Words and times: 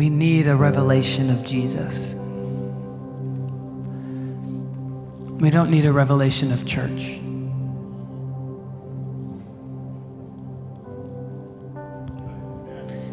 We 0.00 0.08
need 0.08 0.46
a 0.46 0.56
revelation 0.56 1.28
of 1.28 1.44
Jesus. 1.44 2.14
We 5.38 5.50
don't 5.50 5.70
need 5.70 5.84
a 5.84 5.92
revelation 5.92 6.52
of 6.52 6.64
church. 6.66 7.20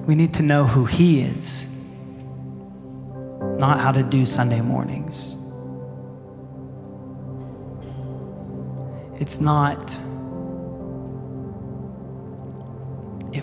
We 0.08 0.16
need 0.16 0.34
to 0.36 0.44
know 0.44 0.63
who 0.63 0.86
He 0.86 1.20
is, 1.20 1.94
not 3.59 3.81
how 3.81 3.91
to 3.91 4.02
do 4.02 4.26
Sunday 4.26 4.62
mornings. 4.62 5.35
It's 9.20 9.41
not. 9.41 9.99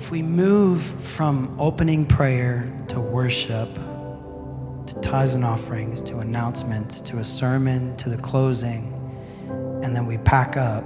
If 0.04 0.10
we 0.10 0.20
move 0.20 0.82
from 0.82 1.56
opening 1.58 2.04
prayer 2.04 2.70
to 2.88 3.00
worship, 3.00 3.72
to 3.74 5.00
tithes 5.00 5.34
and 5.34 5.46
offerings, 5.46 6.02
to 6.02 6.18
announcements, 6.18 7.00
to 7.00 7.20
a 7.20 7.24
sermon, 7.24 7.96
to 7.96 8.10
the 8.10 8.18
closing, 8.18 8.92
and 9.82 9.96
then 9.96 10.04
we 10.04 10.18
pack 10.18 10.58
up, 10.58 10.84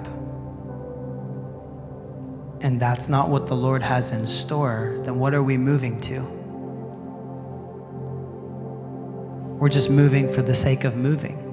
and 2.63 2.79
that's 2.79 3.09
not 3.09 3.29
what 3.29 3.49
the 3.49 3.57
Lord 3.57 3.83
has 3.83 4.13
in 4.13 4.25
store, 4.25 5.01
then 5.03 5.19
what 5.19 5.35
are 5.35 5.43
we 5.43 5.57
moving 5.57 6.01
to? 6.03 6.21
We're 9.59 9.69
just 9.69 9.91
moving 9.91 10.33
for 10.33 10.43
the 10.43 10.55
sake 10.55 10.85
of 10.85 10.97
moving. 10.97 11.48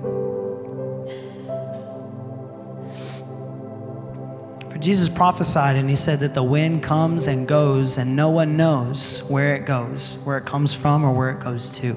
Jesus 4.86 5.10
prophesied 5.10 5.76
and 5.76 5.90
he 5.90 5.96
said 5.96 6.20
that 6.20 6.36
the 6.36 6.44
wind 6.44 6.84
comes 6.84 7.26
and 7.26 7.48
goes, 7.48 7.98
and 7.98 8.16
no 8.16 8.30
one 8.30 8.56
knows 8.56 9.28
where 9.30 9.56
it 9.56 9.66
goes, 9.66 10.20
where 10.24 10.38
it 10.38 10.46
comes 10.46 10.76
from, 10.76 11.04
or 11.04 11.12
where 11.12 11.32
it 11.32 11.40
goes 11.40 11.72
to. 11.72 11.94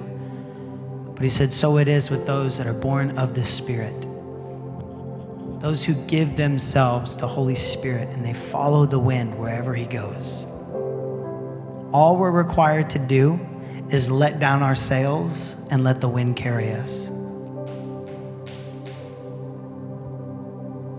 But 1.14 1.22
he 1.22 1.28
said, 1.28 1.52
So 1.52 1.76
it 1.76 1.86
is 1.86 2.10
with 2.10 2.26
those 2.26 2.56
that 2.56 2.66
are 2.66 2.80
born 2.80 3.18
of 3.18 3.34
the 3.34 3.44
Spirit 3.44 3.92
those 5.60 5.84
who 5.84 5.94
give 6.06 6.36
themselves 6.36 7.16
to 7.16 7.26
Holy 7.26 7.54
Spirit 7.54 8.08
and 8.10 8.24
they 8.24 8.32
follow 8.32 8.86
the 8.86 8.98
wind 8.98 9.36
wherever 9.38 9.74
He 9.74 9.86
goes. 9.86 10.44
All 11.92 12.16
we're 12.16 12.30
required 12.30 12.88
to 12.91 12.98
do 12.98 13.41
is 13.91 14.10
let 14.10 14.38
down 14.38 14.62
our 14.62 14.74
sails 14.74 15.66
and 15.70 15.82
let 15.82 16.00
the 16.00 16.08
wind 16.08 16.36
carry 16.36 16.70
us. 16.72 17.08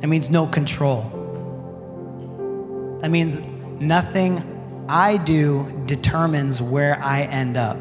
That 0.02 0.08
means 0.08 0.30
no 0.30 0.47
control. 0.47 1.19
That 3.02 3.11
means 3.11 3.39
nothing 3.81 4.44
I 4.89 5.17
do 5.17 5.72
determines 5.86 6.61
where 6.61 7.00
I 7.02 7.22
end 7.23 7.58
up. 7.58 7.78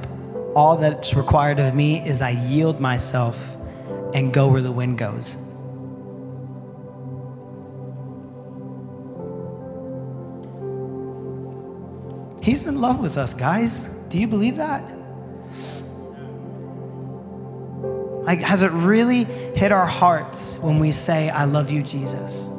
All 0.54 0.76
that's 0.76 1.14
required 1.14 1.58
of 1.58 1.74
me 1.74 2.06
is 2.06 2.22
I 2.22 2.30
yield 2.30 2.80
myself 2.80 3.56
and 4.14 4.32
go 4.32 4.48
where 4.48 4.62
the 4.62 4.72
wind 4.72 4.98
goes. 4.98 5.36
He's 12.42 12.66
in 12.66 12.80
love 12.80 13.00
with 13.00 13.18
us, 13.18 13.34
guys. 13.34 13.84
Do 14.10 14.18
you 14.18 14.26
believe 14.26 14.56
that? 14.56 14.82
Like, 18.24 18.40
has 18.40 18.62
it 18.62 18.70
really 18.72 19.24
hit 19.24 19.72
our 19.72 19.86
hearts 19.86 20.58
when 20.58 20.78
we 20.78 20.92
say, 20.92 21.30
I 21.30 21.44
love 21.44 21.70
you, 21.70 21.82
Jesus? 21.82 22.50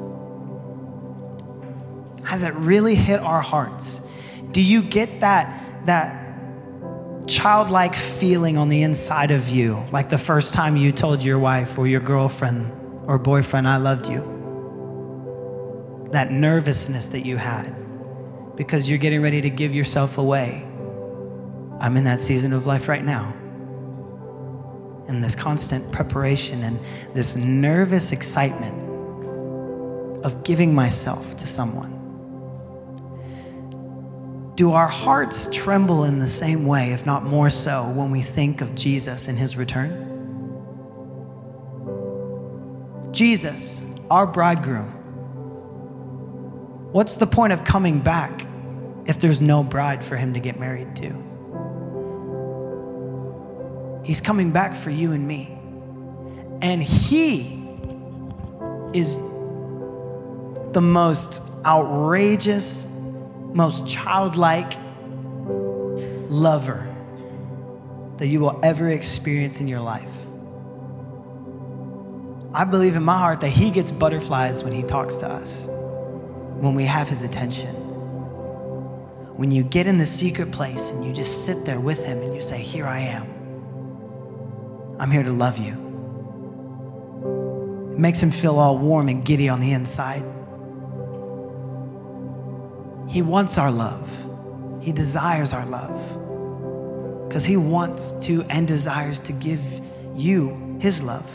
Has 2.30 2.44
it 2.44 2.54
really 2.54 2.94
hit 2.94 3.20
our 3.22 3.42
hearts? 3.42 4.08
Do 4.52 4.62
you 4.62 4.84
get 4.84 5.22
that, 5.22 5.64
that 5.88 7.26
childlike 7.26 7.96
feeling 7.96 8.56
on 8.56 8.70
the 8.70 8.84
inside 8.84 9.32
of 9.32 9.50
you, 9.50 9.84
like 9.92 10.12
the 10.12 10.18
first 10.20 10.54
time 10.54 10.78
you 10.78 10.92
told 10.92 11.24
your 11.24 11.40
wife 11.40 11.80
or 11.80 11.88
your 11.88 12.02
girlfriend 12.02 12.72
or 13.08 13.18
boyfriend, 13.18 13.68
I 13.68 13.78
loved 13.78 14.08
you? 14.08 14.20
That 16.12 16.32
nervousness 16.32 17.08
that 17.08 17.22
you 17.22 17.36
had 17.36 17.76
because 18.56 18.88
you're 18.88 19.00
getting 19.00 19.24
ready 19.24 19.42
to 19.42 19.50
give 19.50 19.74
yourself 19.74 20.20
away. 20.20 20.64
I'm 21.80 21.98
in 21.98 22.04
that 22.04 22.22
season 22.22 22.54
of 22.54 22.68
life 22.68 22.88
right 22.88 23.04
now. 23.04 23.34
And 25.08 25.24
this 25.24 25.34
constant 25.34 25.92
preparation 25.92 26.62
and 26.62 26.80
this 27.16 27.36
nervous 27.36 28.12
excitement 28.12 28.76
of 30.24 30.44
giving 30.44 30.76
myself 30.76 31.36
to 31.38 31.48
someone. 31.48 31.99
Do 34.60 34.74
our 34.74 34.90
hearts 34.90 35.50
tremble 35.56 36.04
in 36.04 36.20
the 36.20 36.28
same 36.28 36.66
way, 36.66 36.92
if 36.92 37.06
not 37.06 37.24
more 37.24 37.50
so, 37.50 37.94
when 37.96 38.12
we 38.12 38.22
think 38.22 38.60
of 38.60 38.76
Jesus 38.76 39.30
and 39.30 39.38
his 39.38 39.56
return? 39.56 39.90
Jesus, 43.14 43.82
our 44.12 44.28
bridegroom. 44.28 44.92
What's 46.92 47.16
the 47.16 47.26
point 47.26 47.54
of 47.54 47.64
coming 47.64 48.02
back 48.02 48.46
if 49.06 49.22
there's 49.22 49.40
no 49.40 49.64
bride 49.64 50.04
for 50.04 50.18
him 50.18 50.34
to 50.34 50.42
get 50.42 50.60
married 50.60 50.94
to? 50.98 51.06
He's 54.04 54.20
coming 54.20 54.52
back 54.52 54.76
for 54.76 54.90
you 54.90 55.14
and 55.14 55.26
me. 55.26 55.58
And 56.62 56.84
he 56.84 57.66
is 58.94 59.16
the 60.74 60.82
most 60.82 61.42
outrageous, 61.66 62.89
most 63.54 63.88
childlike 63.88 64.74
lover 66.30 66.86
that 68.18 68.28
you 68.28 68.40
will 68.40 68.60
ever 68.64 68.90
experience 68.90 69.62
in 69.62 69.68
your 69.68 69.80
life. 69.80 70.26
I 72.54 72.64
believe 72.66 72.96
in 72.96 73.04
my 73.04 73.18
heart 73.18 73.42
that 73.42 73.50
he 73.50 73.72
gets 73.72 73.92
butterflies 73.92 74.64
when 74.64 74.74
he 74.74 74.84
talks 74.84 75.18
to 75.18 75.28
us, 75.28 75.66
when 75.68 76.76
we 76.76 76.84
have 76.86 77.08
his 77.08 77.24
attention. 77.24 77.74
When 79.38 79.52
you 79.52 79.64
get 79.64 79.88
in 79.88 79.98
the 79.98 80.06
secret 80.06 80.52
place 80.52 80.92
and 80.92 81.06
you 81.06 81.14
just 81.14 81.46
sit 81.46 81.66
there 81.66 81.80
with 81.80 82.06
him 82.06 82.22
and 82.22 82.36
you 82.36 82.42
say, 82.42 82.58
Here 82.58 82.86
I 82.86 83.00
am. 83.00 83.26
I'm 85.00 85.10
here 85.12 85.24
to 85.24 85.32
love 85.32 85.58
you. 85.58 85.72
It 87.94 88.00
makes 88.00 88.22
him 88.22 88.32
feel 88.32 88.60
all 88.60 88.78
warm 88.78 89.08
and 89.08 89.24
giddy 89.24 89.48
on 89.48 89.62
the 89.62 89.72
inside. 89.72 90.24
He 93.10 93.24
wants 93.24 93.58
our 93.58 93.72
love, 93.72 94.08
he 94.82 94.92
desires 94.92 95.52
our 95.52 95.66
love. 95.66 97.28
Because 97.28 97.44
he 97.46 97.58
wants 97.58 98.12
to 98.26 98.44
and 98.50 98.68
desires 98.68 99.20
to 99.22 99.34
give 99.34 99.62
you 100.16 100.78
his 100.80 101.04
love. 101.04 101.26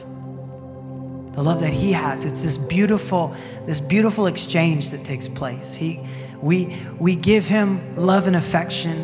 The 1.35 1.43
love 1.43 1.61
that 1.61 1.73
he 1.73 1.93
has. 1.93 2.25
It's 2.25 2.43
this 2.43 2.57
beautiful 2.57 3.35
this 3.67 3.81
beautiful 3.81 4.27
exchange 4.27 4.91
that 4.91 5.05
takes 5.05 5.27
place. 5.27 5.75
He 5.75 6.01
we 6.41 6.77
we 6.99 7.17
give 7.17 7.47
him 7.47 7.97
love 7.97 8.27
and 8.29 8.37
affection 8.37 8.97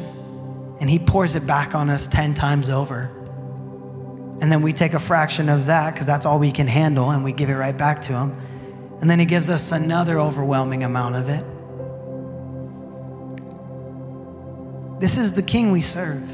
and 0.81 0.89
he 0.89 0.99
pours 0.99 1.37
it 1.37 1.47
back 1.47 1.75
on 1.75 1.91
us 1.91 2.07
10 2.07 2.35
times 2.35 2.71
over. 2.71 3.11
And 4.41 4.51
then 4.51 4.63
we 4.63 4.73
take 4.73 4.95
a 4.95 4.99
fraction 4.99 5.49
of 5.49 5.67
that 5.67 5.93
because 5.93 6.07
that's 6.07 6.25
all 6.25 6.39
we 6.39 6.53
can 6.53 6.67
handle 6.67 7.11
and 7.11 7.23
we 7.23 7.33
give 7.33 7.51
it 7.51 7.55
right 7.55 7.77
back 7.77 8.01
to 8.03 8.13
him. 8.13 8.37
And 9.01 9.11
then 9.11 9.19
he 9.19 9.27
gives 9.27 9.51
us 9.51 9.73
another 9.73 10.19
overwhelming 10.19 10.85
amount 10.85 11.17
of 11.17 11.29
it 11.29 11.45
this 15.01 15.19
is 15.19 15.35
the 15.35 15.43
king 15.43 15.73
we 15.73 15.81
serve 15.81 16.29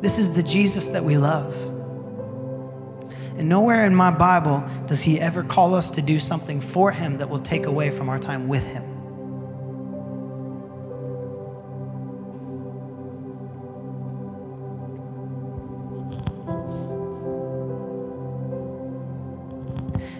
this 0.00 0.18
is 0.18 0.34
the 0.34 0.42
jesus 0.42 0.88
that 0.88 1.04
we 1.04 1.18
love 1.18 1.54
and 3.36 3.48
nowhere 3.48 3.84
in 3.84 3.94
my 3.94 4.12
Bible 4.12 4.62
does 4.86 5.02
he 5.02 5.20
ever 5.20 5.42
call 5.42 5.74
us 5.74 5.90
to 5.92 6.02
do 6.02 6.20
something 6.20 6.60
for 6.60 6.92
him 6.92 7.18
that 7.18 7.28
will 7.28 7.40
take 7.40 7.66
away 7.66 7.90
from 7.90 8.08
our 8.08 8.18
time 8.18 8.46
with 8.46 8.64
him. 8.64 8.82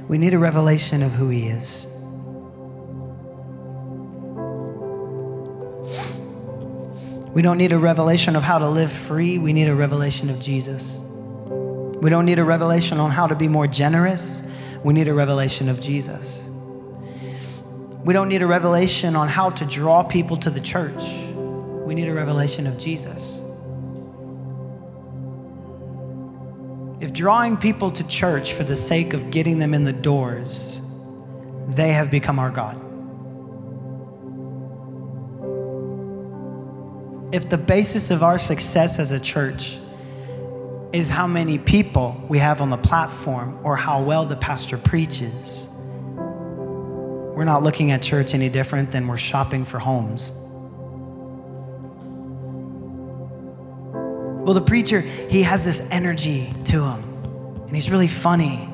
We 0.09 0.19
need 0.19 0.35
a 0.35 0.39
revelation 0.39 1.03
of 1.03 1.12
who 1.12 1.29
he 1.29 1.47
is. 1.47 1.94
We 7.35 7.43
don't 7.43 7.59
need 7.59 7.73
a 7.73 7.79
revelation 7.79 8.37
of 8.37 8.45
how 8.45 8.59
to 8.59 8.69
live 8.69 8.93
free. 8.93 9.39
We 9.39 9.53
need 9.53 9.67
a 9.67 9.75
revelation 9.75 10.31
of 10.31 10.39
Jesus. 10.39 10.97
We 10.97 12.09
don't 12.09 12.27
need 12.27 12.39
a 12.39 12.45
revelation 12.45 13.01
on 13.01 13.11
how 13.11 13.27
to 13.27 13.35
be 13.35 13.49
more 13.49 13.67
generous. 13.67 14.55
We 14.85 14.95
need 14.95 15.09
a 15.09 15.15
revelation 15.15 15.69
of 15.69 15.81
Jesus. 15.81 16.49
We 18.05 18.15
don't 18.15 18.29
need 18.29 18.43
a 18.43 18.47
revelation 18.47 19.17
on 19.17 19.27
how 19.27 19.51
to 19.51 19.65
draw 19.65 20.05
people 20.05 20.37
to 20.37 20.51
the 20.51 20.61
church. 20.61 21.03
We 21.35 21.97
need 21.97 22.07
a 22.07 22.15
revelation 22.15 22.69
of 22.69 22.79
Jesus. 22.79 23.41
If 27.01 27.13
drawing 27.13 27.57
people 27.57 27.91
to 27.91 28.07
church 28.07 28.53
for 28.53 28.63
the 28.63 28.77
sake 28.77 29.13
of 29.13 29.33
getting 29.33 29.59
them 29.59 29.75
in 29.75 29.83
the 29.83 29.93
doors, 29.93 30.81
they 31.67 31.93
have 31.93 32.13
become 32.13 32.39
our 32.39 32.51
God. 32.51 32.84
If 37.35 37.51
the 37.51 37.59
basis 37.59 38.13
of 38.13 38.23
our 38.23 38.39
success 38.39 39.01
as 39.01 39.11
a 39.11 39.19
church 39.19 39.77
is 40.93 41.09
how 41.09 41.27
many 41.27 41.59
people 41.59 42.17
we 42.29 42.39
have 42.39 42.61
on 42.61 42.71
the 42.71 42.77
platform 42.77 43.59
or 43.65 43.77
how 43.77 44.01
well 44.01 44.25
the 44.25 44.37
pastor 44.37 44.79
preaches, 44.79 45.69
we're 47.35 47.43
not 47.43 47.65
looking 47.65 47.91
at 47.91 48.01
church 48.01 48.35
any 48.35 48.49
different 48.49 48.93
than 48.93 49.09
we're 49.09 49.17
shopping 49.17 49.65
for 49.65 49.81
homes. 49.81 50.31
Well, 54.45 54.55
the 54.55 54.65
preacher, 54.65 55.01
he 55.01 55.43
has 55.43 55.65
this 55.65 55.89
energy 55.91 56.55
to 56.67 56.85
him, 56.85 57.03
and 57.67 57.75
he's 57.75 57.91
really 57.91 58.07
funny. 58.07 58.69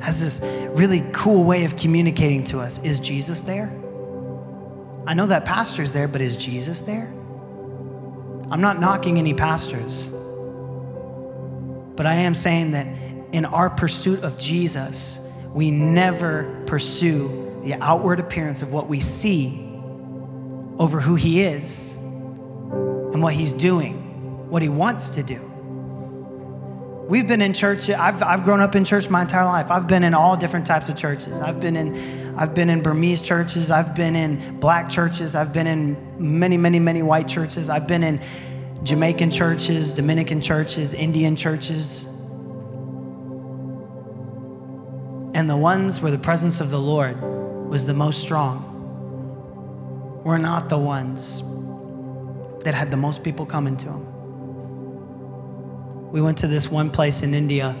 Has 0.00 0.22
this 0.22 0.40
really 0.76 1.02
cool 1.12 1.42
way 1.42 1.64
of 1.64 1.76
communicating 1.76 2.44
to 2.44 2.60
us. 2.60 2.80
Is 2.84 3.00
Jesus 3.00 3.40
there? 3.40 3.68
I 5.06 5.14
know 5.14 5.26
that 5.26 5.44
pastor's 5.44 5.92
there, 5.92 6.08
but 6.08 6.20
is 6.20 6.36
Jesus 6.36 6.82
there? 6.82 7.06
I'm 8.50 8.60
not 8.60 8.80
knocking 8.80 9.18
any 9.18 9.34
pastors, 9.34 10.08
but 11.96 12.06
I 12.06 12.14
am 12.14 12.34
saying 12.34 12.72
that 12.72 12.86
in 13.32 13.44
our 13.44 13.70
pursuit 13.70 14.22
of 14.22 14.38
Jesus, 14.38 15.32
we 15.54 15.70
never 15.70 16.64
pursue 16.66 17.28
the 17.62 17.74
outward 17.74 18.20
appearance 18.20 18.62
of 18.62 18.72
what 18.72 18.88
we 18.88 19.00
see 19.00 19.62
over 20.78 21.00
who 21.00 21.14
he 21.14 21.42
is 21.42 21.96
and 21.96 23.22
what 23.22 23.32
he's 23.32 23.52
doing, 23.52 23.94
what 24.50 24.62
he 24.62 24.68
wants 24.68 25.10
to 25.10 25.22
do. 25.22 25.40
We've 27.08 27.26
been 27.28 27.42
in 27.42 27.52
church, 27.52 27.88
I've, 27.88 28.22
I've 28.22 28.42
grown 28.42 28.60
up 28.60 28.74
in 28.74 28.84
church 28.84 29.08
my 29.08 29.22
entire 29.22 29.44
life. 29.44 29.70
I've 29.70 29.86
been 29.86 30.02
in 30.02 30.14
all 30.14 30.36
different 30.36 30.66
types 30.66 30.88
of 30.88 30.96
churches. 30.96 31.40
I've 31.40 31.60
been 31.60 31.76
in 31.76 32.25
I've 32.38 32.54
been 32.54 32.68
in 32.68 32.82
Burmese 32.82 33.22
churches, 33.22 33.70
I've 33.70 33.94
been 33.94 34.14
in 34.14 34.60
black 34.60 34.90
churches, 34.90 35.34
I've 35.34 35.54
been 35.54 35.66
in 35.66 35.96
many, 36.18 36.58
many, 36.58 36.78
many 36.78 37.02
white 37.02 37.28
churches, 37.28 37.70
I've 37.70 37.88
been 37.88 38.02
in 38.02 38.20
Jamaican 38.82 39.30
churches, 39.30 39.94
Dominican 39.94 40.42
churches, 40.42 40.92
Indian 40.92 41.34
churches. 41.34 42.04
And 45.34 45.48
the 45.48 45.56
ones 45.56 46.02
where 46.02 46.12
the 46.12 46.18
presence 46.18 46.60
of 46.60 46.70
the 46.70 46.78
Lord 46.78 47.18
was 47.68 47.86
the 47.86 47.94
most 47.94 48.20
strong 48.20 48.74
were 50.24 50.38
not 50.38 50.68
the 50.68 50.78
ones 50.78 51.42
that 52.64 52.74
had 52.74 52.90
the 52.90 52.96
most 52.96 53.24
people 53.24 53.46
coming 53.46 53.76
to 53.78 53.86
them. 53.86 54.12
We 56.10 56.20
went 56.20 56.36
to 56.38 56.46
this 56.46 56.70
one 56.70 56.90
place 56.90 57.22
in 57.22 57.32
India 57.32 57.74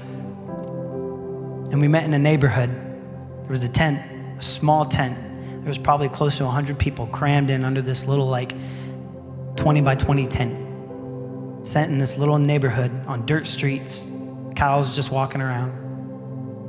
and 1.70 1.80
we 1.80 1.88
met 1.88 2.04
in 2.04 2.14
a 2.14 2.18
neighborhood. 2.18 2.70
There 2.70 3.50
was 3.50 3.64
a 3.64 3.68
tent 3.68 4.00
a 4.38 4.42
small 4.42 4.84
tent. 4.84 5.16
There 5.60 5.68
was 5.68 5.78
probably 5.78 6.08
close 6.08 6.36
to 6.38 6.44
100 6.44 6.78
people 6.78 7.06
crammed 7.08 7.50
in 7.50 7.64
under 7.64 7.82
this 7.82 8.06
little, 8.06 8.26
like, 8.26 8.52
20 9.56 9.80
by 9.80 9.94
20 9.96 10.26
tent. 10.26 11.66
Sent 11.66 11.90
in 11.90 11.98
this 11.98 12.18
little 12.18 12.38
neighborhood 12.38 12.90
on 13.06 13.26
dirt 13.26 13.46
streets, 13.46 14.10
cows 14.54 14.94
just 14.94 15.10
walking 15.10 15.40
around. 15.40 15.70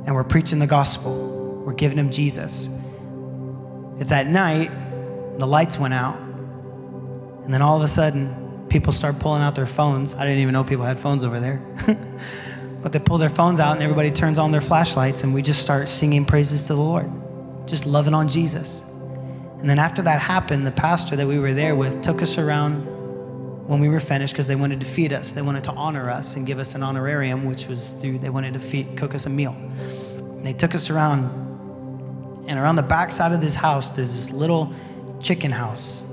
And 0.06 0.14
we're 0.14 0.24
preaching 0.24 0.58
the 0.58 0.66
gospel. 0.66 1.62
We're 1.64 1.74
giving 1.74 1.96
them 1.96 2.10
Jesus. 2.10 2.68
It's 4.00 4.10
at 4.10 4.26
night, 4.26 4.70
the 5.38 5.46
lights 5.46 5.78
went 5.78 5.94
out. 5.94 6.16
And 7.44 7.54
then 7.54 7.62
all 7.62 7.76
of 7.76 7.82
a 7.82 7.88
sudden, 7.88 8.66
people 8.68 8.92
start 8.92 9.18
pulling 9.20 9.42
out 9.42 9.54
their 9.54 9.66
phones. 9.66 10.14
I 10.14 10.24
didn't 10.24 10.40
even 10.40 10.54
know 10.54 10.64
people 10.64 10.84
had 10.84 10.98
phones 10.98 11.22
over 11.22 11.38
there. 11.40 11.60
but 12.82 12.92
they 12.92 12.98
pull 12.98 13.18
their 13.18 13.30
phones 13.30 13.60
out 13.60 13.74
and 13.74 13.82
everybody 13.82 14.10
turns 14.10 14.38
on 14.38 14.50
their 14.50 14.60
flashlights 14.60 15.24
and 15.24 15.34
we 15.34 15.42
just 15.42 15.62
start 15.62 15.88
singing 15.88 16.24
praises 16.24 16.64
to 16.64 16.74
the 16.74 16.80
Lord 16.80 17.10
just 17.68 17.86
loving 17.86 18.14
on 18.14 18.28
Jesus. 18.28 18.82
And 19.60 19.68
then 19.68 19.78
after 19.78 20.02
that 20.02 20.20
happened, 20.20 20.66
the 20.66 20.72
pastor 20.72 21.16
that 21.16 21.26
we 21.26 21.38
were 21.38 21.52
there 21.52 21.74
with 21.74 22.00
took 22.02 22.22
us 22.22 22.38
around 22.38 22.86
when 23.68 23.80
we 23.80 23.88
were 23.88 24.00
finished 24.00 24.32
because 24.32 24.46
they 24.46 24.56
wanted 24.56 24.80
to 24.80 24.86
feed 24.86 25.12
us. 25.12 25.32
They 25.32 25.42
wanted 25.42 25.64
to 25.64 25.72
honor 25.72 26.08
us 26.08 26.36
and 26.36 26.46
give 26.46 26.58
us 26.58 26.74
an 26.74 26.82
honorarium, 26.82 27.44
which 27.44 27.66
was 27.66 27.92
through, 27.92 28.18
they 28.18 28.30
wanted 28.30 28.54
to 28.54 28.60
feed, 28.60 28.96
cook 28.96 29.14
us 29.14 29.26
a 29.26 29.30
meal. 29.30 29.52
And 29.52 30.46
they 30.46 30.52
took 30.52 30.74
us 30.74 30.90
around, 30.90 31.24
and 32.48 32.58
around 32.58 32.76
the 32.76 32.82
back 32.82 33.12
side 33.12 33.32
of 33.32 33.40
this 33.40 33.54
house, 33.54 33.90
there's 33.90 34.14
this 34.14 34.30
little 34.30 34.72
chicken 35.20 35.50
house. 35.50 36.04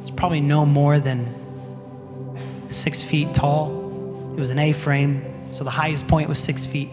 It's 0.00 0.10
probably 0.10 0.40
no 0.40 0.64
more 0.64 1.00
than 1.00 1.26
six 2.70 3.02
feet 3.02 3.34
tall. 3.34 4.32
It 4.36 4.40
was 4.40 4.50
an 4.50 4.58
A 4.60 4.72
frame, 4.72 5.52
so 5.52 5.64
the 5.64 5.70
highest 5.70 6.06
point 6.06 6.28
was 6.28 6.38
six 6.38 6.64
feet. 6.64 6.90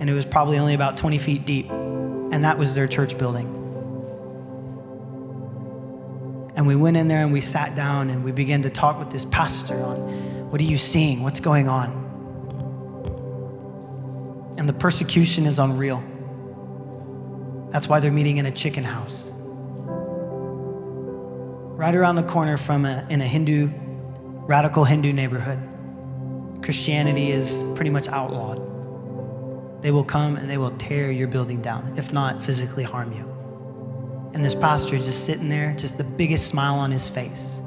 And 0.00 0.10
it 0.10 0.12
was 0.12 0.26
probably 0.26 0.58
only 0.58 0.74
about 0.74 0.96
20 0.96 1.18
feet 1.18 1.44
deep 1.44 1.70
and 2.30 2.44
that 2.44 2.58
was 2.58 2.74
their 2.74 2.86
church 2.86 3.18
building. 3.18 3.46
And 6.56 6.66
we 6.66 6.76
went 6.76 6.96
in 6.96 7.08
there 7.08 7.22
and 7.22 7.32
we 7.32 7.40
sat 7.40 7.74
down 7.74 8.10
and 8.10 8.24
we 8.24 8.32
began 8.32 8.62
to 8.62 8.70
talk 8.70 8.98
with 8.98 9.10
this 9.10 9.24
pastor 9.24 9.82
on 9.82 10.50
what 10.50 10.60
are 10.60 10.64
you 10.64 10.78
seeing? 10.78 11.22
What's 11.22 11.40
going 11.40 11.68
on? 11.68 11.88
And 14.58 14.68
the 14.68 14.72
persecution 14.72 15.46
is 15.46 15.58
unreal. 15.58 16.02
That's 17.70 17.88
why 17.88 18.00
they're 18.00 18.10
meeting 18.10 18.36
in 18.38 18.46
a 18.46 18.50
chicken 18.50 18.84
house. 18.84 19.32
Right 21.78 21.94
around 21.94 22.16
the 22.16 22.24
corner 22.24 22.56
from 22.56 22.84
a, 22.84 23.06
in 23.08 23.22
a 23.22 23.26
Hindu, 23.26 23.70
radical 24.46 24.84
Hindu 24.84 25.12
neighborhood, 25.12 25.58
Christianity 26.62 27.30
is 27.30 27.72
pretty 27.74 27.90
much 27.90 28.06
outlawed. 28.08 28.69
They 29.80 29.90
will 29.90 30.04
come 30.04 30.36
and 30.36 30.48
they 30.48 30.58
will 30.58 30.72
tear 30.72 31.10
your 31.10 31.28
building 31.28 31.62
down, 31.62 31.94
if 31.96 32.12
not 32.12 32.42
physically 32.42 32.84
harm 32.84 33.12
you. 33.12 33.24
And 34.34 34.44
this 34.44 34.54
pastor 34.54 34.96
just 34.96 35.24
sitting 35.24 35.48
there, 35.48 35.74
just 35.76 35.98
the 35.98 36.04
biggest 36.04 36.48
smile 36.48 36.74
on 36.74 36.90
his 36.90 37.08
face, 37.08 37.60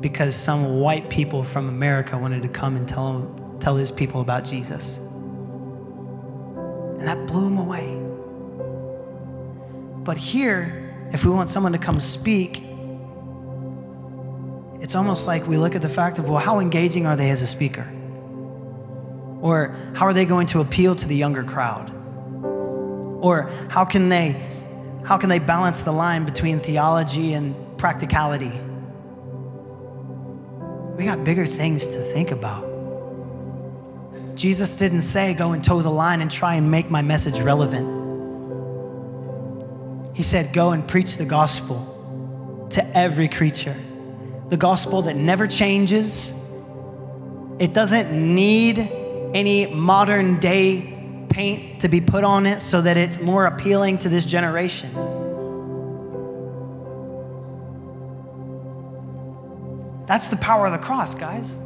because 0.00 0.36
some 0.36 0.80
white 0.80 1.08
people 1.08 1.42
from 1.42 1.68
America 1.68 2.16
wanted 2.18 2.42
to 2.42 2.48
come 2.48 2.76
and 2.76 2.86
tell 2.86 3.18
him, 3.18 3.58
tell 3.58 3.74
his 3.76 3.90
people 3.90 4.20
about 4.20 4.44
Jesus. 4.44 4.98
And 6.98 7.08
that 7.08 7.26
blew 7.26 7.46
him 7.46 7.58
away. 7.58 7.94
But 10.04 10.16
here, 10.16 11.08
if 11.12 11.24
we 11.24 11.30
want 11.30 11.48
someone 11.48 11.72
to 11.72 11.78
come 11.78 11.98
speak, 11.98 12.62
it's 14.80 14.94
almost 14.94 15.26
like 15.26 15.46
we 15.48 15.56
look 15.56 15.74
at 15.74 15.82
the 15.82 15.88
fact 15.88 16.18
of, 16.18 16.28
well, 16.28 16.38
how 16.38 16.60
engaging 16.60 17.06
are 17.06 17.16
they 17.16 17.30
as 17.30 17.42
a 17.42 17.46
speaker? 17.46 17.86
Or 19.46 19.76
how 19.94 20.06
are 20.06 20.12
they 20.12 20.24
going 20.24 20.48
to 20.48 20.58
appeal 20.58 20.96
to 20.96 21.06
the 21.06 21.14
younger 21.14 21.44
crowd? 21.44 21.88
Or 23.22 23.48
how 23.68 23.84
can 23.84 24.08
they 24.08 24.34
how 25.04 25.18
can 25.18 25.28
they 25.28 25.38
balance 25.38 25.82
the 25.82 25.92
line 25.92 26.24
between 26.24 26.58
theology 26.58 27.34
and 27.34 27.54
practicality? 27.78 28.50
We 30.98 31.04
got 31.04 31.22
bigger 31.22 31.46
things 31.46 31.86
to 31.86 32.00
think 32.12 32.32
about. 32.32 32.64
Jesus 34.34 34.74
didn't 34.74 35.02
say, 35.02 35.32
go 35.32 35.52
and 35.52 35.64
toe 35.64 35.80
the 35.80 35.90
line 35.90 36.22
and 36.22 36.28
try 36.28 36.56
and 36.56 36.68
make 36.68 36.90
my 36.90 37.02
message 37.02 37.38
relevant. 37.38 37.86
He 40.16 40.24
said, 40.24 40.52
go 40.52 40.72
and 40.72 40.88
preach 40.88 41.18
the 41.18 41.24
gospel 41.24 42.66
to 42.70 42.84
every 42.96 43.28
creature. 43.28 43.76
The 44.48 44.56
gospel 44.56 45.02
that 45.02 45.14
never 45.14 45.46
changes, 45.46 46.32
it 47.60 47.72
doesn't 47.72 48.10
need 48.10 48.90
any 49.34 49.66
modern 49.66 50.38
day 50.38 51.26
paint 51.28 51.80
to 51.80 51.88
be 51.88 52.00
put 52.00 52.24
on 52.24 52.46
it 52.46 52.62
so 52.62 52.80
that 52.80 52.96
it's 52.96 53.20
more 53.20 53.46
appealing 53.46 53.98
to 53.98 54.08
this 54.08 54.24
generation. 54.24 54.90
That's 60.06 60.28
the 60.28 60.36
power 60.36 60.66
of 60.66 60.72
the 60.72 60.78
cross, 60.78 61.14
guys. 61.14 61.56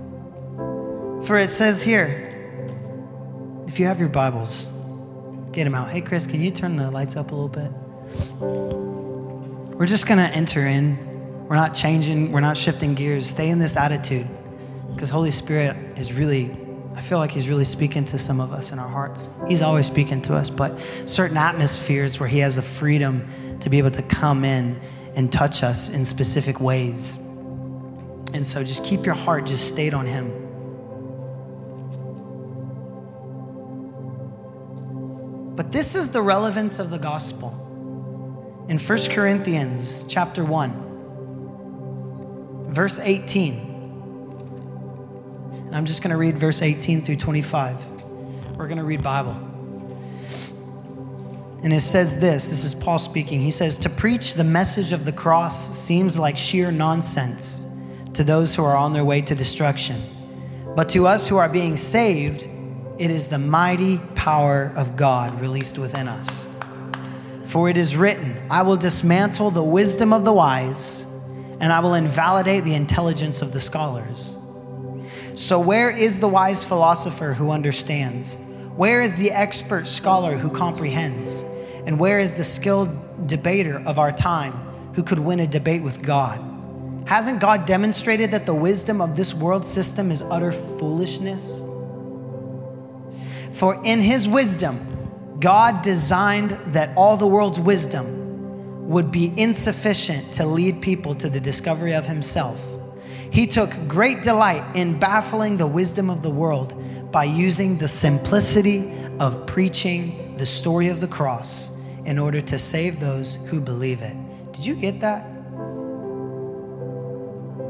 For 1.26 1.38
it 1.38 1.48
says 1.48 1.82
here, 1.82 2.26
if 3.66 3.78
you 3.78 3.86
have 3.86 4.00
your 4.00 4.08
Bibles, 4.08 4.70
get 5.52 5.64
them 5.64 5.74
out. 5.74 5.90
Hey, 5.90 6.00
Chris, 6.00 6.26
can 6.26 6.40
you 6.40 6.50
turn 6.50 6.76
the 6.76 6.90
lights 6.90 7.16
up 7.16 7.30
a 7.30 7.34
little 7.34 7.48
bit? 7.48 7.70
We're 9.76 9.86
just 9.86 10.06
going 10.06 10.18
to 10.18 10.34
enter 10.34 10.66
in. 10.66 10.98
We're 11.46 11.56
not 11.56 11.74
changing, 11.74 12.32
we're 12.32 12.40
not 12.40 12.56
shifting 12.56 12.94
gears. 12.94 13.28
Stay 13.28 13.50
in 13.50 13.58
this 13.58 13.76
attitude 13.76 14.26
because 14.94 15.10
Holy 15.10 15.30
Spirit 15.30 15.76
is 15.98 16.12
really 16.12 16.56
I 17.00 17.02
feel 17.02 17.16
like 17.16 17.30
He's 17.30 17.48
really 17.48 17.64
speaking 17.64 18.04
to 18.04 18.18
some 18.18 18.40
of 18.40 18.52
us 18.52 18.72
in 18.72 18.78
our 18.78 18.86
hearts. 18.86 19.30
He's 19.48 19.62
always 19.62 19.86
speaking 19.86 20.20
to 20.20 20.36
us, 20.36 20.50
but 20.50 20.78
certain 21.06 21.38
atmospheres 21.38 22.20
where 22.20 22.28
He 22.28 22.40
has 22.40 22.56
the 22.56 22.62
freedom 22.62 23.26
to 23.60 23.70
be 23.70 23.78
able 23.78 23.92
to 23.92 24.02
come 24.02 24.44
in 24.44 24.78
and 25.14 25.32
touch 25.32 25.62
us 25.62 25.88
in 25.88 26.04
specific 26.04 26.60
ways. 26.60 27.16
And 28.34 28.46
so 28.46 28.62
just 28.62 28.84
keep 28.84 29.06
your 29.06 29.14
heart 29.14 29.46
just 29.46 29.66
stayed 29.66 29.94
on 29.94 30.04
Him. 30.04 30.28
But 35.56 35.72
this 35.72 35.94
is 35.94 36.12
the 36.12 36.20
relevance 36.20 36.78
of 36.78 36.90
the 36.90 36.98
gospel. 36.98 38.66
In 38.68 38.78
1 38.78 38.98
Corinthians 39.10 40.04
chapter 40.04 40.44
1, 40.44 42.66
verse 42.68 42.98
18. 42.98 43.69
And 45.70 45.76
I'm 45.76 45.86
just 45.86 46.02
going 46.02 46.10
to 46.10 46.16
read 46.16 46.34
verse 46.34 46.62
18 46.62 47.02
through 47.02 47.18
25. 47.18 48.56
We're 48.56 48.66
going 48.66 48.78
to 48.78 48.82
read 48.82 49.04
Bible. 49.04 49.36
And 51.62 51.72
it 51.72 51.78
says 51.78 52.18
this 52.18 52.50
this 52.50 52.64
is 52.64 52.74
Paul 52.74 52.98
speaking. 52.98 53.38
He 53.38 53.52
says, 53.52 53.76
To 53.76 53.88
preach 53.88 54.34
the 54.34 54.42
message 54.42 54.90
of 54.90 55.04
the 55.04 55.12
cross 55.12 55.78
seems 55.78 56.18
like 56.18 56.36
sheer 56.36 56.72
nonsense 56.72 57.72
to 58.14 58.24
those 58.24 58.52
who 58.52 58.64
are 58.64 58.76
on 58.76 58.92
their 58.92 59.04
way 59.04 59.22
to 59.22 59.34
destruction. 59.36 59.94
But 60.74 60.88
to 60.88 61.06
us 61.06 61.28
who 61.28 61.36
are 61.36 61.48
being 61.48 61.76
saved, 61.76 62.48
it 62.98 63.12
is 63.12 63.28
the 63.28 63.38
mighty 63.38 63.98
power 64.16 64.72
of 64.74 64.96
God 64.96 65.40
released 65.40 65.78
within 65.78 66.08
us. 66.08 66.48
For 67.44 67.70
it 67.70 67.76
is 67.76 67.96
written, 67.96 68.34
I 68.50 68.62
will 68.62 68.76
dismantle 68.76 69.52
the 69.52 69.62
wisdom 69.62 70.12
of 70.12 70.24
the 70.24 70.32
wise, 70.32 71.06
and 71.60 71.72
I 71.72 71.78
will 71.78 71.94
invalidate 71.94 72.64
the 72.64 72.74
intelligence 72.74 73.40
of 73.40 73.52
the 73.52 73.60
scholars. 73.60 74.36
So, 75.40 75.58
where 75.58 75.88
is 75.88 76.18
the 76.18 76.28
wise 76.28 76.66
philosopher 76.66 77.32
who 77.32 77.50
understands? 77.50 78.36
Where 78.76 79.00
is 79.00 79.16
the 79.16 79.30
expert 79.30 79.88
scholar 79.88 80.36
who 80.36 80.50
comprehends? 80.50 81.44
And 81.86 81.98
where 81.98 82.18
is 82.18 82.34
the 82.34 82.44
skilled 82.44 82.90
debater 83.26 83.82
of 83.86 83.98
our 83.98 84.12
time 84.12 84.52
who 84.92 85.02
could 85.02 85.18
win 85.18 85.40
a 85.40 85.46
debate 85.46 85.82
with 85.82 86.02
God? 86.02 86.38
Hasn't 87.08 87.40
God 87.40 87.64
demonstrated 87.64 88.32
that 88.32 88.44
the 88.44 88.52
wisdom 88.52 89.00
of 89.00 89.16
this 89.16 89.32
world 89.32 89.64
system 89.64 90.10
is 90.10 90.20
utter 90.20 90.52
foolishness? 90.52 91.60
For 93.52 93.80
in 93.82 94.02
his 94.02 94.28
wisdom, 94.28 94.78
God 95.40 95.80
designed 95.80 96.50
that 96.74 96.94
all 96.98 97.16
the 97.16 97.26
world's 97.26 97.58
wisdom 97.58 98.90
would 98.90 99.10
be 99.10 99.32
insufficient 99.38 100.34
to 100.34 100.44
lead 100.44 100.82
people 100.82 101.14
to 101.14 101.30
the 101.30 101.40
discovery 101.40 101.94
of 101.94 102.04
himself. 102.04 102.69
He 103.30 103.46
took 103.46 103.70
great 103.86 104.22
delight 104.22 104.64
in 104.74 104.98
baffling 104.98 105.56
the 105.56 105.66
wisdom 105.66 106.10
of 106.10 106.22
the 106.22 106.30
world 106.30 106.74
by 107.12 107.24
using 107.24 107.78
the 107.78 107.88
simplicity 107.88 108.92
of 109.20 109.46
preaching 109.46 110.36
the 110.36 110.46
story 110.46 110.88
of 110.88 111.00
the 111.00 111.06
cross 111.06 111.80
in 112.04 112.18
order 112.18 112.40
to 112.40 112.58
save 112.58 112.98
those 112.98 113.34
who 113.46 113.60
believe 113.60 114.02
it. 114.02 114.16
Did 114.52 114.66
you 114.66 114.74
get 114.74 115.00
that? 115.00 115.24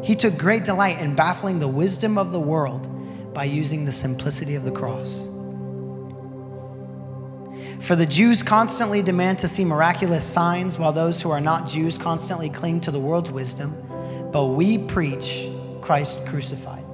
He 0.03 0.15
took 0.15 0.39
great 0.39 0.65
delight 0.65 0.99
in 1.01 1.15
baffling 1.15 1.59
the 1.59 1.69
wisdom 1.69 2.17
of 2.17 2.33
the 2.33 2.41
world 2.41 2.89
by 3.35 3.45
using 3.45 3.85
the 3.85 3.93
simplicity 3.93 4.55
of 4.55 4.65
the 4.65 4.73
cross. 4.73 5.27
For 7.81 7.97
the 7.97 8.07
Jews 8.07 8.43
constantly 8.43 9.03
demand 9.03 9.39
to 9.41 9.49
see 9.49 9.65
miraculous 9.65 10.25
signs, 10.25 10.79
while 10.79 10.93
those 10.93 11.21
who 11.21 11.31
are 11.31 11.41
not 11.41 11.69
Jews 11.69 11.99
constantly 11.99 12.49
cling 12.49 12.81
to 12.83 12.91
the 12.91 13.01
world's 13.01 13.31
wisdom. 13.31 13.75
But 14.33 14.47
we 14.47 14.79
preach 14.79 15.49
Christ 15.81 16.27
crucified. 16.27 16.85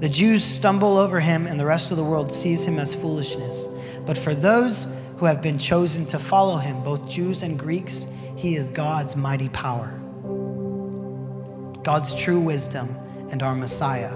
The 0.00 0.08
Jews 0.08 0.44
stumble 0.44 0.98
over 0.98 1.20
him, 1.20 1.46
and 1.46 1.58
the 1.58 1.64
rest 1.64 1.90
of 1.90 1.96
the 1.96 2.04
world 2.04 2.30
sees 2.30 2.64
him 2.64 2.78
as 2.78 2.94
foolishness. 2.94 3.66
But 4.06 4.18
for 4.18 4.34
those 4.34 5.02
who 5.18 5.26
have 5.26 5.40
been 5.40 5.58
chosen 5.58 6.04
to 6.06 6.18
follow 6.18 6.58
him, 6.58 6.82
both 6.84 7.08
Jews 7.08 7.42
and 7.42 7.58
Greeks, 7.58 8.14
he 8.36 8.56
is 8.56 8.70
God's 8.70 9.16
mighty 9.16 9.48
power, 9.48 9.88
God's 11.82 12.14
true 12.14 12.38
wisdom, 12.38 12.88
and 13.30 13.42
our 13.42 13.54
Messiah. 13.54 14.12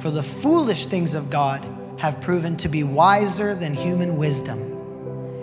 For 0.00 0.10
the 0.10 0.22
foolish 0.22 0.86
things 0.86 1.14
of 1.14 1.30
God 1.30 1.64
have 1.98 2.20
proven 2.20 2.56
to 2.58 2.68
be 2.68 2.82
wiser 2.82 3.54
than 3.54 3.74
human 3.74 4.16
wisdom, 4.18 4.58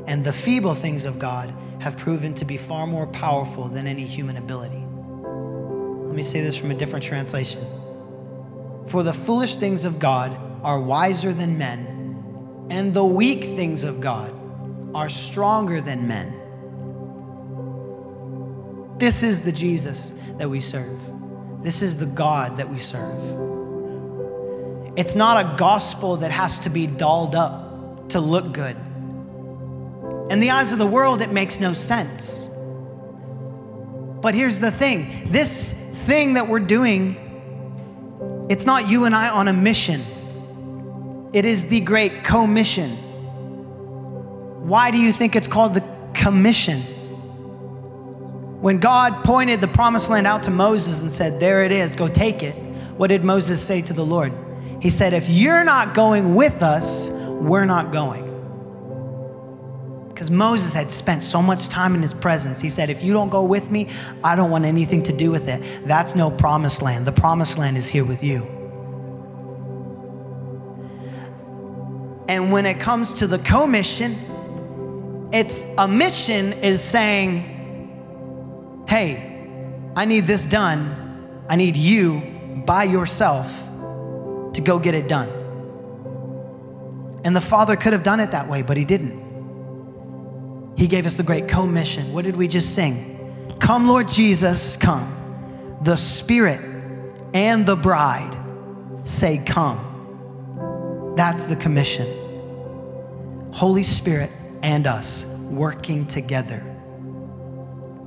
and 0.07 0.23
the 0.23 0.33
feeble 0.33 0.75
things 0.75 1.05
of 1.05 1.17
God 1.17 1.53
have 1.79 1.97
proven 1.97 2.33
to 2.35 2.45
be 2.45 2.57
far 2.57 2.87
more 2.87 3.07
powerful 3.07 3.67
than 3.67 3.87
any 3.87 4.05
human 4.05 4.37
ability. 4.37 4.83
Let 6.05 6.15
me 6.15 6.23
say 6.23 6.41
this 6.41 6.55
from 6.57 6.71
a 6.71 6.75
different 6.75 7.03
translation. 7.03 7.61
For 8.87 9.03
the 9.03 9.13
foolish 9.13 9.55
things 9.55 9.85
of 9.85 9.99
God 9.99 10.35
are 10.63 10.79
wiser 10.79 11.33
than 11.33 11.57
men, 11.57 12.67
and 12.69 12.93
the 12.93 13.05
weak 13.05 13.43
things 13.43 13.83
of 13.83 13.99
God 14.01 14.31
are 14.95 15.09
stronger 15.09 15.81
than 15.81 16.07
men. 16.07 16.33
This 18.97 19.23
is 19.23 19.43
the 19.43 19.51
Jesus 19.51 20.21
that 20.37 20.49
we 20.49 20.59
serve. 20.59 20.99
This 21.61 21.81
is 21.81 21.97
the 21.97 22.05
God 22.05 22.57
that 22.57 22.69
we 22.69 22.77
serve. 22.77 23.19
It's 24.95 25.15
not 25.15 25.45
a 25.45 25.57
gospel 25.57 26.15
that 26.17 26.31
has 26.31 26.59
to 26.61 26.69
be 26.69 26.87
dolled 26.87 27.35
up 27.35 28.07
to 28.09 28.21
look 28.21 28.53
good. 28.53 28.77
In 30.29 30.39
the 30.39 30.51
eyes 30.51 30.71
of 30.71 30.79
the 30.79 30.87
world, 30.87 31.21
it 31.21 31.31
makes 31.31 31.59
no 31.59 31.73
sense. 31.73 32.47
But 34.21 34.33
here's 34.33 34.59
the 34.59 34.71
thing 34.71 35.31
this 35.31 35.73
thing 36.05 36.33
that 36.33 36.47
we're 36.47 36.59
doing 36.59 37.21
it's 38.49 38.65
not 38.65 38.87
you 38.87 39.05
and 39.05 39.15
I 39.15 39.29
on 39.29 39.47
a 39.47 39.53
mission, 39.53 40.01
it 41.33 41.45
is 41.45 41.67
the 41.67 41.81
great 41.81 42.23
commission. 42.23 42.89
Why 44.67 44.89
do 44.89 44.97
you 44.97 45.11
think 45.11 45.35
it's 45.35 45.47
called 45.47 45.75
the 45.75 45.83
commission? 46.13 46.79
When 48.61 48.79
God 48.79 49.23
pointed 49.23 49.61
the 49.61 49.67
promised 49.67 50.09
land 50.09 50.25
out 50.25 50.41
to 50.43 50.51
Moses 50.51 51.03
and 51.03 51.11
said, 51.11 51.39
There 51.39 51.63
it 51.63 51.71
is, 51.71 51.93
go 51.93 52.07
take 52.07 52.41
it, 52.41 52.55
what 52.97 53.07
did 53.07 53.23
Moses 53.23 53.61
say 53.61 53.81
to 53.83 53.93
the 53.93 54.05
Lord? 54.05 54.33
He 54.81 54.89
said, 54.89 55.13
If 55.13 55.29
you're 55.29 55.63
not 55.63 55.93
going 55.93 56.33
with 56.33 56.63
us, 56.63 57.11
we're 57.41 57.65
not 57.65 57.91
going. 57.91 58.34
Because 60.15 60.31
Moses 60.31 60.73
had 60.73 60.89
spent 60.91 61.23
so 61.23 61.41
much 61.41 61.67
time 61.67 61.93
in 61.93 62.01
his 62.01 62.13
presence. 62.13 62.61
He 62.61 62.69
said, 62.69 62.89
If 62.89 63.03
you 63.03 63.11
don't 63.11 63.27
go 63.27 63.43
with 63.43 63.69
me, 63.69 63.89
I 64.23 64.37
don't 64.37 64.49
want 64.49 64.63
anything 64.63 65.03
to 65.03 65.11
do 65.11 65.29
with 65.29 65.49
it. 65.49 65.85
That's 65.85 66.15
no 66.15 66.31
promised 66.31 66.81
land. 66.81 67.05
The 67.05 67.11
promised 67.11 67.57
land 67.57 67.75
is 67.75 67.89
here 67.89 68.05
with 68.05 68.23
you. 68.23 68.37
And 72.29 72.49
when 72.49 72.65
it 72.65 72.79
comes 72.79 73.15
to 73.15 73.27
the 73.27 73.39
commission, 73.39 74.15
it's 75.33 75.65
a 75.77 75.85
mission 75.85 76.53
is 76.63 76.81
saying, 76.81 77.41
Hey, 78.87 79.51
I 79.97 80.05
need 80.05 80.27
this 80.27 80.45
done. 80.45 81.43
I 81.49 81.57
need 81.57 81.75
you 81.75 82.21
by 82.65 82.85
yourself 82.85 83.51
to 84.53 84.61
go 84.63 84.79
get 84.79 84.93
it 84.93 85.09
done. 85.09 85.27
And 87.25 87.35
the 87.35 87.41
Father 87.41 87.75
could 87.75 87.91
have 87.91 88.03
done 88.03 88.21
it 88.21 88.31
that 88.31 88.47
way, 88.47 88.61
but 88.61 88.77
He 88.77 88.85
didn't. 88.85 89.24
He 90.75 90.87
gave 90.87 91.05
us 91.05 91.15
the 91.15 91.23
great 91.23 91.47
commission. 91.47 92.11
What 92.13 92.25
did 92.25 92.35
we 92.35 92.47
just 92.47 92.75
sing? 92.75 93.57
Come, 93.59 93.87
Lord 93.87 94.09
Jesus, 94.09 94.75
come. 94.75 95.11
The 95.83 95.95
Spirit 95.95 96.59
and 97.33 97.65
the 97.65 97.75
bride 97.75 98.35
say, 99.05 99.41
Come. 99.45 101.13
That's 101.15 101.47
the 101.47 101.55
commission. 101.55 102.05
Holy 103.51 103.83
Spirit 103.83 104.29
and 104.63 104.85
us 104.85 105.49
working 105.51 106.05
together 106.07 106.61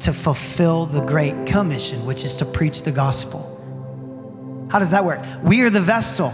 to 0.00 0.12
fulfill 0.12 0.86
the 0.86 1.00
great 1.00 1.46
commission, 1.46 2.04
which 2.04 2.24
is 2.24 2.36
to 2.36 2.44
preach 2.44 2.82
the 2.82 2.92
gospel. 2.92 3.54
How 4.70 4.78
does 4.78 4.90
that 4.90 5.04
work? 5.04 5.20
We 5.42 5.62
are 5.62 5.70
the 5.70 5.80
vessel. 5.80 6.32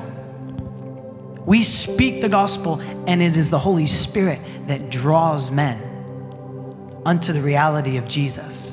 We 1.46 1.62
speak 1.62 2.22
the 2.22 2.28
gospel, 2.28 2.80
and 3.06 3.22
it 3.22 3.36
is 3.36 3.50
the 3.50 3.58
Holy 3.58 3.86
Spirit 3.86 4.40
that 4.66 4.90
draws 4.90 5.50
men 5.52 5.78
unto 7.04 7.32
the 7.32 7.40
reality 7.40 7.96
of 7.96 8.08
Jesus. 8.08 8.72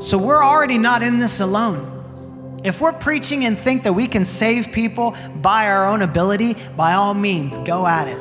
So 0.00 0.18
we're 0.18 0.44
already 0.44 0.78
not 0.78 1.02
in 1.02 1.18
this 1.18 1.40
alone. 1.40 2.60
If 2.64 2.80
we're 2.80 2.92
preaching 2.92 3.44
and 3.44 3.58
think 3.58 3.82
that 3.84 3.92
we 3.92 4.06
can 4.06 4.24
save 4.24 4.72
people 4.72 5.16
by 5.36 5.68
our 5.68 5.86
own 5.86 6.02
ability, 6.02 6.56
by 6.76 6.94
all 6.94 7.14
means, 7.14 7.56
go 7.58 7.86
at 7.86 8.08
it. 8.08 8.18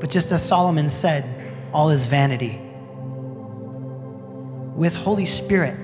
But 0.00 0.10
just 0.10 0.32
as 0.32 0.46
Solomon 0.46 0.88
said, 0.88 1.24
all 1.72 1.90
is 1.90 2.06
vanity. 2.06 2.58
With 4.76 4.94
Holy 4.94 5.26
Spirit, 5.26 5.76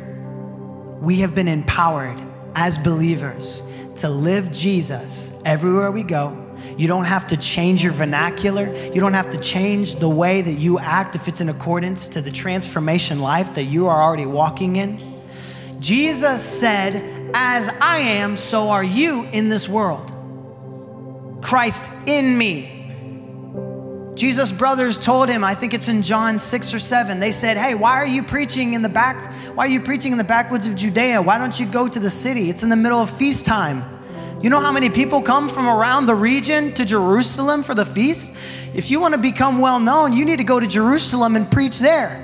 we 1.01 1.17
have 1.17 1.35
been 1.35 1.49
empowered 1.49 2.19
as 2.55 2.79
believers 2.79 3.73
to 4.01 4.09
live 4.09 4.51
Jesus 4.53 5.33
everywhere 5.45 5.91
we 5.91 6.03
go 6.03 6.46
you 6.77 6.89
don't 6.89 7.05
have 7.05 7.27
to 7.29 7.37
change 7.39 7.83
your 7.83 7.93
vernacular. 7.93 8.67
You 8.93 9.01
don't 9.01 9.15
have 9.15 9.33
to 9.33 9.39
change 9.39 9.97
the 9.97 10.09
way 10.09 10.43
that 10.43 10.53
you 10.53 10.79
act 10.79 11.15
if 11.15 11.27
it's 11.27 11.41
in 11.41 11.49
accordance 11.49 12.09
to 12.09 12.21
the 12.21 12.31
transformation 12.31 13.21
life 13.21 13.55
that 13.55 13.65
you 13.65 13.87
are 13.89 14.03
already 14.03 14.27
walking 14.27 14.77
in. 14.77 15.01
Jesus 15.81 16.45
said, 16.45 17.31
As 17.33 17.71
I 17.81 17.99
am, 17.99 18.37
so 18.37 18.69
are 18.69 18.85
you 18.85 19.25
in 19.33 19.49
this 19.49 19.69
world. 19.69 20.13
Christ 21.41 21.87
in 22.07 22.37
me. 22.37 22.73
Jesus' 24.15 24.53
brothers 24.53 24.99
told 24.99 25.29
him, 25.29 25.45
I 25.45 25.55
think 25.55 25.73
it's 25.73 25.89
in 25.89 26.03
John 26.03 26.39
6 26.39 26.75
or 26.75 26.79
7, 26.79 27.21
they 27.21 27.33
said, 27.33 27.57
Hey, 27.57 27.75
why 27.75 27.93
are 27.93 28.07
you 28.07 28.23
preaching 28.23 28.75
in 28.75 28.83
the 28.83 28.89
back? 28.89 29.33
Why 29.55 29.65
are 29.65 29.69
you 29.69 29.81
preaching 29.81 30.13
in 30.13 30.19
the 30.19 30.25
backwoods 30.25 30.67
of 30.67 30.77
Judea? 30.77 31.23
Why 31.23 31.39
don't 31.39 31.59
you 31.59 31.65
go 31.65 31.89
to 31.89 32.01
the 32.01 32.11
city? 32.11 32.51
It's 32.51 32.63
in 32.63 32.69
the 32.69 32.77
middle 32.77 33.01
of 33.01 33.09
feast 33.11 33.47
time. 33.47 33.83
You 34.43 34.51
know 34.51 34.61
how 34.61 34.71
many 34.71 34.91
people 34.91 35.23
come 35.23 35.49
from 35.49 35.67
around 35.67 36.07
the 36.07 36.15
region 36.15 36.73
to 36.75 36.85
Jerusalem 36.85 37.63
for 37.63 37.75
the 37.75 37.87
feast? 37.87 38.37
If 38.75 38.91
you 38.91 39.01
want 39.01 39.15
to 39.15 39.19
become 39.19 39.59
well 39.59 39.81
known, 39.81 40.13
you 40.13 40.25
need 40.25 40.37
to 40.37 40.45
go 40.45 40.61
to 40.61 40.67
Jerusalem 40.67 41.37
and 41.37 41.51
preach 41.51 41.79
there. 41.79 42.23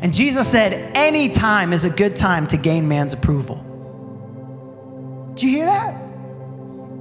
And 0.00 0.14
Jesus 0.14 0.48
said, 0.48 0.92
Any 0.94 1.28
time 1.28 1.72
is 1.72 1.84
a 1.84 1.90
good 1.90 2.16
time 2.16 2.46
to 2.48 2.56
gain 2.56 2.86
man's 2.86 3.12
approval. 3.12 3.56
Do 5.34 5.46
you 5.46 5.56
hear 5.56 5.66
that? 5.66 5.94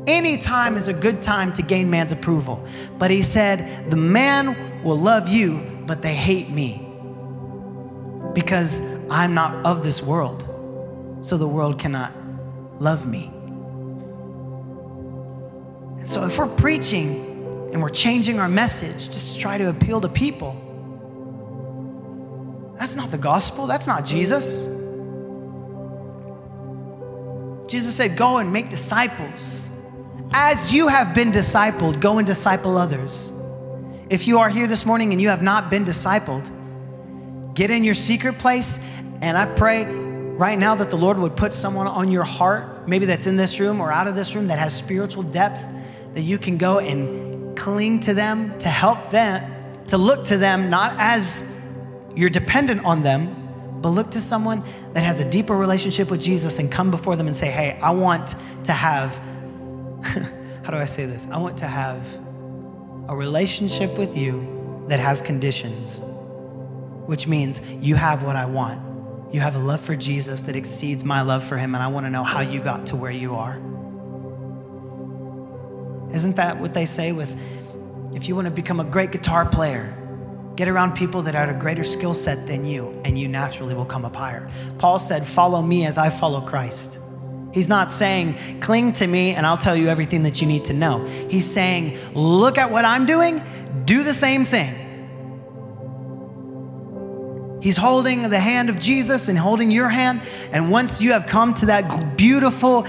Any 0.07 0.37
time 0.37 0.77
is 0.77 0.87
a 0.87 0.93
good 0.93 1.21
time 1.21 1.53
to 1.53 1.61
gain 1.61 1.89
man's 1.89 2.11
approval. 2.11 2.65
But 2.97 3.11
he 3.11 3.21
said, 3.21 3.91
The 3.91 3.97
man 3.97 4.83
will 4.83 4.97
love 4.97 5.29
you, 5.29 5.61
but 5.85 6.01
they 6.01 6.15
hate 6.15 6.49
me 6.49 6.85
because 8.33 9.07
I'm 9.09 9.35
not 9.35 9.65
of 9.65 9.83
this 9.83 10.01
world. 10.01 10.43
So 11.21 11.37
the 11.37 11.47
world 11.47 11.79
cannot 11.79 12.13
love 12.79 13.07
me. 13.07 13.31
So 16.09 16.25
if 16.25 16.39
we're 16.39 16.47
preaching 16.47 17.69
and 17.71 17.83
we're 17.83 17.89
changing 17.91 18.39
our 18.39 18.49
message 18.49 19.11
just 19.13 19.35
to 19.35 19.39
try 19.39 19.59
to 19.59 19.69
appeal 19.69 20.01
to 20.01 20.09
people, 20.09 20.55
that's 22.79 22.95
not 22.95 23.11
the 23.11 23.17
gospel. 23.19 23.67
That's 23.67 23.85
not 23.85 24.05
Jesus. 24.05 24.63
Jesus 27.69 27.93
said, 27.95 28.17
Go 28.17 28.37
and 28.37 28.51
make 28.51 28.69
disciples. 28.69 29.69
As 30.33 30.73
you 30.73 30.87
have 30.87 31.13
been 31.13 31.31
discipled, 31.31 32.01
go 32.01 32.17
and 32.17 32.25
disciple 32.25 32.75
others. 32.75 33.31
If 34.09 34.27
you 34.27 34.39
are 34.39 34.49
here 34.49 34.65
this 34.65 34.87
morning 34.87 35.11
and 35.11 35.21
you 35.21 35.29
have 35.29 35.43
not 35.43 35.69
been 35.69 35.85
discipled, 35.85 36.43
get 37.53 37.69
in 37.69 37.83
your 37.83 37.93
secret 37.93 38.33
place 38.39 38.83
and 39.21 39.37
I 39.37 39.45
pray 39.55 39.85
right 39.85 40.57
now 40.57 40.73
that 40.73 40.89
the 40.89 40.97
Lord 40.97 41.19
would 41.19 41.37
put 41.37 41.53
someone 41.53 41.85
on 41.85 42.11
your 42.11 42.23
heart, 42.23 42.87
maybe 42.87 43.05
that's 43.05 43.27
in 43.27 43.37
this 43.37 43.59
room 43.59 43.79
or 43.79 43.91
out 43.91 44.07
of 44.07 44.15
this 44.15 44.33
room, 44.33 44.47
that 44.47 44.57
has 44.57 44.75
spiritual 44.75 45.21
depth, 45.21 45.71
that 46.13 46.21
you 46.21 46.37
can 46.37 46.57
go 46.57 46.79
and 46.79 47.57
cling 47.57 47.99
to 48.01 48.13
them, 48.13 48.57
to 48.59 48.69
help 48.69 49.09
them, 49.11 49.51
to 49.87 49.97
look 49.97 50.25
to 50.25 50.37
them, 50.37 50.69
not 50.69 50.93
as 50.97 51.55
you're 52.15 52.29
dependent 52.29 52.83
on 52.85 53.03
them, 53.03 53.35
but 53.81 53.89
look 53.89 54.11
to 54.11 54.21
someone 54.21 54.63
that 54.93 55.03
has 55.03 55.19
a 55.19 55.29
deeper 55.29 55.55
relationship 55.55 56.09
with 56.11 56.21
Jesus 56.21 56.59
and 56.59 56.71
come 56.71 56.91
before 56.91 57.15
them 57.15 57.27
and 57.27 57.35
say, 57.35 57.49
Hey, 57.49 57.79
I 57.81 57.91
want 57.91 58.35
to 58.65 58.73
have, 58.73 59.15
how 60.63 60.71
do 60.71 60.77
I 60.77 60.85
say 60.85 61.05
this? 61.05 61.27
I 61.31 61.37
want 61.37 61.57
to 61.57 61.67
have 61.67 62.01
a 63.07 63.15
relationship 63.15 63.97
with 63.97 64.17
you 64.17 64.85
that 64.87 64.99
has 64.99 65.21
conditions, 65.21 66.01
which 67.05 67.27
means 67.27 67.61
you 67.75 67.95
have 67.95 68.23
what 68.23 68.35
I 68.35 68.45
want. 68.45 68.81
You 69.33 69.39
have 69.41 69.55
a 69.55 69.59
love 69.59 69.79
for 69.79 69.95
Jesus 69.95 70.41
that 70.43 70.55
exceeds 70.55 71.03
my 71.03 71.21
love 71.21 71.43
for 71.43 71.57
him, 71.57 71.75
and 71.75 71.83
I 71.83 71.87
want 71.87 72.05
to 72.05 72.09
know 72.09 72.23
how 72.23 72.41
you 72.41 72.59
got 72.59 72.87
to 72.87 72.95
where 72.95 73.11
you 73.11 73.35
are. 73.35 73.59
Isn't 76.13 76.35
that 76.35 76.59
what 76.59 76.73
they 76.73 76.85
say 76.85 77.11
with 77.11 77.35
if 78.13 78.27
you 78.27 78.35
want 78.35 78.45
to 78.45 78.51
become 78.51 78.79
a 78.79 78.83
great 78.83 79.11
guitar 79.11 79.45
player, 79.45 79.93
Get 80.59 80.67
around 80.67 80.93
people 80.93 81.21
that 81.21 81.35
are 81.35 81.43
at 81.43 81.49
a 81.49 81.57
greater 81.57 81.85
skill 81.85 82.13
set 82.13 82.45
than 82.45 82.65
you, 82.65 82.89
and 83.05 83.17
you 83.17 83.29
naturally 83.29 83.73
will 83.73 83.85
come 83.85 84.03
up 84.03 84.13
higher. 84.13 84.51
Paul 84.77 84.99
said, 84.99 85.25
Follow 85.25 85.61
me 85.61 85.85
as 85.85 85.97
I 85.97 86.09
follow 86.09 86.41
Christ. 86.41 86.99
He's 87.53 87.69
not 87.69 87.89
saying, 87.89 88.35
Cling 88.59 88.91
to 88.93 89.07
me 89.07 89.31
and 89.31 89.45
I'll 89.45 89.55
tell 89.55 89.77
you 89.77 89.87
everything 89.87 90.23
that 90.23 90.41
you 90.41 90.47
need 90.47 90.65
to 90.65 90.73
know. 90.73 91.05
He's 91.29 91.49
saying, 91.49 91.97
Look 92.13 92.57
at 92.57 92.69
what 92.69 92.83
I'm 92.83 93.05
doing, 93.05 93.41
do 93.85 94.03
the 94.03 94.13
same 94.13 94.43
thing. 94.43 94.73
He's 97.61 97.77
holding 97.77 98.29
the 98.29 98.41
hand 98.41 98.67
of 98.67 98.79
Jesus 98.79 99.29
and 99.29 99.39
holding 99.39 99.71
your 99.71 99.87
hand. 99.87 100.21
And 100.51 100.69
once 100.69 101.01
you 101.01 101.13
have 101.13 101.25
come 101.25 101.53
to 101.53 101.67
that 101.67 102.17
beautiful 102.17 102.85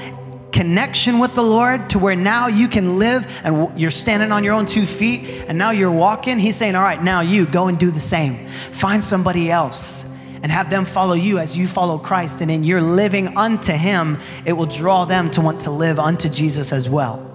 connection 0.52 1.19
with 1.19 1.35
the 1.35 1.42
Lord 1.42 1.90
to 1.90 1.99
where 1.99 2.16
now 2.16 2.49
you 2.49 2.69
can 2.69 2.99
live 2.99 3.26
and 3.45 3.78
you're 3.78 3.90
standing 3.90 4.33
on 4.33 4.45
your 4.45 4.54
own 4.54 4.66
two 4.66 4.85
feet 4.85 5.45
and 5.49 5.57
now 5.57 5.71
you're 5.71 5.90
walking. 5.90 6.38
He's 6.38 6.57
saying, 6.57 6.75
All 6.75 6.83
right, 6.83 7.02
now 7.02 7.21
you 7.21 7.47
go 7.47 7.69
and 7.69 7.78
do 7.78 7.90
the 7.90 8.00
same. 8.00 8.35
Find 8.73 9.02
somebody 9.02 9.50
else 9.50 10.07
and 10.42 10.50
have 10.50 10.71
them 10.71 10.85
follow 10.85 11.14
you 11.14 11.38
as 11.38 11.57
you 11.57 11.66
follow 11.66 11.99
Christ. 11.99 12.40
And 12.40 12.50
in 12.50 12.64
your 12.64 12.80
living 12.80 13.37
unto 13.37 13.73
Him, 13.73 14.19
it 14.45 14.52
will 14.52 14.66
draw 14.66 15.04
them 15.04 15.30
to 15.33 15.40
want 15.40 15.62
to 15.62 15.71
live 15.71 15.99
unto 15.99 16.28
Jesus 16.28 16.73
as 16.73 16.88
well. 16.88 17.26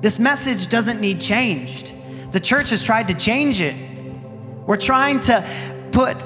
This 0.00 0.18
message 0.18 0.68
doesn't 0.68 1.00
need 1.00 1.20
changed. 1.20 1.92
The 2.32 2.40
church 2.40 2.70
has 2.70 2.82
tried 2.82 3.08
to 3.08 3.14
change 3.14 3.60
it. 3.60 3.74
We're 4.66 4.76
trying 4.76 5.20
to 5.20 5.46
put 5.92 6.16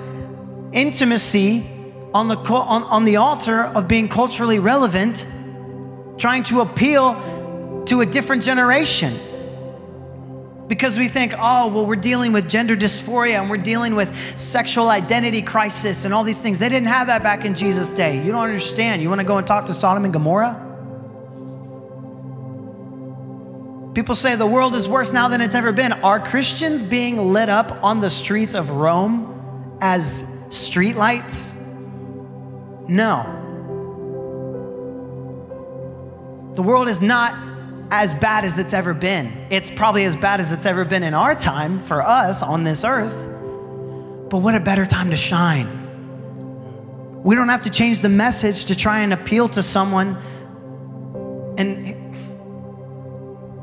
intimacy 0.73 1.65
on 2.15 2.29
the, 2.29 2.37
on, 2.37 2.83
on 2.85 3.05
the 3.05 3.17
altar 3.17 3.63
of 3.63 3.89
being 3.89 4.09
culturally 4.09 4.59
relevant 4.59 5.27
trying 6.19 6.43
to 6.45 6.61
appeal 6.61 7.85
to 7.87 8.01
a 8.01 8.07
different 8.07 8.43
generation. 8.43 9.13
Because 10.69 10.99
we 10.99 11.09
think, 11.09 11.35
oh, 11.37 11.69
well, 11.69 11.85
we're 11.85 11.97
dealing 11.97 12.33
with 12.33 12.49
gender 12.49 12.77
dysphoria 12.77 13.41
and 13.41 13.51
we're 13.51 13.57
dealing 13.59 13.95
with 13.95 14.15
sexual 14.39 14.89
identity 14.89 15.43
crisis 15.43 16.05
and 16.05 16.15
all 16.15 16.25
these 16.25 16.41
things. 16.41 16.59
They 16.59 16.69
didn't 16.69 16.89
have 16.89 17.09
that 17.09 17.23
back 17.23 17.45
in 17.45 17.55
Jesus' 17.55 17.93
day. 17.93 18.25
You 18.25 18.33
don't 18.33 18.45
understand. 18.45 19.03
You 19.03 19.09
want 19.09 19.21
to 19.21 19.27
go 19.27 19.37
and 19.37 19.47
talk 19.47 19.67
to 19.67 19.75
Sodom 19.75 20.05
and 20.05 20.13
Gomorrah? 20.13 20.69
People 23.95 24.15
say 24.15 24.37
the 24.37 24.47
world 24.47 24.75
is 24.75 24.89
worse 24.89 25.13
now 25.13 25.29
than 25.29 25.43
it's 25.43 25.55
ever 25.55 25.73
been. 25.73 25.93
Are 25.93 26.19
Christians 26.19 26.83
being 26.83 27.19
lit 27.19 27.51
up 27.51 27.83
on 27.85 28.01
the 28.01 28.09
streets 28.09 28.55
of 28.55 28.71
Rome 28.71 29.79
as 29.83 30.49
streetlights? 30.51 31.61
No. 32.89 33.42
The 36.55 36.63
world 36.63 36.89
is 36.89 37.01
not 37.01 37.35
as 37.91 38.15
bad 38.15 38.45
as 38.45 38.59
it's 38.59 38.73
ever 38.73 38.95
been. 38.95 39.33
It's 39.51 39.71
probably 39.71 40.05
as 40.05 40.17
bad 40.17 40.41
as 40.41 40.53
it's 40.53 40.67
ever 40.67 40.85
been 40.85 41.03
in 41.03 41.15
our 41.15 41.35
time 41.35 41.79
for 41.79 42.03
us 42.03 42.43
on 42.43 42.65
this 42.65 42.85
earth. 42.85 43.29
But 44.31 44.39
what 44.39 44.55
a 44.55 44.61
better 44.61 44.87
time 44.87 45.11
to 45.11 45.17
shine. 45.17 45.69
We 47.23 47.35
don't 47.35 47.51
have 47.51 47.63
to 47.63 47.71
change 47.71 48.01
the 48.01 48.09
message 48.09 48.65
to 48.67 48.75
try 48.75 49.01
and 49.01 49.13
appeal 49.13 49.49
to 49.51 49.63
someone. 49.63 50.17
And 51.59 51.95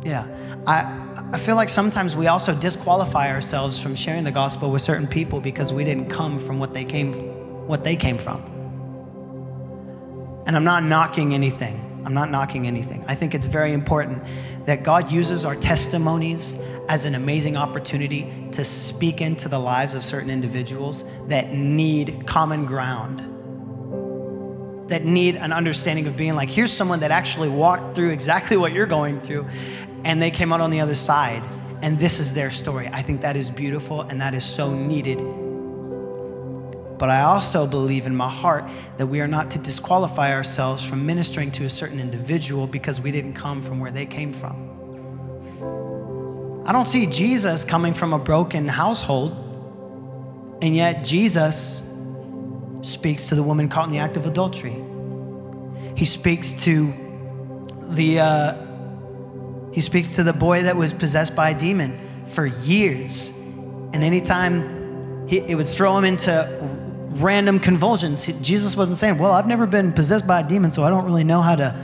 yeah, 0.03 0.27
I, 0.65 1.31
I 1.33 1.37
feel 1.37 1.55
like 1.55 1.69
sometimes 1.69 2.15
we 2.15 2.27
also 2.27 2.53
disqualify 2.53 3.31
ourselves 3.31 3.79
from 3.79 3.95
sharing 3.95 4.23
the 4.23 4.31
gospel 4.31 4.71
with 4.71 4.81
certain 4.81 5.07
people 5.07 5.41
because 5.41 5.73
we 5.73 5.83
didn't 5.83 6.09
come 6.09 6.39
from 6.39 6.59
what 6.59 6.73
they 6.73 6.85
came 6.85 7.13
what 7.67 7.83
they 7.83 7.95
came 7.95 8.17
from. 8.17 8.41
And 10.47 10.55
I'm 10.55 10.63
not 10.63 10.83
knocking 10.83 11.33
anything. 11.33 11.88
I'm 12.05 12.13
not 12.13 12.31
knocking 12.31 12.67
anything. 12.67 13.03
I 13.07 13.15
think 13.15 13.35
it's 13.35 13.45
very 13.45 13.73
important 13.73 14.23
that 14.65 14.83
God 14.83 15.11
uses 15.11 15.45
our 15.45 15.55
testimonies 15.55 16.61
as 16.87 17.05
an 17.05 17.15
amazing 17.15 17.57
opportunity 17.57 18.31
to 18.51 18.63
speak 18.63 19.21
into 19.21 19.49
the 19.49 19.59
lives 19.59 19.95
of 19.95 20.03
certain 20.03 20.29
individuals 20.29 21.03
that 21.27 21.53
need 21.53 22.25
common 22.25 22.65
ground, 22.65 23.19
that 24.89 25.05
need 25.05 25.35
an 25.35 25.51
understanding 25.51 26.07
of 26.07 26.17
being 26.17 26.35
like, 26.35 26.49
here's 26.49 26.71
someone 26.71 26.99
that 27.01 27.11
actually 27.11 27.49
walked 27.49 27.95
through 27.95 28.09
exactly 28.09 28.57
what 28.57 28.71
you're 28.73 28.85
going 28.85 29.19
through, 29.21 29.45
and 30.03 30.21
they 30.21 30.31
came 30.31 30.51
out 30.53 30.61
on 30.61 30.71
the 30.71 30.79
other 30.79 30.95
side, 30.95 31.43
and 31.81 31.99
this 31.99 32.19
is 32.19 32.33
their 32.33 32.51
story. 32.51 32.87
I 32.91 33.01
think 33.01 33.21
that 33.21 33.35
is 33.35 33.51
beautiful, 33.51 34.01
and 34.01 34.19
that 34.21 34.33
is 34.33 34.43
so 34.43 34.73
needed 34.73 35.19
but 36.99 37.09
I 37.09 37.21
also 37.21 37.65
believe 37.65 38.05
in 38.05 38.15
my 38.15 38.29
heart 38.29 38.65
that 38.97 39.07
we 39.07 39.21
are 39.21 39.27
not 39.27 39.49
to 39.51 39.59
disqualify 39.59 40.33
ourselves 40.33 40.83
from 40.83 41.05
ministering 41.05 41.49
to 41.51 41.63
a 41.63 41.69
certain 41.69 41.99
individual 41.99 42.67
because 42.67 42.99
we 42.99 43.09
didn't 43.09 43.33
come 43.33 43.61
from 43.61 43.79
where 43.79 43.89
they 43.89 44.05
came 44.05 44.33
from. 44.33 44.67
I 46.65 46.73
don't 46.73 46.87
see 46.87 47.07
Jesus 47.07 47.63
coming 47.63 47.93
from 47.93 48.13
a 48.13 48.19
broken 48.19 48.67
household, 48.67 49.31
and 50.61 50.75
yet 50.75 51.05
Jesus 51.05 51.85
speaks 52.81 53.29
to 53.29 53.35
the 53.35 53.43
woman 53.43 53.69
caught 53.69 53.85
in 53.85 53.91
the 53.91 53.99
act 53.99 54.17
of 54.17 54.27
adultery. 54.27 54.75
He 55.95 56.05
speaks 56.05 56.53
to 56.65 56.93
the 57.87 58.19
uh, 58.19 58.65
he 59.71 59.79
speaks 59.79 60.15
to 60.17 60.23
the 60.23 60.33
boy 60.33 60.63
that 60.63 60.75
was 60.75 60.91
possessed 60.91 61.35
by 61.35 61.51
a 61.51 61.57
demon 61.57 61.97
for 62.25 62.45
years, 62.45 63.29
and 63.93 64.03
anytime 64.03 65.27
he, 65.27 65.39
it 65.39 65.55
would 65.55 65.67
throw 65.67 65.97
him 65.97 66.05
into 66.05 66.31
random 67.09 67.59
convulsions. 67.59 68.25
Jesus 68.41 68.75
wasn't 68.75 68.97
saying, 68.97 69.17
Well, 69.17 69.31
I've 69.31 69.47
never 69.47 69.65
been 69.65 69.91
possessed 69.93 70.27
by 70.27 70.41
a 70.41 70.47
demon, 70.47 70.71
so 70.71 70.83
I 70.83 70.89
don't 70.89 71.05
really 71.05 71.23
know 71.23 71.41
how 71.41 71.55
to, 71.55 71.75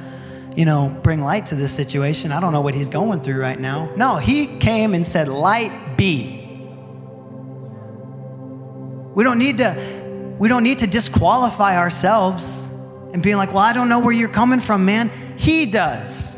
you 0.55 0.65
know, 0.65 0.95
bring 1.03 1.21
light 1.21 1.47
to 1.47 1.55
this 1.55 1.71
situation. 1.71 2.31
I 2.31 2.39
don't 2.39 2.53
know 2.53 2.61
what 2.61 2.73
he's 2.73 2.89
going 2.89 3.21
through 3.21 3.39
right 3.39 3.59
now. 3.59 3.93
No, 3.95 4.17
he 4.17 4.57
came 4.59 4.93
and 4.93 5.05
said, 5.05 5.27
Light 5.27 5.97
be. 5.97 6.41
We 9.13 9.23
don't 9.23 9.39
need 9.39 9.57
to, 9.59 10.35
we 10.37 10.47
don't 10.47 10.63
need 10.63 10.79
to 10.79 10.87
disqualify 10.87 11.77
ourselves 11.77 12.71
and 13.13 13.23
being 13.23 13.37
like, 13.37 13.49
Well, 13.49 13.63
I 13.63 13.73
don't 13.73 13.89
know 13.89 13.99
where 13.99 14.13
you're 14.13 14.29
coming 14.29 14.59
from, 14.59 14.85
man. 14.85 15.09
He 15.37 15.65
does. 15.65 16.34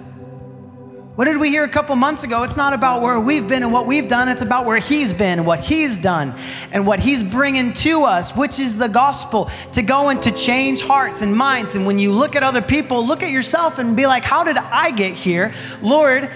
What 1.18 1.26
did 1.26 1.38
we 1.38 1.50
hear 1.50 1.64
a 1.64 1.68
couple 1.68 1.96
months 1.96 2.24
ago? 2.24 2.44
It's 2.44 2.58
not 2.58 2.74
about 2.74 3.02
where 3.02 3.20
we've 3.20 3.48
been 3.48 3.64
and 3.64 3.74
what 3.74 3.88
we've 3.88 4.08
done, 4.08 4.30
it's 4.30 4.44
about 4.44 4.66
where 4.66 4.78
He's 4.78 5.12
been 5.12 5.40
and 5.40 5.48
what 5.48 5.60
He's 5.60 5.98
done 5.98 6.32
and 6.72 6.86
what 6.86 7.00
He's 7.00 7.24
bringing 7.24 7.74
to 7.74 8.04
us, 8.04 8.36
which 8.36 8.60
is 8.60 8.78
the 8.78 8.88
gospel 8.88 9.50
to 9.74 9.82
go 9.82 10.10
and 10.10 10.22
to 10.22 10.32
change 10.32 10.82
hearts 10.82 11.24
and 11.24 11.36
minds. 11.36 11.76
And 11.76 11.88
when 11.88 11.98
you 11.98 12.12
look 12.12 12.36
at 12.36 12.44
other 12.44 12.62
people, 12.62 13.04
look 13.04 13.24
at 13.24 13.32
yourself 13.32 13.80
and 13.80 13.96
be 13.96 14.06
like, 14.06 14.24
How 14.24 14.44
did 14.44 14.58
I 14.58 14.92
get 14.92 15.16
here? 15.16 15.56
Lord, 15.82 16.30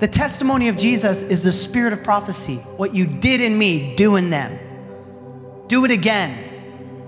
the 0.00 0.08
testimony 0.08 0.66
of 0.66 0.76
Jesus 0.76 1.22
is 1.22 1.44
the 1.44 1.52
spirit 1.52 1.92
of 1.92 2.02
prophecy. 2.02 2.56
What 2.76 2.96
you 2.96 3.06
did 3.06 3.40
in 3.40 3.56
me, 3.56 3.94
do 3.94 4.16
in 4.16 4.28
them. 4.28 4.58
Do 5.68 5.84
it 5.84 5.92
again. 5.92 6.53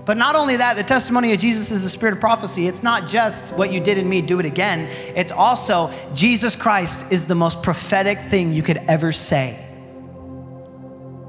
But 0.07 0.15
not 0.15 0.37
only 0.37 0.55
that, 0.55 0.77
the 0.77 0.85
testimony 0.85 1.33
of 1.33 1.39
Jesus 1.39 1.69
is 1.69 1.83
the 1.83 1.89
spirit 1.89 2.13
of 2.13 2.21
prophecy. 2.21 2.65
It's 2.65 2.81
not 2.81 3.07
just 3.07 3.53
what 3.57 3.73
you 3.73 3.81
did 3.81 3.97
in 3.97 4.07
me, 4.07 4.21
do 4.21 4.39
it 4.39 4.45
again. 4.45 4.87
It's 5.17 5.33
also 5.33 5.91
Jesus 6.13 6.55
Christ 6.55 7.11
is 7.11 7.27
the 7.27 7.35
most 7.35 7.61
prophetic 7.61 8.17
thing 8.29 8.53
you 8.53 8.63
could 8.63 8.77
ever 8.87 9.11
say. 9.11 9.55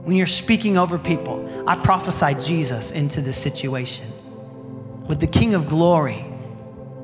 When 0.05 0.15
you're 0.15 0.27
speaking 0.27 0.79
over 0.79 0.97
people, 0.97 1.65
I 1.67 1.75
prophesy 1.75 2.41
Jesus 2.41 2.93
into 2.93 3.21
this 3.21 3.37
situation. 3.37 4.07
Would 5.09 5.19
the 5.19 5.27
King 5.27 5.55
of 5.55 5.67
glory 5.67 6.25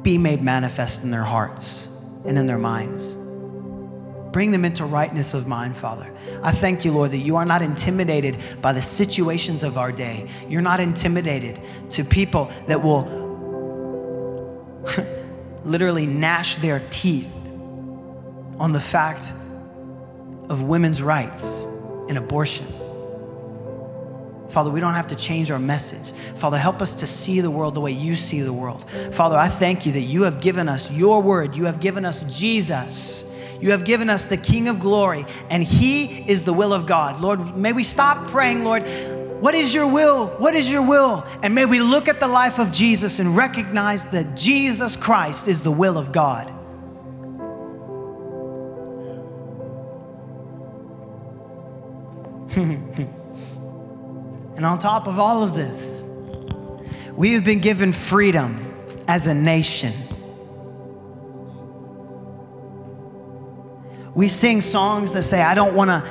be 0.02 0.16
made 0.16 0.42
manifest 0.42 1.02
in 1.02 1.10
their 1.10 1.24
hearts 1.24 1.88
and 2.24 2.38
in 2.38 2.46
their 2.46 2.56
minds? 2.56 3.16
Bring 4.30 4.52
them 4.52 4.64
into 4.64 4.84
rightness 4.84 5.34
of 5.34 5.48
mind, 5.48 5.76
Father. 5.76 6.06
I 6.42 6.52
thank 6.52 6.84
you, 6.84 6.92
Lord, 6.92 7.10
that 7.12 7.18
you 7.18 7.36
are 7.36 7.44
not 7.44 7.62
intimidated 7.62 8.36
by 8.60 8.72
the 8.72 8.82
situations 8.82 9.62
of 9.62 9.78
our 9.78 9.92
day. 9.92 10.28
You're 10.48 10.62
not 10.62 10.80
intimidated 10.80 11.60
to 11.90 12.04
people 12.04 12.50
that 12.66 12.82
will 12.82 13.04
literally 15.64 16.06
gnash 16.06 16.56
their 16.56 16.82
teeth 16.90 17.32
on 18.58 18.72
the 18.72 18.80
fact 18.80 19.32
of 20.48 20.62
women's 20.62 21.02
rights 21.02 21.64
and 22.08 22.18
abortion. 22.18 22.66
Father, 24.50 24.70
we 24.70 24.78
don't 24.78 24.94
have 24.94 25.08
to 25.08 25.16
change 25.16 25.50
our 25.50 25.58
message. 25.58 26.16
Father, 26.36 26.56
help 26.56 26.80
us 26.80 26.94
to 26.94 27.06
see 27.06 27.40
the 27.40 27.50
world 27.50 27.74
the 27.74 27.80
way 27.80 27.90
you 27.90 28.14
see 28.14 28.40
the 28.40 28.52
world. 28.52 28.88
Father, 29.10 29.36
I 29.36 29.48
thank 29.48 29.84
you 29.84 29.92
that 29.92 30.02
you 30.02 30.22
have 30.22 30.40
given 30.40 30.68
us 30.68 30.92
your 30.92 31.20
word, 31.20 31.56
you 31.56 31.64
have 31.64 31.80
given 31.80 32.04
us 32.04 32.22
Jesus 32.38 33.33
you 33.60 33.70
have 33.70 33.84
given 33.84 34.10
us 34.10 34.26
the 34.26 34.36
King 34.36 34.68
of 34.68 34.78
glory, 34.78 35.24
and 35.50 35.62
He 35.62 36.28
is 36.28 36.44
the 36.44 36.52
will 36.52 36.72
of 36.72 36.86
God. 36.86 37.20
Lord, 37.20 37.56
may 37.56 37.72
we 37.72 37.84
stop 37.84 38.30
praying, 38.30 38.64
Lord, 38.64 38.82
what 39.40 39.54
is 39.54 39.74
your 39.74 39.86
will? 39.86 40.28
What 40.38 40.54
is 40.54 40.70
your 40.70 40.80
will? 40.80 41.22
And 41.42 41.54
may 41.54 41.66
we 41.66 41.80
look 41.80 42.08
at 42.08 42.18
the 42.18 42.26
life 42.26 42.58
of 42.58 42.72
Jesus 42.72 43.18
and 43.18 43.36
recognize 43.36 44.06
that 44.06 44.36
Jesus 44.36 44.96
Christ 44.96 45.48
is 45.48 45.62
the 45.62 45.70
will 45.70 45.98
of 45.98 46.12
God. 46.12 46.50
and 52.56 53.04
on 54.64 54.78
top 54.78 55.08
of 55.08 55.18
all 55.18 55.42
of 55.42 55.54
this, 55.54 56.08
we 57.14 57.34
have 57.34 57.44
been 57.44 57.60
given 57.60 57.92
freedom 57.92 58.64
as 59.08 59.26
a 59.26 59.34
nation. 59.34 59.92
We 64.14 64.29
sing 64.29 64.61
songs 64.61 65.12
that 65.14 65.24
say, 65.24 65.42
I 65.42 65.55
don't 65.55 65.74
want 65.74 65.90
to. 65.90 66.09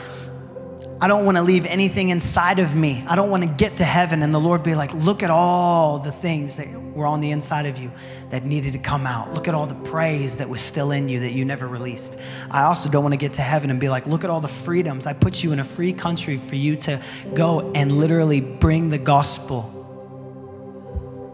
I 1.02 1.08
don't 1.08 1.26
want 1.26 1.36
to 1.36 1.44
leave 1.44 1.66
anything 1.66 2.10
inside 2.10 2.60
of 2.60 2.76
me. 2.78 3.04
I 3.06 3.18
don't 3.18 3.30
want 3.30 3.44
to 3.44 3.50
get 3.50 3.76
to 3.78 3.84
heaven 3.84 4.24
and 4.24 4.34
the 4.34 4.40
Lord 4.40 4.64
be 4.64 4.74
like, 4.74 4.94
look 4.94 5.22
at 5.22 5.30
all 5.30 6.00
the 6.00 6.14
things 6.14 6.56
that 6.56 6.68
were 6.94 7.06
on 7.06 7.20
the 7.20 7.32
inside 7.32 7.66
of 7.66 7.78
you 7.78 7.92
that 8.30 8.46
needed 8.46 8.72
to 8.72 8.80
come 8.80 9.06
out. 9.06 9.34
Look 9.34 9.50
at 9.50 9.54
all 9.54 9.66
the 9.66 9.90
praise 9.90 10.38
that 10.38 10.48
was 10.48 10.62
still 10.62 10.92
in 10.92 11.10
you 11.10 11.20
that 11.20 11.32
you 11.32 11.44
never 11.44 11.68
released. 11.68 12.18
I 12.50 12.64
also 12.64 12.90
don't 12.90 13.04
want 13.04 13.12
to 13.12 13.18
get 13.18 13.34
to 13.34 13.42
heaven 13.42 13.70
and 13.70 13.82
be 13.82 13.90
like, 13.90 14.06
look 14.06 14.24
at 14.24 14.30
all 14.30 14.40
the 14.40 14.48
freedoms. 14.48 15.06
I 15.06 15.12
put 15.12 15.44
you 15.44 15.52
in 15.52 15.60
a 15.60 15.66
free 15.66 15.92
country 15.92 16.38
for 16.38 16.56
you 16.56 16.78
to 16.78 17.04
go 17.34 17.74
and 17.74 17.92
literally 17.92 18.40
bring 18.40 18.90
the 18.90 18.98
gospel. 18.98 19.70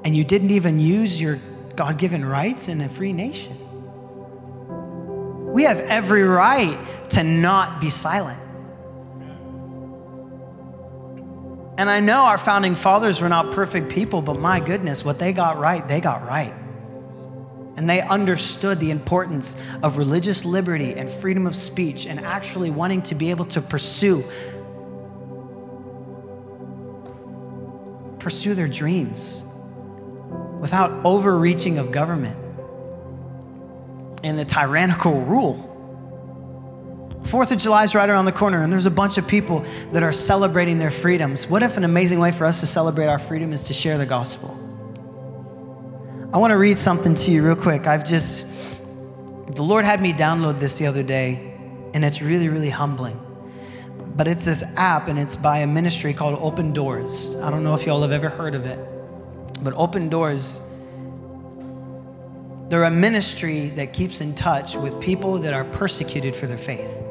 And 0.04 0.16
you 0.16 0.24
didn't 0.24 0.50
even 0.50 0.80
use 0.80 1.22
your 1.22 1.38
God 1.76 2.00
given 2.00 2.26
rights 2.26 2.70
in 2.70 2.82
a 2.82 2.90
free 2.90 3.14
nation. 3.14 3.56
We 5.54 5.64
have 5.64 5.80
every 5.80 6.24
right 6.24 6.78
to 7.10 7.24
not 7.24 7.82
be 7.82 7.90
silent. 7.90 8.40
And 11.80 11.90
I 11.90 12.02
know 12.02 12.24
our 12.24 12.38
founding 12.38 12.76
fathers 12.76 13.22
were 13.22 13.30
not 13.30 13.52
perfect 13.52 13.90
people, 13.90 14.22
but 14.22 14.38
my 14.38 14.60
goodness, 14.60 15.06
what 15.06 15.18
they 15.18 15.32
got 15.32 15.58
right, 15.58 15.88
they 15.88 16.02
got 16.02 16.28
right. 16.28 16.54
And 17.78 17.90
they 17.90 18.02
understood 18.02 18.80
the 18.80 18.92
importance 18.92 19.60
of 19.82 19.98
religious 19.98 20.44
liberty 20.44 20.96
and 20.96 21.10
freedom 21.10 21.48
of 21.48 21.56
speech 21.56 22.06
and 22.06 22.20
actually 22.20 22.70
wanting 22.70 23.02
to 23.04 23.16
be 23.16 23.30
able 23.30 23.46
to 23.46 23.62
pursue 23.62 24.24
pursue 28.20 28.54
their 28.54 28.68
dreams 28.68 29.46
without 30.60 31.06
overreaching 31.06 31.78
of 31.78 31.90
government 31.94 32.38
and 34.24 34.40
a 34.40 34.46
tyrannical 34.46 35.22
rule. 35.22 35.66
Fourth 37.24 37.52
of 37.52 37.60
July 37.60 37.84
is 37.84 37.94
right 37.94 38.10
around 38.10 38.26
the 38.26 38.32
corner, 38.32 38.64
and 38.64 38.72
there's 38.72 38.86
a 38.86 38.92
bunch 38.92 39.18
of 39.18 39.28
people 39.28 39.66
that 39.92 40.04
are 40.04 40.12
celebrating 40.12 40.80
their 40.80 40.90
freedoms. 40.90 41.48
What 41.48 41.62
if 41.62 41.78
an 41.78 41.84
amazing 41.84 42.20
way 42.20 42.32
for 42.32 42.46
us 42.46 42.60
to 42.62 42.68
celebrate 42.68 43.08
our 43.08 43.20
freedom 43.20 43.54
is 43.54 43.64
to 43.64 43.74
share 43.74 43.98
the 43.98 44.06
gospel? 44.06 44.58
I 46.34 46.38
want 46.38 46.52
to 46.52 46.58
read 46.58 46.80
something 46.80 47.16
to 47.16 47.32
you 47.32 47.46
real 47.46 47.56
quick. 47.56 47.88
I've 47.88 48.06
just, 48.06 48.82
the 49.48 49.64
Lord 49.64 49.86
had 49.86 50.02
me 50.02 50.14
download 50.14 50.60
this 50.60 50.78
the 50.78 50.88
other 50.88 51.04
day, 51.04 51.54
and 51.94 52.06
it's 52.06 52.22
really, 52.22 52.50
really 52.50 52.70
humbling. 52.70 53.20
But 54.16 54.28
it's 54.28 54.46
this 54.46 54.78
app, 54.78 55.08
and 55.08 55.20
it's 55.20 55.36
by 55.36 55.60
a 55.60 55.68
ministry 55.68 56.14
called 56.14 56.38
Open 56.42 56.74
Doors. 56.74 57.40
I 57.42 57.52
don't 57.52 57.64
know 57.64 57.74
if 57.74 57.86
y'all 57.86 58.02
have 58.02 58.12
ever 58.12 58.30
heard 58.30 58.56
of 58.56 58.66
it, 58.66 58.80
but 59.62 59.74
Open 59.76 60.10
Doors 60.10 60.69
they're 62.70 62.84
a 62.84 62.92
ministry 62.92 63.70
that 63.70 63.94
keeps 63.94 64.22
in 64.22 64.36
touch 64.36 64.76
with 64.76 65.02
people 65.02 65.40
that 65.40 65.54
are 65.56 65.64
persecuted 65.66 66.36
for 66.36 66.46
their 66.46 66.58
faith. 66.58 67.04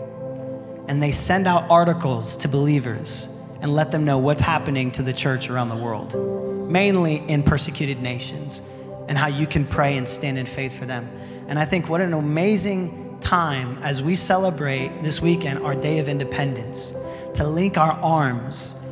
And 0.87 1.03
they 1.03 1.11
send 1.11 1.49
out 1.49 1.68
articles 1.68 2.37
to 2.38 2.49
believers 2.49 3.35
and 3.61 3.75
let 3.75 3.90
them 3.90 4.05
know 4.05 4.18
what's 4.18 4.40
happening 4.40 4.92
to 4.92 5.03
the 5.03 5.12
church 5.12 5.51
around 5.51 5.68
the 5.68 5.77
world, 5.77 6.71
mainly 6.71 7.16
in 7.29 7.42
persecuted 7.42 8.01
nations, 8.01 8.62
and 9.09 9.18
how 9.18 9.27
you 9.27 9.49
can 9.49 9.66
pray 9.66 9.97
and 9.97 10.09
stand 10.09 10.38
in 10.38 10.47
faith 10.47 10.79
for 10.79 10.87
them. 10.87 11.09
And 11.49 11.59
I 11.59 11.64
think 11.64 11.88
what 11.88 12.01
an 12.01 12.12
amazing 12.12 13.18
time 13.21 13.83
as 13.83 14.01
we 14.01 14.14
celebrate 14.14 14.90
this 15.03 15.21
weekend 15.21 15.59
our 15.64 15.75
Day 15.75 15.99
of 15.99 16.09
Independence 16.09 16.92
to 17.35 17.44
link 17.44 17.77
our 17.77 17.92
arms 17.94 18.87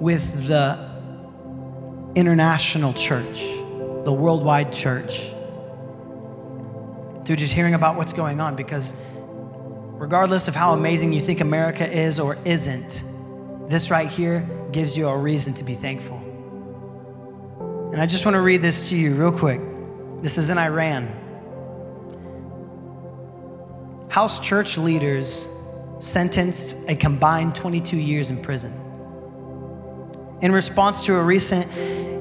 with 0.00 0.48
the 0.48 0.78
international 2.14 2.94
church, 2.94 3.42
the 4.04 4.12
worldwide 4.12 4.72
church 4.72 5.32
through 7.26 7.36
just 7.36 7.52
hearing 7.52 7.74
about 7.74 7.96
what's 7.96 8.12
going 8.12 8.38
on 8.38 8.54
because 8.54 8.94
regardless 9.98 10.46
of 10.46 10.54
how 10.54 10.72
amazing 10.72 11.12
you 11.12 11.20
think 11.20 11.40
America 11.40 11.90
is 11.90 12.20
or 12.20 12.38
isn't, 12.44 13.02
this 13.68 13.90
right 13.90 14.08
here 14.08 14.48
gives 14.70 14.96
you 14.96 15.08
a 15.08 15.18
reason 15.18 15.52
to 15.54 15.64
be 15.64 15.74
thankful. 15.74 16.18
And 17.92 18.00
I 18.00 18.06
just 18.06 18.24
want 18.24 18.36
to 18.36 18.40
read 18.40 18.62
this 18.62 18.88
to 18.90 18.96
you 18.96 19.16
real 19.16 19.32
quick. 19.32 19.60
This 20.22 20.38
is 20.38 20.50
in 20.50 20.58
Iran. 20.58 21.08
House 24.08 24.38
church 24.38 24.78
leaders 24.78 25.52
sentenced 26.00 26.88
a 26.88 26.94
combined 26.94 27.56
22 27.56 27.96
years 27.96 28.30
in 28.30 28.40
prison. 28.40 28.72
In 30.42 30.52
response 30.52 31.04
to 31.06 31.16
a 31.16 31.22
recent 31.24 31.66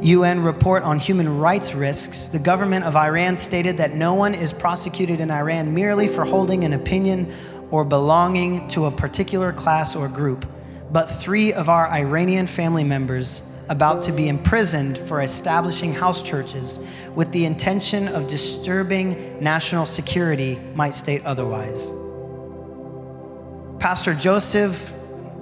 UN 0.05 0.43
report 0.43 0.83
on 0.83 0.99
human 0.99 1.39
rights 1.39 1.73
risks, 1.73 2.27
the 2.27 2.37
government 2.37 2.85
of 2.85 2.95
Iran 2.95 3.35
stated 3.35 3.77
that 3.77 3.95
no 3.95 4.13
one 4.13 4.35
is 4.35 4.53
prosecuted 4.53 5.19
in 5.19 5.31
Iran 5.31 5.73
merely 5.73 6.07
for 6.07 6.23
holding 6.23 6.63
an 6.63 6.73
opinion 6.73 7.33
or 7.71 7.83
belonging 7.83 8.67
to 8.67 8.85
a 8.85 8.91
particular 8.91 9.51
class 9.51 9.95
or 9.95 10.07
group, 10.07 10.45
but 10.91 11.07
three 11.07 11.53
of 11.53 11.69
our 11.69 11.87
Iranian 11.87 12.45
family 12.45 12.83
members 12.83 13.65
about 13.67 14.03
to 14.03 14.11
be 14.11 14.27
imprisoned 14.27 14.95
for 14.95 15.23
establishing 15.23 15.91
house 15.91 16.21
churches 16.21 16.87
with 17.15 17.31
the 17.31 17.45
intention 17.45 18.07
of 18.09 18.27
disturbing 18.27 19.43
national 19.43 19.87
security 19.87 20.59
might 20.75 20.93
state 20.93 21.25
otherwise. 21.25 21.89
Pastor 23.79 24.13
Joseph, 24.13 24.93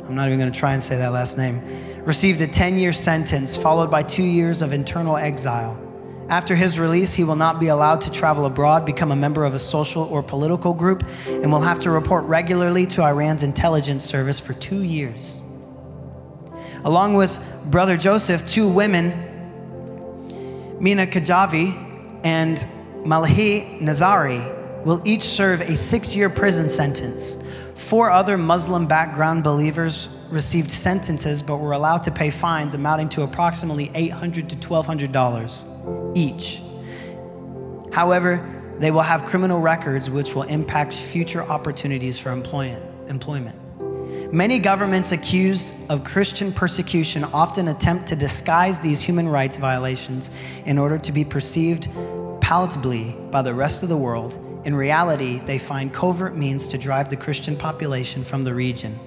I'm 0.08 0.16
not 0.16 0.28
even 0.28 0.40
going 0.40 0.54
to 0.54 0.58
try 0.58 0.72
and 0.72 0.82
say 0.82 0.96
that 0.96 1.12
last 1.12 1.38
name 1.38 1.83
received 2.06 2.42
a 2.42 2.48
10 2.48 2.78
year 2.78 2.94
sentence, 2.94 3.56
followed 3.56 3.90
by 3.90 4.04
two 4.04 4.24
years 4.24 4.62
of 4.62 4.74
internal 4.74 5.18
exile. 5.18 5.80
After 6.30 6.56
his 6.56 6.80
release, 6.80 7.14
he 7.14 7.24
will 7.24 7.36
not 7.36 7.60
be 7.60 7.68
allowed 7.68 8.02
to 8.02 8.12
travel 8.12 8.46
abroad, 8.46 8.86
become 8.86 9.12
a 9.12 9.16
member 9.16 9.44
of 9.44 9.54
a 9.54 9.60
social 9.60 10.04
or 10.04 10.24
political 10.24 10.74
group, 10.74 11.04
and 11.28 11.52
will 11.52 11.62
have 11.62 11.80
to 11.82 11.92
report 11.92 12.24
regularly 12.26 12.86
to 12.88 13.04
Iran's 13.04 13.44
intelligence 13.44 14.04
service 14.04 14.40
for 14.40 14.54
two 14.54 14.84
years. 14.84 15.42
Along 16.86 17.16
with 17.16 17.42
brother 17.66 17.98
Joseph, 17.98 18.48
two 18.48 18.68
women, 18.68 19.12
Mina 20.80 21.08
Kajavi 21.08 22.22
and 22.24 22.66
Malhi 23.06 23.80
Nazari, 23.80 24.86
will 24.86 25.02
each 25.06 25.24
serve 25.24 25.62
a 25.62 25.76
six 25.76 26.16
year 26.16 26.30
prison 26.30 26.68
sentence. 26.68 27.44
Four 27.76 28.10
other 28.10 28.38
Muslim 28.38 28.88
background 28.88 29.44
believers 29.44 30.23
received 30.34 30.70
sentences 30.72 31.42
but 31.42 31.58
were 31.58 31.72
allowed 31.72 32.04
to 32.04 32.12
pay 32.12 32.30
fines 32.30 32.74
amounting 32.74 33.08
to 33.10 33.22
approximately 33.22 33.88
$800 33.90 34.50
to 34.50 34.56
$1,200 34.56 36.18
each. 36.18 36.62
However, 37.94 38.44
they 38.80 38.92
will 38.92 39.02
have 39.02 39.24
criminal 39.26 39.62
records 39.62 40.10
which 40.10 40.34
will 40.34 40.44
impact 40.44 40.94
future 40.94 41.44
opportunities 41.44 42.18
for 42.18 42.32
employment. 42.32 43.56
Many 44.34 44.58
governments 44.58 45.12
accused 45.12 45.76
of 45.92 46.04
Christian 46.04 46.52
persecution 46.52 47.24
often 47.26 47.68
attempt 47.68 48.08
to 48.08 48.16
disguise 48.16 48.80
these 48.80 49.00
human 49.00 49.30
rights 49.30 49.58
violations 49.58 50.32
in 50.66 50.80
order 50.80 50.98
to 50.98 51.12
be 51.12 51.24
perceived 51.24 51.88
palatably 52.42 53.30
by 53.30 53.44
the 53.44 53.54
rest 53.54 53.84
of 53.84 53.90
the 53.90 53.98
world. 53.98 54.40
In 54.66 54.74
reality, 54.76 55.40
they 55.46 55.60
find 55.60 55.94
covert 55.94 56.36
means 56.36 56.68
to 56.70 56.80
drive 56.80 57.12
the 57.12 57.16
Christian 57.16 57.56
population 57.56 58.24
from 58.24 58.44
the 58.44 58.56
region. 58.56 58.98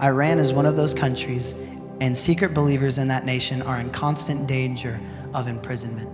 Iran 0.00 0.38
is 0.38 0.52
one 0.52 0.64
of 0.64 0.76
those 0.76 0.94
countries, 0.94 1.54
and 2.00 2.16
secret 2.16 2.54
believers 2.54 2.98
in 2.98 3.08
that 3.08 3.24
nation 3.24 3.62
are 3.62 3.80
in 3.80 3.90
constant 3.90 4.46
danger 4.46 4.98
of 5.34 5.48
imprisonment. 5.48 6.08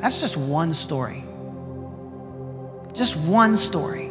That's 0.00 0.20
just 0.20 0.36
one 0.36 0.74
story. 0.74 1.24
Just 2.92 3.16
one 3.26 3.56
story. 3.56 4.06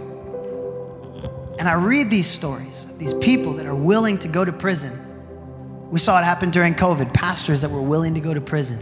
And 1.60 1.70
I 1.70 1.74
read 1.74 2.10
these 2.10 2.26
stories, 2.26 2.88
these 2.98 3.14
people 3.16 3.54
that 3.54 3.68
are 3.68 3.76
willing 3.76 4.18
to 4.18 4.28
go 4.28 4.44
to 4.44 4.52
prison. 4.52 4.92
We 5.92 6.00
saw 6.00 6.20
it 6.20 6.24
happen 6.24 6.50
during 6.50 6.74
COVID, 6.74 7.14
pastors 7.14 7.62
that 7.62 7.70
were 7.70 7.82
willing 7.82 8.16
to 8.16 8.20
go 8.20 8.34
to 8.34 8.42
prison 8.42 8.80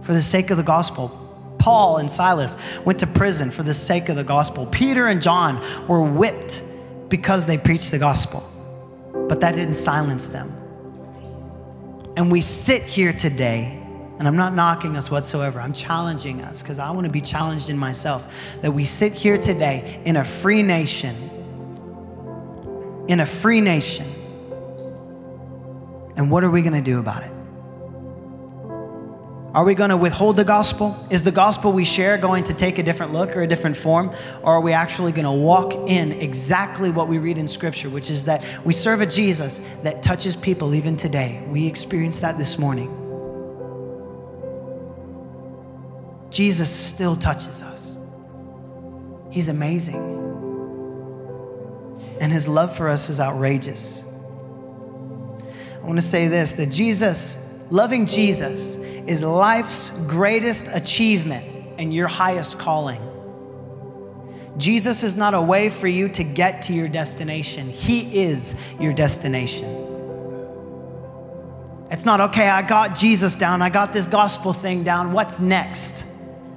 for 0.00 0.14
the 0.14 0.22
sake 0.22 0.50
of 0.50 0.56
the 0.56 0.62
gospel. 0.62 1.18
Paul 1.58 1.98
and 1.98 2.10
Silas 2.10 2.56
went 2.86 2.98
to 3.00 3.06
prison 3.06 3.50
for 3.50 3.64
the 3.64 3.74
sake 3.74 4.08
of 4.08 4.16
the 4.16 4.24
gospel. 4.24 4.64
Peter 4.66 5.08
and 5.08 5.20
John 5.20 5.60
were 5.86 6.02
whipped 6.02 6.62
because 7.12 7.46
they 7.46 7.58
preached 7.58 7.90
the 7.90 7.98
gospel, 7.98 8.42
but 9.28 9.38
that 9.42 9.54
didn't 9.54 9.74
silence 9.74 10.28
them. 10.28 10.50
And 12.16 12.32
we 12.32 12.40
sit 12.40 12.82
here 12.82 13.12
today 13.12 13.78
and 14.18 14.26
I'm 14.26 14.36
not 14.36 14.54
knocking 14.54 14.96
us 14.96 15.10
whatsoever. 15.10 15.60
I'm 15.60 15.74
challenging 15.74 16.40
us 16.40 16.62
because 16.62 16.78
I 16.78 16.90
want 16.90 17.04
to 17.04 17.12
be 17.12 17.20
challenged 17.20 17.68
in 17.68 17.76
myself 17.76 18.32
that 18.62 18.72
we 18.72 18.86
sit 18.86 19.12
here 19.12 19.36
today 19.36 20.00
in 20.06 20.16
a 20.16 20.24
free 20.24 20.62
nation 20.62 21.14
in 23.08 23.20
a 23.20 23.26
free 23.26 23.60
nation. 23.60 24.06
And 26.16 26.30
what 26.30 26.44
are 26.44 26.50
we 26.50 26.62
going 26.62 26.72
to 26.72 26.90
do 26.90 26.98
about 26.98 27.22
it? 27.24 27.32
Are 29.54 29.64
we 29.64 29.74
going 29.74 29.90
to 29.90 29.96
withhold 29.96 30.36
the 30.36 30.44
gospel? 30.44 30.96
Is 31.10 31.22
the 31.22 31.30
gospel 31.30 31.72
we 31.72 31.84
share 31.84 32.16
going 32.16 32.44
to 32.44 32.54
take 32.54 32.78
a 32.78 32.82
different 32.82 33.12
look 33.12 33.36
or 33.36 33.42
a 33.42 33.46
different 33.46 33.76
form? 33.76 34.10
Or 34.42 34.54
are 34.54 34.60
we 34.60 34.72
actually 34.72 35.12
going 35.12 35.24
to 35.24 35.30
walk 35.30 35.74
in 35.74 36.12
exactly 36.12 36.90
what 36.90 37.08
we 37.08 37.18
read 37.18 37.36
in 37.36 37.46
Scripture, 37.46 37.90
which 37.90 38.08
is 38.08 38.24
that 38.24 38.42
we 38.64 38.72
serve 38.72 39.02
a 39.02 39.06
Jesus 39.06 39.58
that 39.82 40.02
touches 40.02 40.36
people 40.36 40.74
even 40.74 40.96
today? 40.96 41.44
We 41.48 41.66
experienced 41.66 42.22
that 42.22 42.38
this 42.38 42.58
morning. 42.58 42.88
Jesus 46.30 46.70
still 46.70 47.14
touches 47.14 47.62
us, 47.62 47.98
He's 49.30 49.50
amazing 49.50 50.22
and 52.22 52.32
his 52.32 52.46
love 52.46 52.74
for 52.74 52.88
us 52.88 53.08
is 53.08 53.18
outrageous. 53.18 54.04
I 55.82 55.84
want 55.84 55.98
to 55.98 56.06
say 56.06 56.28
this 56.28 56.52
that 56.52 56.70
Jesus, 56.70 57.66
loving 57.70 58.06
Jesus, 58.06 58.76
is 59.06 59.22
life's 59.22 60.06
greatest 60.06 60.68
achievement 60.72 61.44
and 61.78 61.92
your 61.92 62.08
highest 62.08 62.58
calling. 62.58 63.00
Jesus 64.56 65.02
is 65.02 65.16
not 65.16 65.34
a 65.34 65.40
way 65.40 65.70
for 65.70 65.88
you 65.88 66.08
to 66.10 66.24
get 66.24 66.62
to 66.62 66.72
your 66.72 66.88
destination, 66.88 67.68
He 67.68 68.22
is 68.22 68.54
your 68.80 68.92
destination. 68.92 69.68
It's 71.90 72.06
not, 72.06 72.20
okay, 72.20 72.48
I 72.48 72.62
got 72.62 72.96
Jesus 72.96 73.34
down, 73.34 73.60
I 73.60 73.68
got 73.68 73.92
this 73.92 74.06
gospel 74.06 74.52
thing 74.52 74.82
down, 74.82 75.12
what's 75.12 75.40
next? 75.40 76.06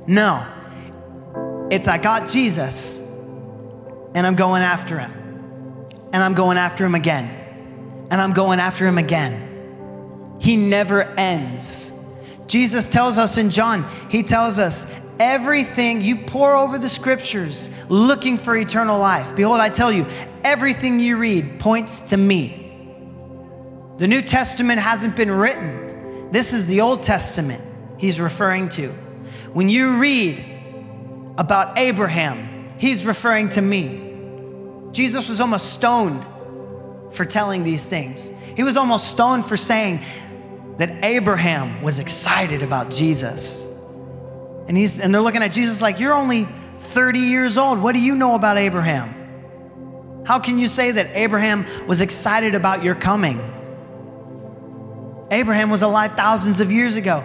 No. 0.08 0.46
It's, 1.70 1.88
I 1.88 1.98
got 1.98 2.30
Jesus 2.30 3.00
and 4.14 4.26
I'm 4.26 4.36
going 4.36 4.62
after 4.62 4.98
Him 4.98 5.26
and 6.16 6.24
I'm 6.24 6.34
going 6.34 6.58
after 6.58 6.86
him 6.86 6.96
again. 6.96 7.30
And 8.10 8.22
I'm 8.22 8.32
going 8.32 8.62
after 8.62 8.88
him 8.88 8.98
again. 8.98 10.38
He 10.40 10.56
never 10.56 11.04
ends. 11.04 11.92
Jesus 12.48 12.88
tells 12.88 13.18
us 13.18 13.38
in 13.38 13.50
John, 13.50 13.84
he 14.10 14.24
tells 14.24 14.60
us, 14.60 15.04
everything 15.20 16.02
you 16.02 16.18
pour 16.18 16.56
over 16.56 16.78
the 16.78 16.90
scriptures 16.90 17.70
looking 17.90 18.38
for 18.38 18.56
eternal 18.56 19.00
life. 19.00 19.36
Behold, 19.36 19.60
I 19.60 19.70
tell 19.70 19.92
you, 19.92 20.06
everything 20.44 21.00
you 21.00 21.18
read 21.18 21.60
points 21.60 22.02
to 22.02 22.18
me. 22.18 22.62
The 23.98 24.08
New 24.08 24.22
Testament 24.22 24.80
hasn't 24.80 25.16
been 25.16 25.32
written. 25.32 26.32
This 26.32 26.54
is 26.54 26.68
the 26.68 26.82
Old 26.82 27.04
Testament 27.04 27.62
he's 27.98 28.20
referring 28.20 28.70
to. 28.70 28.90
When 29.54 29.70
you 29.70 29.98
read 29.98 30.44
about 31.38 31.78
Abraham, 31.78 32.74
he's 32.78 33.06
referring 33.06 33.50
to 33.50 33.62
me. 33.62 34.02
Jesus 34.92 35.30
was 35.30 35.40
almost 35.40 35.74
stoned 35.74 36.26
for 37.12 37.24
telling 37.24 37.64
these 37.64 37.88
things. 37.88 38.30
He 38.56 38.64
was 38.64 38.76
almost 38.76 39.10
stoned 39.10 39.46
for 39.46 39.56
saying 39.56 40.00
that 40.78 41.04
Abraham 41.04 41.82
was 41.82 42.00
excited 42.00 42.62
about 42.62 42.92
Jesus. 42.92 43.72
And, 44.68 44.76
he's, 44.78 45.00
and 45.00 45.14
they're 45.14 45.22
looking 45.22 45.44
at 45.44 45.52
Jesus 45.52 45.82
like, 45.82 46.00
You're 46.00 46.14
only 46.14 46.46
30 46.46 47.20
years 47.20 47.58
old. 47.58 47.82
What 47.82 47.94
do 47.94 48.02
you 48.02 48.16
know 48.16 48.36
about 48.36 48.58
Abraham? 48.58 50.24
How 50.26 50.40
can 50.40 50.58
you 50.58 50.68
say 50.68 50.92
that 50.92 51.08
Abraham 51.14 51.66
was 51.88 52.02
excited 52.02 52.56
about 52.56 52.84
your 52.84 52.96
coming? 52.96 53.40
Abraham 55.30 55.70
was 55.70 55.82
alive 55.82 56.14
thousands 56.14 56.62
of 56.62 56.72
years 56.72 56.96
ago 56.96 57.24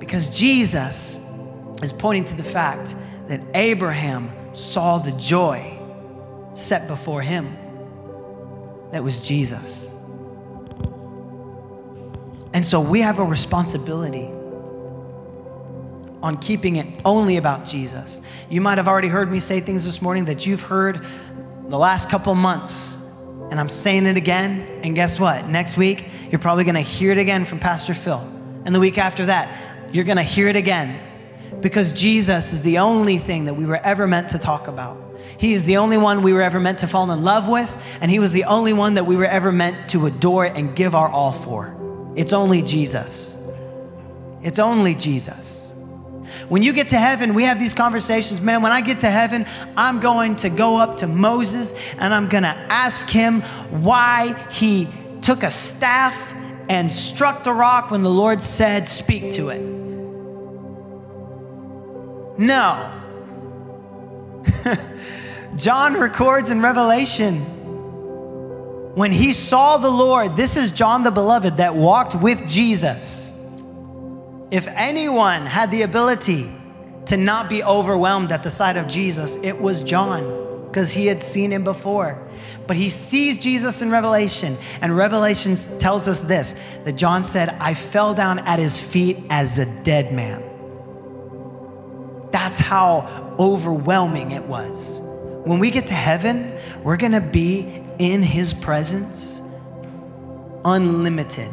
because 0.00 0.28
Jesus 0.30 1.18
is 1.82 1.92
pointing 1.92 2.24
to 2.26 2.36
the 2.36 2.42
fact 2.42 2.96
that 3.28 3.40
Abraham 3.54 4.30
saw 4.54 4.98
the 4.98 5.12
joy 5.12 5.72
set 6.54 6.88
before 6.88 7.22
him. 7.22 7.56
That 8.90 9.04
was 9.04 9.26
Jesus. 9.26 9.91
And 12.54 12.64
so 12.64 12.80
we 12.80 13.00
have 13.00 13.18
a 13.18 13.24
responsibility 13.24 14.30
on 16.22 16.36
keeping 16.40 16.76
it 16.76 16.86
only 17.04 17.36
about 17.36 17.64
Jesus. 17.64 18.20
You 18.48 18.60
might 18.60 18.78
have 18.78 18.88
already 18.88 19.08
heard 19.08 19.30
me 19.30 19.40
say 19.40 19.60
things 19.60 19.84
this 19.84 20.00
morning 20.00 20.26
that 20.26 20.46
you've 20.46 20.62
heard 20.62 21.04
the 21.68 21.78
last 21.78 22.10
couple 22.10 22.34
months, 22.34 23.18
and 23.50 23.58
I'm 23.58 23.68
saying 23.68 24.06
it 24.06 24.16
again. 24.16 24.66
And 24.82 24.94
guess 24.94 25.18
what? 25.18 25.48
Next 25.48 25.76
week, 25.76 26.04
you're 26.30 26.38
probably 26.38 26.64
gonna 26.64 26.80
hear 26.80 27.12
it 27.12 27.18
again 27.18 27.44
from 27.44 27.58
Pastor 27.58 27.94
Phil. 27.94 28.20
And 28.64 28.74
the 28.74 28.80
week 28.80 28.98
after 28.98 29.26
that, 29.26 29.48
you're 29.92 30.04
gonna 30.04 30.22
hear 30.22 30.48
it 30.48 30.56
again 30.56 30.98
because 31.60 31.92
Jesus 31.92 32.52
is 32.52 32.62
the 32.62 32.78
only 32.78 33.18
thing 33.18 33.46
that 33.46 33.54
we 33.54 33.66
were 33.66 33.80
ever 33.82 34.06
meant 34.06 34.30
to 34.30 34.38
talk 34.38 34.68
about. 34.68 34.98
He 35.38 35.54
is 35.54 35.64
the 35.64 35.78
only 35.78 35.96
one 35.96 36.22
we 36.22 36.32
were 36.32 36.42
ever 36.42 36.60
meant 36.60 36.78
to 36.80 36.86
fall 36.86 37.10
in 37.10 37.24
love 37.24 37.48
with, 37.48 37.76
and 38.00 38.10
He 38.10 38.20
was 38.20 38.32
the 38.32 38.44
only 38.44 38.72
one 38.72 38.94
that 38.94 39.06
we 39.06 39.16
were 39.16 39.24
ever 39.24 39.50
meant 39.50 39.90
to 39.90 40.06
adore 40.06 40.44
and 40.44 40.76
give 40.76 40.94
our 40.94 41.08
all 41.08 41.32
for. 41.32 41.76
It's 42.16 42.32
only 42.32 42.62
Jesus. 42.62 43.50
It's 44.42 44.58
only 44.58 44.94
Jesus. 44.94 45.72
When 46.48 46.62
you 46.62 46.72
get 46.72 46.88
to 46.88 46.98
heaven, 46.98 47.34
we 47.34 47.44
have 47.44 47.58
these 47.58 47.72
conversations. 47.72 48.40
Man, 48.40 48.60
when 48.62 48.72
I 48.72 48.80
get 48.80 49.00
to 49.00 49.10
heaven, 49.10 49.46
I'm 49.76 50.00
going 50.00 50.36
to 50.36 50.50
go 50.50 50.76
up 50.76 50.98
to 50.98 51.06
Moses 51.06 51.72
and 51.98 52.12
I'm 52.12 52.28
going 52.28 52.42
to 52.42 52.56
ask 52.68 53.08
him 53.08 53.40
why 53.82 54.34
he 54.50 54.88
took 55.22 55.42
a 55.42 55.50
staff 55.50 56.34
and 56.68 56.92
struck 56.92 57.44
the 57.44 57.52
rock 57.52 57.90
when 57.90 58.02
the 58.02 58.10
Lord 58.10 58.42
said, 58.42 58.88
Speak 58.88 59.32
to 59.32 59.48
it. 59.50 59.62
No. 62.38 62.92
John 65.56 65.94
records 65.94 66.50
in 66.50 66.60
Revelation 66.60 67.40
when 68.94 69.10
he 69.10 69.32
saw 69.32 69.78
the 69.78 69.90
Lord, 69.90 70.36
this 70.36 70.56
is 70.56 70.70
John 70.70 71.02
the 71.02 71.10
beloved 71.10 71.56
that 71.56 71.74
walked 71.74 72.14
with 72.14 72.46
Jesus. 72.46 73.30
If 74.50 74.68
anyone 74.68 75.46
had 75.46 75.70
the 75.70 75.82
ability 75.82 76.50
to 77.06 77.16
not 77.16 77.48
be 77.48 77.64
overwhelmed 77.64 78.32
at 78.32 78.42
the 78.42 78.50
sight 78.50 78.76
of 78.76 78.86
Jesus, 78.88 79.36
it 79.36 79.58
was 79.58 79.82
John 79.82 80.66
because 80.66 80.90
he 80.90 81.06
had 81.06 81.22
seen 81.22 81.50
him 81.50 81.64
before. 81.64 82.18
But 82.66 82.76
he 82.76 82.90
sees 82.90 83.38
Jesus 83.38 83.82
in 83.82 83.90
Revelation, 83.90 84.56
and 84.82 84.96
Revelation 84.96 85.56
tells 85.78 86.06
us 86.06 86.20
this 86.20 86.60
that 86.84 86.92
John 86.92 87.24
said, 87.24 87.48
I 87.60 87.74
fell 87.74 88.14
down 88.14 88.40
at 88.40 88.58
his 88.58 88.78
feet 88.78 89.16
as 89.30 89.58
a 89.58 89.84
dead 89.84 90.12
man. 90.12 90.42
That's 92.30 92.58
how 92.58 93.36
overwhelming 93.38 94.30
it 94.32 94.42
was. 94.42 95.00
When 95.44 95.58
we 95.58 95.70
get 95.70 95.86
to 95.88 95.94
heaven, 95.94 96.52
we're 96.84 96.96
to 97.12 97.20
be 97.20 97.81
in 97.98 98.22
his 98.22 98.52
presence 98.52 99.40
unlimited. 100.64 101.48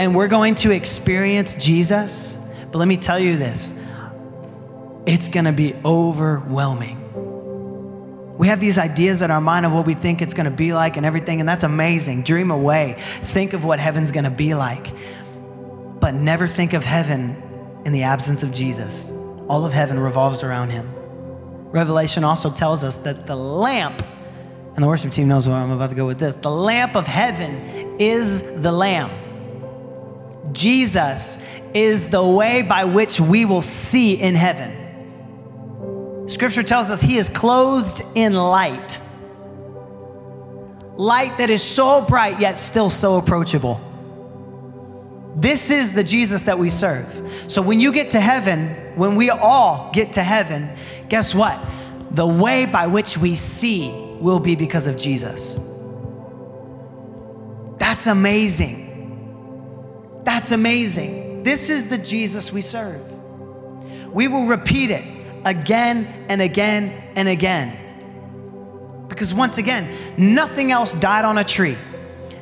And 0.00 0.14
we're 0.14 0.28
going 0.28 0.54
to 0.56 0.70
experience 0.70 1.54
Jesus. 1.54 2.36
But 2.70 2.78
let 2.78 2.88
me 2.88 2.96
tell 2.96 3.18
you 3.18 3.36
this 3.36 3.78
it's 5.06 5.28
going 5.28 5.44
to 5.46 5.52
be 5.52 5.74
overwhelming. 5.84 6.98
We 8.38 8.48
have 8.48 8.60
these 8.60 8.78
ideas 8.78 9.22
in 9.22 9.30
our 9.30 9.40
mind 9.40 9.66
of 9.66 9.72
what 9.72 9.86
we 9.86 9.94
think 9.94 10.22
it's 10.22 10.34
going 10.34 10.50
to 10.50 10.56
be 10.56 10.72
like 10.72 10.96
and 10.96 11.06
everything, 11.06 11.40
and 11.40 11.48
that's 11.48 11.64
amazing. 11.64 12.22
Dream 12.22 12.50
away. 12.50 12.96
Think 13.20 13.52
of 13.52 13.64
what 13.64 13.78
heaven's 13.78 14.10
going 14.10 14.24
to 14.24 14.30
be 14.30 14.54
like. 14.54 14.92
But 16.00 16.14
never 16.14 16.48
think 16.48 16.72
of 16.72 16.84
heaven 16.84 17.36
in 17.84 17.92
the 17.92 18.02
absence 18.02 18.42
of 18.42 18.52
Jesus. 18.52 19.12
All 19.48 19.64
of 19.64 19.72
heaven 19.72 19.98
revolves 19.98 20.42
around 20.42 20.70
him. 20.70 20.88
Revelation 21.70 22.24
also 22.24 22.50
tells 22.50 22.82
us 22.84 22.96
that 22.98 23.26
the 23.26 23.36
lamp 23.36 24.02
And 24.74 24.82
the 24.82 24.88
worship 24.88 25.12
team 25.12 25.28
knows 25.28 25.46
where 25.46 25.56
I'm 25.56 25.70
about 25.70 25.90
to 25.90 25.96
go 25.96 26.06
with 26.06 26.18
this. 26.18 26.34
The 26.36 26.50
lamp 26.50 26.96
of 26.96 27.06
heaven 27.06 27.54
is 28.00 28.62
the 28.62 28.72
lamb. 28.72 29.10
Jesus 30.52 31.46
is 31.74 32.10
the 32.10 32.24
way 32.24 32.62
by 32.62 32.84
which 32.84 33.20
we 33.20 33.44
will 33.44 33.62
see 33.62 34.14
in 34.14 34.34
heaven. 34.34 36.28
Scripture 36.28 36.62
tells 36.62 36.90
us 36.90 37.02
he 37.02 37.18
is 37.18 37.28
clothed 37.28 38.02
in 38.14 38.32
light. 38.34 38.98
Light 40.94 41.36
that 41.38 41.50
is 41.50 41.62
so 41.62 42.02
bright 42.02 42.40
yet 42.40 42.58
still 42.58 42.90
so 42.90 43.18
approachable. 43.18 43.80
This 45.36 45.70
is 45.70 45.92
the 45.92 46.04
Jesus 46.04 46.44
that 46.44 46.58
we 46.58 46.70
serve. 46.70 47.06
So 47.48 47.60
when 47.60 47.80
you 47.80 47.92
get 47.92 48.10
to 48.10 48.20
heaven, 48.20 48.68
when 48.96 49.16
we 49.16 49.30
all 49.30 49.90
get 49.92 50.14
to 50.14 50.22
heaven, 50.22 50.68
guess 51.08 51.34
what? 51.34 51.58
The 52.10 52.26
way 52.26 52.66
by 52.66 52.86
which 52.86 53.18
we 53.18 53.34
see 53.36 54.11
will 54.22 54.40
be 54.40 54.54
because 54.54 54.86
of 54.86 54.96
Jesus. 54.96 55.68
That's 57.78 58.06
amazing. 58.06 58.88
That's 60.24 60.52
amazing. 60.52 61.42
This 61.42 61.68
is 61.68 61.90
the 61.90 61.98
Jesus 61.98 62.52
we 62.52 62.62
serve. 62.62 63.00
We 64.12 64.28
will 64.28 64.46
repeat 64.46 64.90
it 64.90 65.04
again 65.44 66.06
and 66.28 66.40
again 66.40 66.92
and 67.16 67.28
again. 67.28 67.76
Because 69.08 69.34
once 69.34 69.58
again, 69.58 69.88
nothing 70.16 70.70
else 70.70 70.94
died 70.94 71.24
on 71.24 71.38
a 71.38 71.44
tree. 71.44 71.76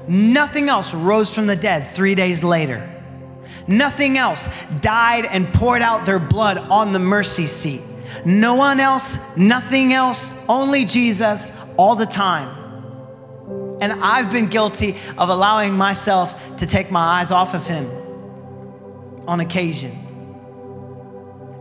Nothing 0.06 0.68
else 0.68 0.94
rose 0.94 1.34
from 1.34 1.46
the 1.46 1.56
dead 1.56 1.86
three 1.86 2.14
days 2.14 2.44
later. 2.44 2.86
Nothing 3.66 4.18
else 4.18 4.48
died 4.80 5.26
and 5.26 5.52
poured 5.54 5.82
out 5.82 6.04
their 6.04 6.18
blood 6.18 6.58
on 6.58 6.92
the 6.92 6.98
mercy 6.98 7.46
seat. 7.46 7.80
No 8.24 8.54
one 8.54 8.80
else, 8.80 9.36
nothing 9.36 9.92
else, 9.92 10.30
only 10.48 10.84
Jesus 10.84 11.69
all 11.80 11.96
the 11.96 12.04
time. 12.04 12.48
And 13.80 13.90
I've 13.90 14.30
been 14.30 14.48
guilty 14.48 14.96
of 15.16 15.30
allowing 15.30 15.72
myself 15.72 16.58
to 16.58 16.66
take 16.66 16.90
my 16.90 17.00
eyes 17.00 17.30
off 17.30 17.54
of 17.54 17.66
him 17.66 17.86
on 19.26 19.40
occasion. 19.40 19.90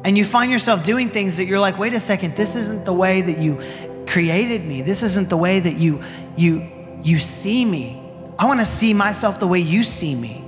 And 0.03 0.17
you 0.17 0.25
find 0.25 0.51
yourself 0.51 0.83
doing 0.83 1.09
things 1.09 1.37
that 1.37 1.45
you're 1.45 1.61
like, 1.61 1.79
wait 1.79 1.93
a 1.93 2.01
second, 2.01 2.35
this 2.35 2.57
isn't 2.57 2.83
the 2.83 2.91
way 2.91 3.21
that 3.21 3.37
you 3.37 3.61
created 4.07 4.65
me. 4.65 4.81
This 4.81 5.03
isn't 5.03 5.29
the 5.29 5.37
way 5.37 5.61
that 5.61 5.75
you 5.75 6.01
you 6.35 6.67
you 7.01 7.17
see 7.17 7.63
me. 7.63 8.01
I 8.37 8.45
want 8.45 8.59
to 8.59 8.65
see 8.65 8.93
myself 8.93 9.39
the 9.39 9.47
way 9.47 9.59
you 9.59 9.83
see 9.83 10.15
me. 10.15 10.43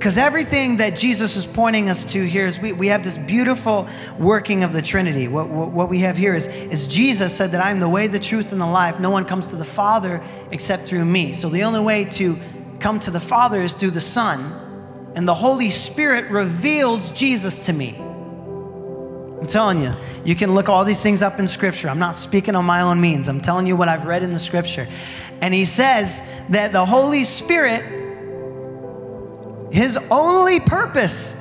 Because 0.00 0.16
everything 0.16 0.78
that 0.78 0.96
Jesus 0.96 1.36
is 1.36 1.44
pointing 1.44 1.90
us 1.90 2.10
to 2.14 2.26
here 2.26 2.46
is 2.46 2.58
we, 2.58 2.72
we 2.72 2.86
have 2.86 3.04
this 3.04 3.18
beautiful 3.18 3.86
working 4.18 4.64
of 4.64 4.72
the 4.72 4.80
Trinity. 4.80 5.28
What, 5.28 5.48
what, 5.48 5.72
what 5.72 5.90
we 5.90 5.98
have 5.98 6.16
here 6.16 6.34
is, 6.34 6.46
is 6.46 6.88
Jesus 6.88 7.36
said 7.36 7.50
that 7.50 7.62
I 7.62 7.70
am 7.70 7.80
the 7.80 7.88
way, 7.88 8.06
the 8.06 8.18
truth, 8.18 8.52
and 8.52 8.58
the 8.58 8.66
life. 8.66 8.98
No 8.98 9.10
one 9.10 9.26
comes 9.26 9.48
to 9.48 9.56
the 9.56 9.64
Father 9.66 10.22
except 10.52 10.84
through 10.84 11.04
me. 11.04 11.34
So 11.34 11.50
the 11.50 11.64
only 11.64 11.80
way 11.80 12.06
to 12.12 12.38
come 12.78 12.98
to 13.00 13.10
the 13.10 13.20
Father 13.20 13.60
is 13.60 13.74
through 13.74 13.90
the 13.90 14.00
Son. 14.00 14.40
And 15.16 15.28
the 15.28 15.34
Holy 15.34 15.68
Spirit 15.68 16.30
reveals 16.30 17.10
Jesus 17.10 17.66
to 17.66 17.74
me. 17.74 17.94
I'm 17.98 19.46
telling 19.46 19.82
you, 19.82 19.92
you 20.24 20.34
can 20.34 20.54
look 20.54 20.70
all 20.70 20.86
these 20.86 21.02
things 21.02 21.22
up 21.22 21.38
in 21.38 21.46
Scripture. 21.46 21.90
I'm 21.90 21.98
not 21.98 22.16
speaking 22.16 22.56
on 22.56 22.64
my 22.64 22.80
own 22.80 23.02
means. 23.02 23.28
I'm 23.28 23.42
telling 23.42 23.66
you 23.66 23.76
what 23.76 23.88
I've 23.88 24.06
read 24.06 24.22
in 24.22 24.32
the 24.32 24.38
Scripture. 24.38 24.88
And 25.42 25.52
he 25.52 25.66
says 25.66 26.22
that 26.48 26.72
the 26.72 26.86
Holy 26.86 27.24
Spirit 27.24 27.99
his 29.70 29.96
only 30.10 30.60
purpose 30.60 31.36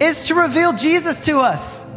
is 0.00 0.26
to 0.28 0.34
reveal 0.34 0.72
Jesus 0.72 1.20
to 1.26 1.40
us, 1.40 1.88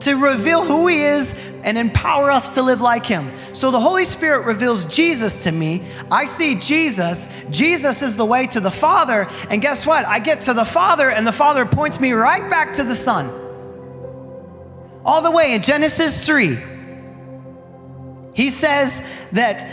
to 0.00 0.14
reveal 0.16 0.64
who 0.64 0.86
He 0.86 1.02
is 1.02 1.34
and 1.62 1.76
empower 1.76 2.30
us 2.30 2.54
to 2.54 2.62
live 2.62 2.80
like 2.80 3.04
Him. 3.04 3.30
So 3.54 3.70
the 3.70 3.80
Holy 3.80 4.04
Spirit 4.04 4.46
reveals 4.46 4.84
Jesus 4.86 5.44
to 5.44 5.52
me. 5.52 5.82
I 6.10 6.24
see 6.24 6.54
Jesus. 6.54 7.28
Jesus 7.50 8.02
is 8.02 8.16
the 8.16 8.24
way 8.24 8.46
to 8.48 8.60
the 8.60 8.70
Father. 8.70 9.28
And 9.50 9.60
guess 9.60 9.86
what? 9.86 10.06
I 10.06 10.18
get 10.18 10.42
to 10.42 10.54
the 10.54 10.64
Father, 10.64 11.10
and 11.10 11.26
the 11.26 11.32
Father 11.32 11.66
points 11.66 12.00
me 12.00 12.12
right 12.12 12.48
back 12.48 12.74
to 12.74 12.84
the 12.84 12.94
Son. 12.94 13.28
All 15.04 15.22
the 15.22 15.30
way 15.30 15.54
in 15.54 15.62
Genesis 15.62 16.26
3. 16.26 16.58
He 18.32 18.50
says 18.50 19.02
that, 19.32 19.66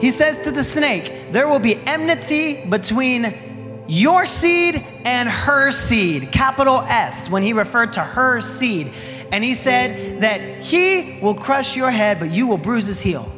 He 0.00 0.10
says 0.10 0.40
to 0.42 0.50
the 0.50 0.64
snake, 0.64 1.32
there 1.32 1.48
will 1.48 1.58
be 1.58 1.76
enmity 1.86 2.66
between 2.68 3.53
your 3.86 4.26
seed 4.26 4.84
and 5.04 5.28
her 5.28 5.70
seed, 5.70 6.32
capital 6.32 6.80
S, 6.80 7.28
when 7.30 7.42
he 7.42 7.52
referred 7.52 7.94
to 7.94 8.00
her 8.00 8.40
seed. 8.40 8.92
And 9.30 9.42
he 9.42 9.54
said 9.54 10.22
that 10.22 10.40
he 10.62 11.18
will 11.20 11.34
crush 11.34 11.76
your 11.76 11.90
head, 11.90 12.18
but 12.20 12.30
you 12.30 12.46
will 12.46 12.58
bruise 12.58 12.86
his 12.86 13.00
heel. 13.00 13.30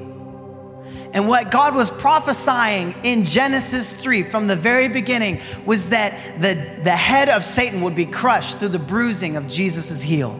And 1.12 1.28
what 1.28 1.50
God 1.50 1.74
was 1.74 1.90
prophesying 1.90 2.94
in 3.02 3.24
Genesis 3.24 3.94
3 3.94 4.22
from 4.22 4.48
the 4.48 4.56
very 4.56 4.88
beginning 4.88 5.40
was 5.64 5.88
that 5.88 6.12
the, 6.42 6.54
the 6.84 6.90
head 6.90 7.30
of 7.30 7.42
Satan 7.42 7.80
would 7.80 7.96
be 7.96 8.04
crushed 8.04 8.58
through 8.58 8.68
the 8.68 8.78
bruising 8.78 9.36
of 9.36 9.48
Jesus' 9.48 10.02
heel. 10.02 10.38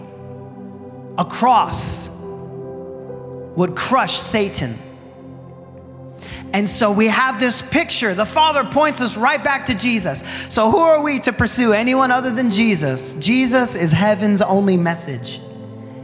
A 1.16 1.24
cross 1.24 2.22
would 3.56 3.74
crush 3.74 4.18
Satan. 4.18 4.74
And 6.56 6.66
so 6.66 6.90
we 6.90 7.08
have 7.08 7.38
this 7.38 7.60
picture. 7.60 8.14
The 8.14 8.24
Father 8.24 8.64
points 8.64 9.02
us 9.02 9.14
right 9.14 9.44
back 9.44 9.66
to 9.66 9.74
Jesus. 9.74 10.24
So 10.48 10.70
who 10.70 10.78
are 10.78 11.02
we 11.02 11.20
to 11.20 11.30
pursue 11.30 11.74
anyone 11.74 12.10
other 12.10 12.30
than 12.30 12.48
Jesus? 12.48 13.12
Jesus 13.16 13.74
is 13.74 13.92
heaven's 13.92 14.40
only 14.40 14.78
message. 14.78 15.42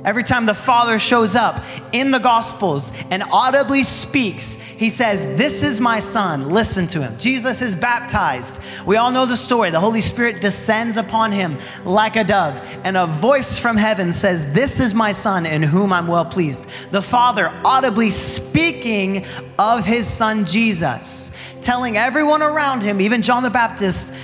Every 0.05 0.25
time 0.25 0.47
the 0.47 0.55
Father 0.55 0.99
shows 0.99 1.37
up 1.37 1.63
in 1.93 2.11
the 2.11 2.19
Gospels 2.19 2.93
and 3.11 3.23
audibly 3.31 3.85
speaks, 3.85 4.55
he 4.55 4.91
says, 4.91 5.25
This 5.37 5.63
is 5.63 5.81
my 5.81 6.01
son, 6.01 6.49
listen 6.51 6.89
to 6.89 7.01
him. 7.01 7.17
Jesus 7.19 7.63
is 7.63 7.77
baptized. 7.77 8.61
We 8.85 8.97
all 8.97 9.13
know 9.13 9.27
the 9.27 9.37
story. 9.37 9.71
The 9.71 9.79
Holy 9.79 10.01
Spirit 10.01 10.41
descends 10.41 10.97
upon 10.97 11.31
him 11.31 11.57
like 11.85 12.17
a 12.17 12.25
dove, 12.25 12.61
and 12.83 12.97
a 12.97 13.07
voice 13.07 13.61
from 13.61 13.77
heaven 13.77 14.13
says, 14.13 14.53
This 14.53 14.81
is 14.81 14.93
my 14.93 15.13
son 15.13 15.47
in 15.47 15.63
whom 15.63 15.93
I'm 15.93 16.09
well 16.09 16.25
pleased. 16.25 16.67
The 16.91 17.03
Father 17.03 17.53
audibly 17.65 18.11
speaking 18.11 19.25
of 19.57 19.85
his 19.85 20.09
son 20.09 20.45
Jesus, 20.45 21.33
telling 21.61 21.97
everyone 21.97 22.43
around 22.43 22.83
him, 22.83 23.01
even 23.01 23.23
John 23.23 23.45
the 23.45 23.51
Baptist, 23.51 24.17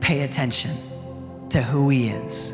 pay 0.00 0.22
attention 0.22 0.70
to 1.48 1.60
who 1.60 1.88
he 1.88 2.10
is. 2.10 2.53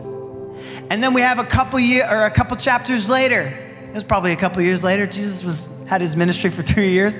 And 0.90 1.02
then 1.02 1.14
we 1.14 1.20
have 1.20 1.38
a 1.38 1.44
couple 1.44 1.78
year 1.78 2.06
or 2.10 2.26
a 2.26 2.30
couple 2.30 2.56
chapters 2.56 3.08
later. 3.08 3.42
It 3.88 3.94
was 3.94 4.04
probably 4.04 4.32
a 4.32 4.36
couple 4.36 4.60
years 4.60 4.84
later. 4.84 5.06
Jesus 5.06 5.42
was 5.44 5.86
had 5.88 6.00
his 6.00 6.16
ministry 6.16 6.50
for 6.50 6.62
2 6.74 6.82
years. 6.82 7.18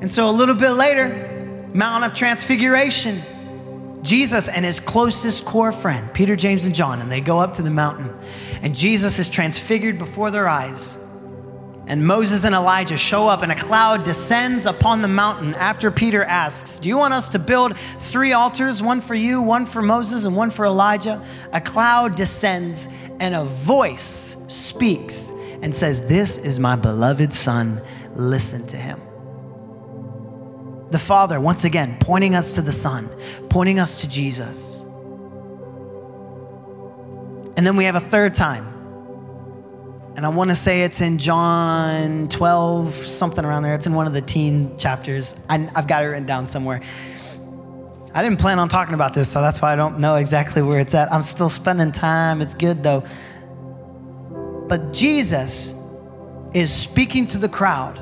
And 0.00 0.10
so 0.10 0.30
a 0.30 0.32
little 0.32 0.54
bit 0.54 0.70
later, 0.70 1.68
Mount 1.74 2.04
of 2.04 2.14
Transfiguration, 2.14 3.16
Jesus 4.02 4.48
and 4.48 4.64
his 4.64 4.78
closest 4.78 5.44
core 5.44 5.72
friend, 5.72 6.12
Peter, 6.14 6.36
James, 6.36 6.66
and 6.66 6.74
John, 6.74 7.00
and 7.00 7.10
they 7.10 7.20
go 7.20 7.38
up 7.38 7.54
to 7.54 7.62
the 7.62 7.70
mountain. 7.70 8.10
And 8.62 8.74
Jesus 8.74 9.18
is 9.18 9.28
transfigured 9.28 9.98
before 9.98 10.30
their 10.30 10.48
eyes. 10.48 11.05
And 11.88 12.04
Moses 12.04 12.44
and 12.44 12.54
Elijah 12.54 12.96
show 12.96 13.28
up, 13.28 13.42
and 13.42 13.52
a 13.52 13.54
cloud 13.54 14.02
descends 14.02 14.66
upon 14.66 15.02
the 15.02 15.08
mountain 15.08 15.54
after 15.54 15.90
Peter 15.90 16.24
asks, 16.24 16.80
Do 16.80 16.88
you 16.88 16.96
want 16.96 17.14
us 17.14 17.28
to 17.28 17.38
build 17.38 17.78
three 17.78 18.32
altars, 18.32 18.82
one 18.82 19.00
for 19.00 19.14
you, 19.14 19.40
one 19.40 19.66
for 19.66 19.80
Moses, 19.82 20.24
and 20.24 20.34
one 20.34 20.50
for 20.50 20.66
Elijah? 20.66 21.22
A 21.52 21.60
cloud 21.60 22.16
descends, 22.16 22.88
and 23.20 23.36
a 23.36 23.44
voice 23.44 24.36
speaks 24.48 25.30
and 25.62 25.72
says, 25.72 26.06
This 26.08 26.38
is 26.38 26.58
my 26.58 26.74
beloved 26.74 27.32
Son, 27.32 27.80
listen 28.14 28.66
to 28.66 28.76
him. 28.76 29.00
The 30.90 30.98
Father, 30.98 31.40
once 31.40 31.64
again, 31.64 31.96
pointing 32.00 32.34
us 32.34 32.54
to 32.56 32.62
the 32.62 32.72
Son, 32.72 33.08
pointing 33.48 33.78
us 33.78 34.00
to 34.00 34.08
Jesus. 34.08 34.82
And 37.56 37.64
then 37.64 37.76
we 37.76 37.84
have 37.84 37.94
a 37.94 38.00
third 38.00 38.34
time 38.34 38.75
and 40.16 40.24
I 40.24 40.30
want 40.30 40.48
to 40.48 40.54
say 40.54 40.82
it's 40.82 41.02
in 41.02 41.18
John 41.18 42.28
12, 42.28 42.94
something 42.94 43.44
around 43.44 43.64
there. 43.64 43.74
It's 43.74 43.86
in 43.86 43.92
one 43.92 44.06
of 44.06 44.14
the 44.14 44.22
teen 44.22 44.76
chapters. 44.78 45.34
I, 45.50 45.58
have 45.58 45.86
got 45.86 46.02
it 46.02 46.06
written 46.06 46.24
down 46.24 46.46
somewhere. 46.46 46.80
I 48.14 48.22
didn't 48.22 48.40
plan 48.40 48.58
on 48.58 48.70
talking 48.70 48.94
about 48.94 49.12
this, 49.12 49.30
so 49.30 49.42
that's 49.42 49.60
why 49.60 49.74
I 49.74 49.76
don't 49.76 49.98
know 49.98 50.14
exactly 50.14 50.62
where 50.62 50.80
it's 50.80 50.94
at. 50.94 51.12
I'm 51.12 51.22
still 51.22 51.50
spending 51.50 51.92
time. 51.92 52.40
It's 52.40 52.54
good 52.54 52.82
though. 52.82 53.04
But 54.68 54.94
Jesus 54.94 55.78
is 56.54 56.72
speaking 56.72 57.26
to 57.26 57.38
the 57.38 57.48
crowd, 57.48 57.98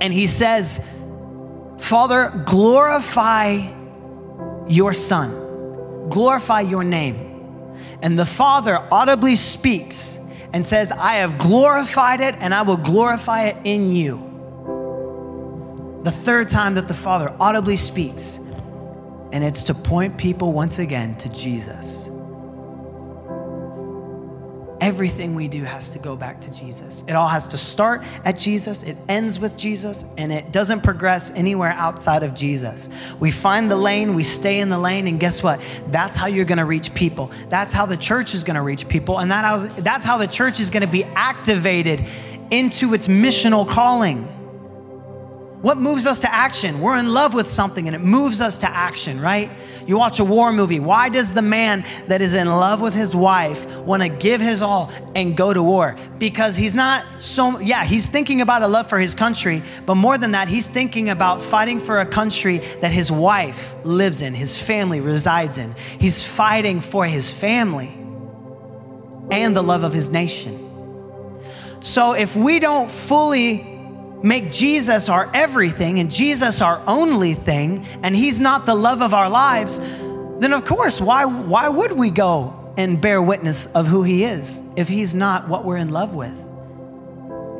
and 0.00 0.12
he 0.12 0.26
says, 0.26 0.84
Father, 1.78 2.42
glorify 2.44 3.70
your 4.66 4.92
Son, 4.92 6.08
glorify 6.10 6.62
your 6.62 6.82
name. 6.82 7.76
And 8.02 8.18
the 8.18 8.26
Father 8.26 8.84
audibly 8.90 9.36
speaks 9.36 10.17
and 10.52 10.66
says, 10.66 10.92
I 10.92 11.14
have 11.14 11.38
glorified 11.38 12.20
it 12.20 12.34
and 12.40 12.54
I 12.54 12.62
will 12.62 12.76
glorify 12.76 13.44
it 13.44 13.56
in 13.64 13.88
you. 13.88 14.24
The 16.02 16.10
third 16.10 16.48
time 16.48 16.74
that 16.74 16.88
the 16.88 16.94
Father 16.94 17.34
audibly 17.38 17.76
speaks, 17.76 18.38
and 19.32 19.44
it's 19.44 19.64
to 19.64 19.74
point 19.74 20.16
people 20.16 20.52
once 20.52 20.78
again 20.78 21.16
to 21.16 21.28
Jesus. 21.28 22.07
Everything 24.80 25.34
we 25.34 25.48
do 25.48 25.62
has 25.64 25.90
to 25.90 25.98
go 25.98 26.16
back 26.16 26.40
to 26.40 26.52
Jesus. 26.52 27.04
It 27.08 27.12
all 27.12 27.28
has 27.28 27.48
to 27.48 27.58
start 27.58 28.02
at 28.24 28.38
Jesus, 28.38 28.82
it 28.82 28.96
ends 29.08 29.38
with 29.40 29.56
Jesus, 29.56 30.04
and 30.16 30.32
it 30.32 30.52
doesn't 30.52 30.82
progress 30.82 31.30
anywhere 31.30 31.72
outside 31.72 32.22
of 32.22 32.34
Jesus. 32.34 32.88
We 33.20 33.30
find 33.30 33.70
the 33.70 33.76
lane, 33.76 34.14
we 34.14 34.24
stay 34.24 34.60
in 34.60 34.68
the 34.68 34.78
lane, 34.78 35.06
and 35.08 35.18
guess 35.18 35.42
what? 35.42 35.60
That's 35.88 36.16
how 36.16 36.26
you're 36.26 36.44
gonna 36.44 36.64
reach 36.64 36.94
people. 36.94 37.30
That's 37.48 37.72
how 37.72 37.86
the 37.86 37.96
church 37.96 38.34
is 38.34 38.44
gonna 38.44 38.62
reach 38.62 38.88
people, 38.88 39.18
and 39.18 39.30
that 39.30 39.84
that's 39.84 40.04
how 40.04 40.18
the 40.18 40.28
church 40.28 40.60
is 40.60 40.70
gonna 40.70 40.86
be 40.86 41.04
activated 41.04 42.06
into 42.50 42.94
its 42.94 43.08
missional 43.08 43.68
calling. 43.68 44.26
What 45.60 45.76
moves 45.76 46.06
us 46.06 46.20
to 46.20 46.32
action? 46.32 46.80
We're 46.80 46.98
in 46.98 47.12
love 47.12 47.34
with 47.34 47.48
something 47.48 47.88
and 47.88 47.96
it 47.96 48.00
moves 48.00 48.40
us 48.40 48.58
to 48.60 48.68
action, 48.68 49.20
right? 49.20 49.50
You 49.88 49.96
watch 49.98 50.20
a 50.20 50.24
war 50.24 50.52
movie. 50.52 50.78
Why 50.78 51.08
does 51.08 51.32
the 51.32 51.42
man 51.42 51.84
that 52.06 52.20
is 52.20 52.34
in 52.34 52.46
love 52.46 52.80
with 52.80 52.94
his 52.94 53.16
wife 53.16 53.66
want 53.78 54.02
to 54.02 54.08
give 54.08 54.40
his 54.40 54.62
all 54.62 54.92
and 55.16 55.36
go 55.36 55.52
to 55.52 55.62
war? 55.62 55.96
Because 56.18 56.54
he's 56.54 56.74
not 56.74 57.04
so, 57.18 57.58
yeah, 57.58 57.84
he's 57.84 58.08
thinking 58.08 58.40
about 58.40 58.62
a 58.62 58.68
love 58.68 58.88
for 58.88 58.98
his 58.98 59.14
country, 59.14 59.62
but 59.84 59.96
more 59.96 60.16
than 60.16 60.32
that, 60.32 60.48
he's 60.48 60.68
thinking 60.68 61.08
about 61.08 61.42
fighting 61.42 61.80
for 61.80 62.00
a 62.00 62.06
country 62.06 62.58
that 62.80 62.92
his 62.92 63.10
wife 63.10 63.74
lives 63.82 64.22
in, 64.22 64.34
his 64.34 64.60
family 64.60 65.00
resides 65.00 65.58
in. 65.58 65.74
He's 65.98 66.22
fighting 66.22 66.80
for 66.80 67.04
his 67.06 67.32
family 67.32 67.88
and 69.30 69.56
the 69.56 69.62
love 69.62 69.82
of 69.82 69.92
his 69.92 70.10
nation. 70.12 70.66
So 71.80 72.12
if 72.12 72.36
we 72.36 72.60
don't 72.60 72.90
fully 72.90 73.77
make 74.22 74.50
Jesus 74.50 75.08
our 75.08 75.30
everything 75.34 76.00
and 76.00 76.10
Jesus 76.10 76.60
our 76.60 76.82
only 76.86 77.34
thing, 77.34 77.84
and 78.02 78.14
He's 78.14 78.40
not 78.40 78.66
the 78.66 78.74
love 78.74 79.02
of 79.02 79.14
our 79.14 79.28
lives, 79.28 79.78
then 80.38 80.52
of 80.52 80.64
course, 80.64 81.00
why, 81.00 81.24
why 81.24 81.68
would 81.68 81.92
we 81.92 82.10
go 82.10 82.72
and 82.76 83.00
bear 83.00 83.20
witness 83.20 83.66
of 83.74 83.86
who 83.86 84.02
He 84.02 84.24
is 84.24 84.62
if 84.76 84.88
He's 84.88 85.14
not 85.14 85.48
what 85.48 85.64
we're 85.64 85.76
in 85.76 85.90
love 85.90 86.14
with? 86.14 86.34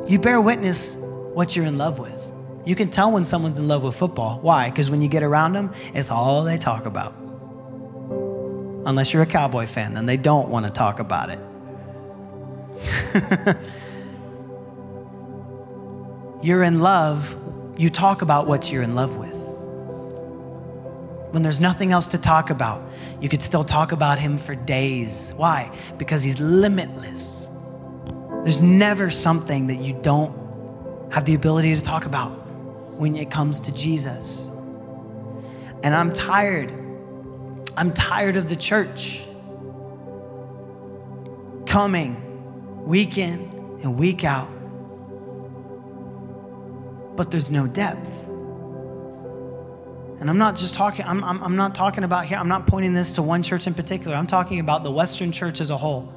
You 0.09 0.17
bear 0.19 0.41
witness 0.41 0.95
what 1.33 1.55
you're 1.55 1.65
in 1.65 1.77
love 1.77 1.99
with. 1.99 2.31
You 2.65 2.75
can 2.75 2.89
tell 2.89 3.11
when 3.11 3.25
someone's 3.25 3.57
in 3.57 3.67
love 3.67 3.83
with 3.83 3.95
football. 3.95 4.39
Why? 4.41 4.69
Because 4.69 4.89
when 4.89 5.01
you 5.01 5.07
get 5.07 5.23
around 5.23 5.53
them, 5.53 5.73
it's 5.93 6.11
all 6.11 6.43
they 6.43 6.57
talk 6.57 6.85
about. 6.85 7.15
Unless 8.85 9.13
you're 9.13 9.23
a 9.23 9.27
Cowboy 9.27 9.65
fan, 9.65 9.93
then 9.93 10.05
they 10.05 10.17
don't 10.17 10.49
want 10.49 10.65
to 10.65 10.71
talk 10.71 10.99
about 10.99 11.29
it. 11.29 11.39
you're 16.41 16.63
in 16.63 16.79
love, 16.79 17.35
you 17.77 17.89
talk 17.89 18.21
about 18.21 18.47
what 18.47 18.71
you're 18.71 18.83
in 18.83 18.95
love 18.95 19.17
with. 19.17 19.35
When 21.31 21.43
there's 21.43 21.61
nothing 21.61 21.91
else 21.91 22.07
to 22.07 22.17
talk 22.17 22.49
about, 22.49 22.81
you 23.21 23.29
could 23.29 23.41
still 23.41 23.63
talk 23.63 23.91
about 23.91 24.19
him 24.19 24.37
for 24.37 24.55
days. 24.55 25.33
Why? 25.35 25.71
Because 25.97 26.23
he's 26.23 26.39
limitless. 26.39 27.49
There's 28.43 28.61
never 28.61 29.09
something 29.09 29.67
that 29.67 29.75
you 29.75 29.99
don't 30.01 30.33
have 31.11 31.25
the 31.25 31.35
ability 31.35 31.75
to 31.75 31.81
talk 31.81 32.05
about 32.05 32.31
when 32.97 33.15
it 33.15 33.29
comes 33.29 33.59
to 33.61 33.73
Jesus. 33.73 34.49
And 35.83 35.93
I'm 35.93 36.13
tired. 36.13 36.71
I'm 37.77 37.93
tired 37.93 38.35
of 38.35 38.49
the 38.49 38.55
church 38.55 39.23
coming 41.65 42.85
week 42.85 43.17
in 43.17 43.39
and 43.83 43.97
week 43.97 44.23
out 44.23 44.49
but 47.19 47.29
there's 47.31 47.51
no 47.51 47.67
depth. 47.67 48.27
And 50.21 50.29
I'm 50.29 50.37
not 50.37 50.55
just 50.55 50.73
talking, 50.73 51.03
I'm, 51.05 51.21
I'm, 51.21 51.43
I'm, 51.43 51.57
not 51.57 51.75
talking 51.75 52.05
about 52.05 52.23
here, 52.23 52.37
I'm 52.37 52.47
not 52.47 52.65
pointing 52.65 52.93
this 52.93 53.11
to 53.15 53.21
one 53.21 53.43
church 53.43 53.67
in 53.67 53.73
particular. 53.73 54.15
I'm 54.15 54.25
talking 54.25 54.61
about 54.61 54.85
the 54.85 54.91
Western 54.91 55.33
church 55.33 55.59
as 55.59 55.69
a 55.69 55.75
whole. 55.75 56.07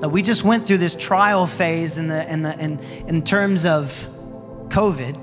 That 0.00 0.10
we 0.10 0.22
just 0.22 0.44
went 0.44 0.68
through 0.68 0.78
this 0.78 0.94
trial 0.94 1.46
phase 1.46 1.98
in, 1.98 2.06
the, 2.06 2.32
in, 2.32 2.42
the, 2.42 2.56
in, 2.60 2.78
in 3.08 3.24
terms 3.24 3.66
of 3.66 3.90
COVID. 4.68 5.16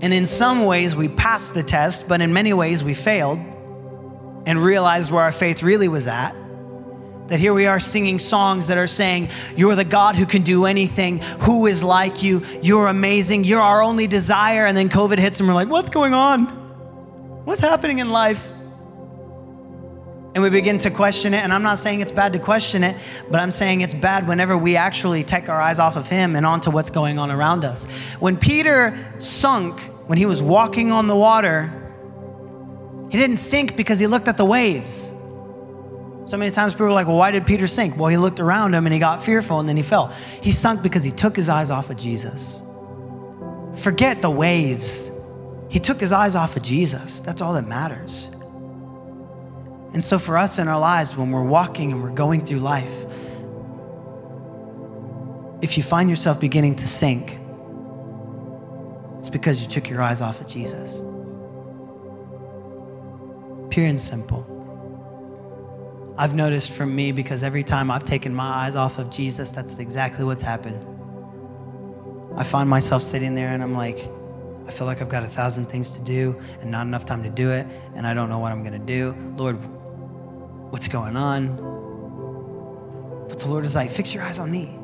And 0.00 0.14
in 0.14 0.24
some 0.24 0.64
ways, 0.64 0.96
we 0.96 1.08
passed 1.08 1.52
the 1.52 1.62
test, 1.62 2.08
but 2.08 2.22
in 2.22 2.32
many 2.32 2.54
ways, 2.54 2.82
we 2.82 2.94
failed 2.94 3.40
and 4.46 4.58
realized 4.58 5.10
where 5.10 5.22
our 5.22 5.32
faith 5.32 5.62
really 5.62 5.88
was 5.88 6.08
at. 6.08 6.34
That 7.28 7.38
here 7.38 7.54
we 7.54 7.66
are 7.66 7.80
singing 7.80 8.18
songs 8.18 8.66
that 8.66 8.76
are 8.76 8.86
saying, 8.86 9.28
You're 9.56 9.74
the 9.74 9.84
God 9.84 10.14
who 10.14 10.26
can 10.26 10.42
do 10.42 10.66
anything. 10.66 11.18
Who 11.40 11.66
is 11.66 11.82
like 11.82 12.22
you? 12.22 12.44
You're 12.62 12.88
amazing. 12.88 13.44
You're 13.44 13.62
our 13.62 13.82
only 13.82 14.06
desire. 14.06 14.66
And 14.66 14.76
then 14.76 14.88
COVID 14.88 15.18
hits 15.18 15.40
and 15.40 15.48
we're 15.48 15.54
like, 15.54 15.68
What's 15.68 15.90
going 15.90 16.12
on? 16.12 16.46
What's 17.44 17.60
happening 17.60 17.98
in 17.98 18.08
life? 18.10 18.50
And 20.34 20.42
we 20.42 20.50
begin 20.50 20.78
to 20.78 20.90
question 20.90 21.32
it. 21.32 21.38
And 21.38 21.52
I'm 21.52 21.62
not 21.62 21.78
saying 21.78 22.00
it's 22.00 22.12
bad 22.12 22.32
to 22.32 22.38
question 22.38 22.82
it, 22.82 22.96
but 23.30 23.40
I'm 23.40 23.52
saying 23.52 23.82
it's 23.82 23.94
bad 23.94 24.26
whenever 24.26 24.58
we 24.58 24.76
actually 24.76 25.22
take 25.22 25.48
our 25.48 25.60
eyes 25.60 25.78
off 25.78 25.96
of 25.96 26.08
Him 26.08 26.34
and 26.34 26.44
onto 26.44 26.70
what's 26.70 26.90
going 26.90 27.18
on 27.18 27.30
around 27.30 27.64
us. 27.64 27.84
When 28.18 28.36
Peter 28.36 28.98
sunk, 29.18 29.80
when 30.08 30.18
he 30.18 30.26
was 30.26 30.42
walking 30.42 30.90
on 30.90 31.06
the 31.06 31.16
water, 31.16 31.72
he 33.10 33.16
didn't 33.16 33.36
sink 33.36 33.76
because 33.76 33.98
he 34.00 34.08
looked 34.08 34.26
at 34.26 34.36
the 34.36 34.44
waves. 34.44 35.13
So 36.24 36.38
many 36.38 36.50
times 36.50 36.72
people 36.72 36.86
are 36.86 36.92
like, 36.92 37.06
well, 37.06 37.16
why 37.16 37.30
did 37.30 37.44
Peter 37.44 37.66
sink? 37.66 37.98
Well, 37.98 38.08
he 38.08 38.16
looked 38.16 38.40
around 38.40 38.74
him 38.74 38.86
and 38.86 38.92
he 38.92 38.98
got 38.98 39.22
fearful 39.22 39.60
and 39.60 39.68
then 39.68 39.76
he 39.76 39.82
fell. 39.82 40.08
He 40.40 40.52
sunk 40.52 40.82
because 40.82 41.04
he 41.04 41.10
took 41.10 41.36
his 41.36 41.50
eyes 41.50 41.70
off 41.70 41.90
of 41.90 41.98
Jesus. 41.98 42.62
Forget 43.74 44.22
the 44.22 44.30
waves. 44.30 45.10
He 45.68 45.78
took 45.78 46.00
his 46.00 46.12
eyes 46.12 46.34
off 46.34 46.56
of 46.56 46.62
Jesus. 46.62 47.20
That's 47.20 47.42
all 47.42 47.52
that 47.54 47.66
matters. 47.66 48.30
And 49.92 50.02
so, 50.02 50.18
for 50.18 50.36
us 50.36 50.58
in 50.58 50.66
our 50.66 50.78
lives, 50.78 51.16
when 51.16 51.30
we're 51.30 51.44
walking 51.44 51.92
and 51.92 52.02
we're 52.02 52.10
going 52.10 52.44
through 52.44 52.60
life, 52.60 53.04
if 55.62 55.76
you 55.76 55.82
find 55.82 56.10
yourself 56.10 56.40
beginning 56.40 56.74
to 56.76 56.88
sink, 56.88 57.38
it's 59.18 59.28
because 59.30 59.62
you 59.62 59.68
took 59.68 59.88
your 59.88 60.02
eyes 60.02 60.20
off 60.20 60.40
of 60.40 60.46
Jesus. 60.46 61.00
Pure 63.70 63.86
and 63.86 64.00
simple. 64.00 64.53
I've 66.16 66.34
noticed 66.34 66.72
from 66.72 66.94
me 66.94 67.10
because 67.10 67.42
every 67.42 67.64
time 67.64 67.90
I've 67.90 68.04
taken 68.04 68.32
my 68.32 68.46
eyes 68.66 68.76
off 68.76 68.98
of 68.98 69.10
Jesus, 69.10 69.50
that's 69.50 69.78
exactly 69.78 70.24
what's 70.24 70.42
happened. 70.42 70.86
I 72.36 72.44
find 72.44 72.68
myself 72.68 73.02
sitting 73.02 73.34
there 73.34 73.48
and 73.48 73.62
I'm 73.62 73.74
like, 73.74 73.98
I 74.66 74.70
feel 74.70 74.86
like 74.86 75.02
I've 75.02 75.08
got 75.08 75.24
a 75.24 75.28
thousand 75.28 75.66
things 75.66 75.90
to 75.90 76.04
do 76.04 76.40
and 76.60 76.70
not 76.70 76.86
enough 76.86 77.04
time 77.04 77.22
to 77.24 77.30
do 77.30 77.50
it, 77.50 77.66
and 77.94 78.06
I 78.06 78.14
don't 78.14 78.28
know 78.28 78.38
what 78.38 78.52
I'm 78.52 78.62
gonna 78.62 78.78
do. 78.78 79.14
Lord, 79.36 79.56
what's 80.70 80.88
going 80.88 81.16
on? 81.16 81.56
But 83.28 83.40
the 83.40 83.48
Lord 83.48 83.64
is 83.64 83.74
like, 83.74 83.90
fix 83.90 84.14
your 84.14 84.22
eyes 84.22 84.38
on 84.38 84.50
me. 84.50 84.78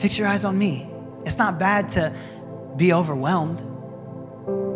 Fix 0.00 0.16
your 0.16 0.28
eyes 0.28 0.44
on 0.44 0.56
me. 0.56 0.88
It's 1.26 1.36
not 1.36 1.58
bad 1.58 1.88
to 1.90 2.14
be 2.76 2.92
overwhelmed, 2.92 3.62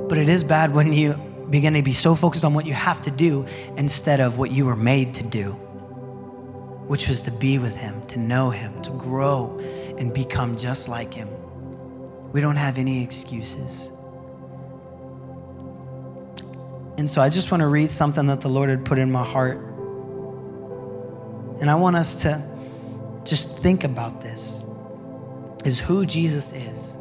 but 0.08 0.18
it 0.18 0.28
is 0.28 0.42
bad 0.42 0.74
when 0.74 0.92
you 0.92 1.18
begin 1.52 1.74
to 1.74 1.82
be 1.82 1.92
so 1.92 2.14
focused 2.14 2.44
on 2.44 2.54
what 2.54 2.64
you 2.64 2.72
have 2.72 3.02
to 3.02 3.10
do 3.10 3.46
instead 3.76 4.20
of 4.20 4.38
what 4.38 4.50
you 4.50 4.64
were 4.64 4.74
made 4.74 5.12
to 5.14 5.22
do, 5.22 5.52
which 6.88 7.06
was 7.06 7.20
to 7.22 7.30
be 7.30 7.58
with 7.58 7.76
Him, 7.76 8.04
to 8.06 8.18
know 8.18 8.48
Him, 8.48 8.80
to 8.82 8.90
grow 8.90 9.60
and 9.98 10.12
become 10.14 10.56
just 10.56 10.88
like 10.88 11.12
Him. 11.12 11.28
We 12.32 12.40
don't 12.40 12.56
have 12.56 12.78
any 12.78 13.02
excuses. 13.04 13.90
And 16.96 17.08
so 17.08 17.20
I 17.20 17.28
just 17.28 17.50
want 17.50 17.60
to 17.60 17.66
read 17.66 17.90
something 17.90 18.26
that 18.28 18.40
the 18.40 18.48
Lord 18.48 18.70
had 18.70 18.84
put 18.84 18.98
in 18.98 19.12
my 19.12 19.24
heart. 19.24 19.58
And 21.60 21.70
I 21.70 21.74
want 21.74 21.96
us 21.96 22.22
to 22.22 22.42
just 23.24 23.58
think 23.58 23.84
about 23.84 24.22
this 24.22 24.64
is 25.66 25.78
who 25.78 26.06
Jesus 26.06 26.52
is. 26.52 26.91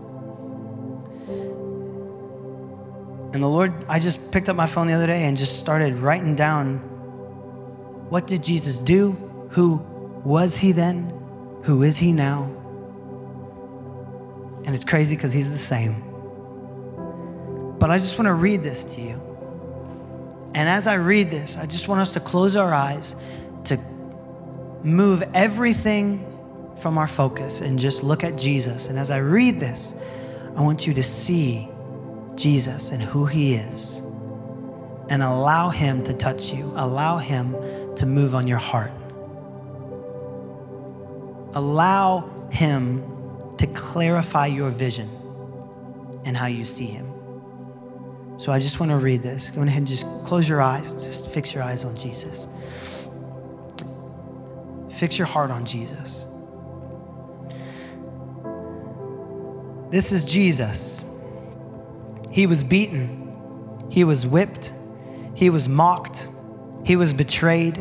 And 3.33 3.41
the 3.41 3.47
Lord, 3.47 3.73
I 3.87 3.99
just 3.99 4.31
picked 4.31 4.49
up 4.49 4.55
my 4.55 4.65
phone 4.67 4.87
the 4.87 4.93
other 4.93 5.07
day 5.07 5.23
and 5.23 5.37
just 5.37 5.59
started 5.59 5.95
writing 5.95 6.35
down 6.35 6.77
what 8.09 8.27
did 8.27 8.43
Jesus 8.43 8.77
do? 8.77 9.13
Who 9.51 9.77
was 10.25 10.57
he 10.57 10.73
then? 10.73 11.13
Who 11.63 11.83
is 11.83 11.97
he 11.97 12.11
now? 12.11 12.43
And 14.65 14.75
it's 14.75 14.83
crazy 14.83 15.15
because 15.15 15.31
he's 15.31 15.49
the 15.49 15.57
same. 15.57 15.95
But 17.79 17.89
I 17.89 17.97
just 17.97 18.19
want 18.19 18.27
to 18.27 18.33
read 18.33 18.63
this 18.63 18.83
to 18.95 19.01
you. 19.01 19.21
And 20.53 20.67
as 20.67 20.87
I 20.87 20.95
read 20.95 21.31
this, 21.31 21.55
I 21.55 21.65
just 21.65 21.87
want 21.87 22.01
us 22.01 22.11
to 22.11 22.19
close 22.19 22.57
our 22.57 22.73
eyes, 22.73 23.15
to 23.63 23.77
move 24.83 25.23
everything 25.33 26.27
from 26.75 26.97
our 26.97 27.07
focus 27.07 27.61
and 27.61 27.79
just 27.79 28.03
look 28.03 28.25
at 28.25 28.37
Jesus. 28.37 28.87
And 28.87 28.99
as 28.99 29.09
I 29.09 29.19
read 29.19 29.59
this, 29.59 29.95
I 30.57 30.61
want 30.61 30.85
you 30.85 30.93
to 30.95 31.03
see 31.03 31.70
Jesus 32.41 32.89
and 32.89 33.01
who 33.01 33.25
He 33.25 33.53
is 33.53 33.99
and 35.09 35.21
allow 35.21 35.69
Him 35.69 36.03
to 36.05 36.13
touch 36.13 36.53
you, 36.53 36.65
allow 36.75 37.17
Him 37.17 37.55
to 37.95 38.05
move 38.05 38.33
on 38.33 38.47
your 38.47 38.57
heart. 38.57 38.91
Allow 41.53 42.47
Him 42.49 43.03
to 43.57 43.67
clarify 43.67 44.47
your 44.47 44.69
vision 44.69 45.09
and 46.25 46.35
how 46.35 46.47
you 46.47 46.65
see 46.65 46.85
Him. 46.85 47.07
So 48.37 48.51
I 48.51 48.57
just 48.57 48.79
want 48.79 48.91
to 48.91 48.97
read 48.97 49.21
this. 49.21 49.51
Go 49.51 49.61
ahead 49.61 49.77
and 49.77 49.87
just 49.87 50.05
close 50.25 50.49
your 50.49 50.61
eyes, 50.61 50.93
just 50.93 51.29
fix 51.31 51.53
your 51.53 51.61
eyes 51.61 51.83
on 51.83 51.95
Jesus. 51.95 52.47
Fix 54.89 55.17
your 55.17 55.27
heart 55.27 55.51
on 55.51 55.65
Jesus. 55.65 56.25
This 59.91 60.11
is 60.11 60.25
Jesus. 60.25 61.03
He 62.31 62.47
was 62.47 62.63
beaten, 62.63 63.87
he 63.89 64.03
was 64.03 64.25
whipped, 64.25 64.73
he 65.35 65.49
was 65.49 65.67
mocked, 65.67 66.29
he 66.85 66.95
was 66.95 67.13
betrayed, 67.13 67.77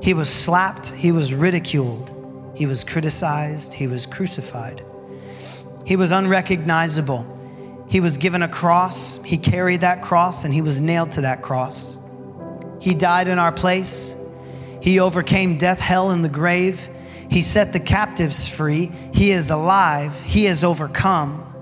he 0.00 0.14
was 0.14 0.32
slapped, 0.32 0.90
he 0.90 1.12
was 1.12 1.34
ridiculed, 1.34 2.52
he 2.54 2.66
was 2.66 2.84
criticized, 2.84 3.74
he 3.74 3.86
was 3.86 4.06
crucified. 4.06 4.84
He 5.84 5.96
was 5.96 6.12
unrecognizable. 6.12 7.30
He 7.88 8.00
was 8.00 8.16
given 8.16 8.42
a 8.42 8.48
cross, 8.48 9.22
he 9.22 9.36
carried 9.36 9.82
that 9.82 10.02
cross, 10.02 10.44
and 10.44 10.54
he 10.54 10.62
was 10.62 10.80
nailed 10.80 11.12
to 11.12 11.20
that 11.22 11.42
cross. 11.42 11.98
He 12.80 12.94
died 12.94 13.28
in 13.28 13.38
our 13.38 13.52
place. 13.52 14.16
He 14.80 15.00
overcame 15.00 15.58
death, 15.58 15.80
hell, 15.80 16.10
and 16.10 16.24
the 16.24 16.28
grave. 16.28 16.88
He 17.30 17.40
set 17.40 17.72
the 17.72 17.80
captives 17.80 18.48
free. 18.48 18.92
He 19.12 19.30
is 19.30 19.50
alive. 19.50 20.20
He 20.22 20.44
has 20.44 20.64
overcome. 20.64 21.53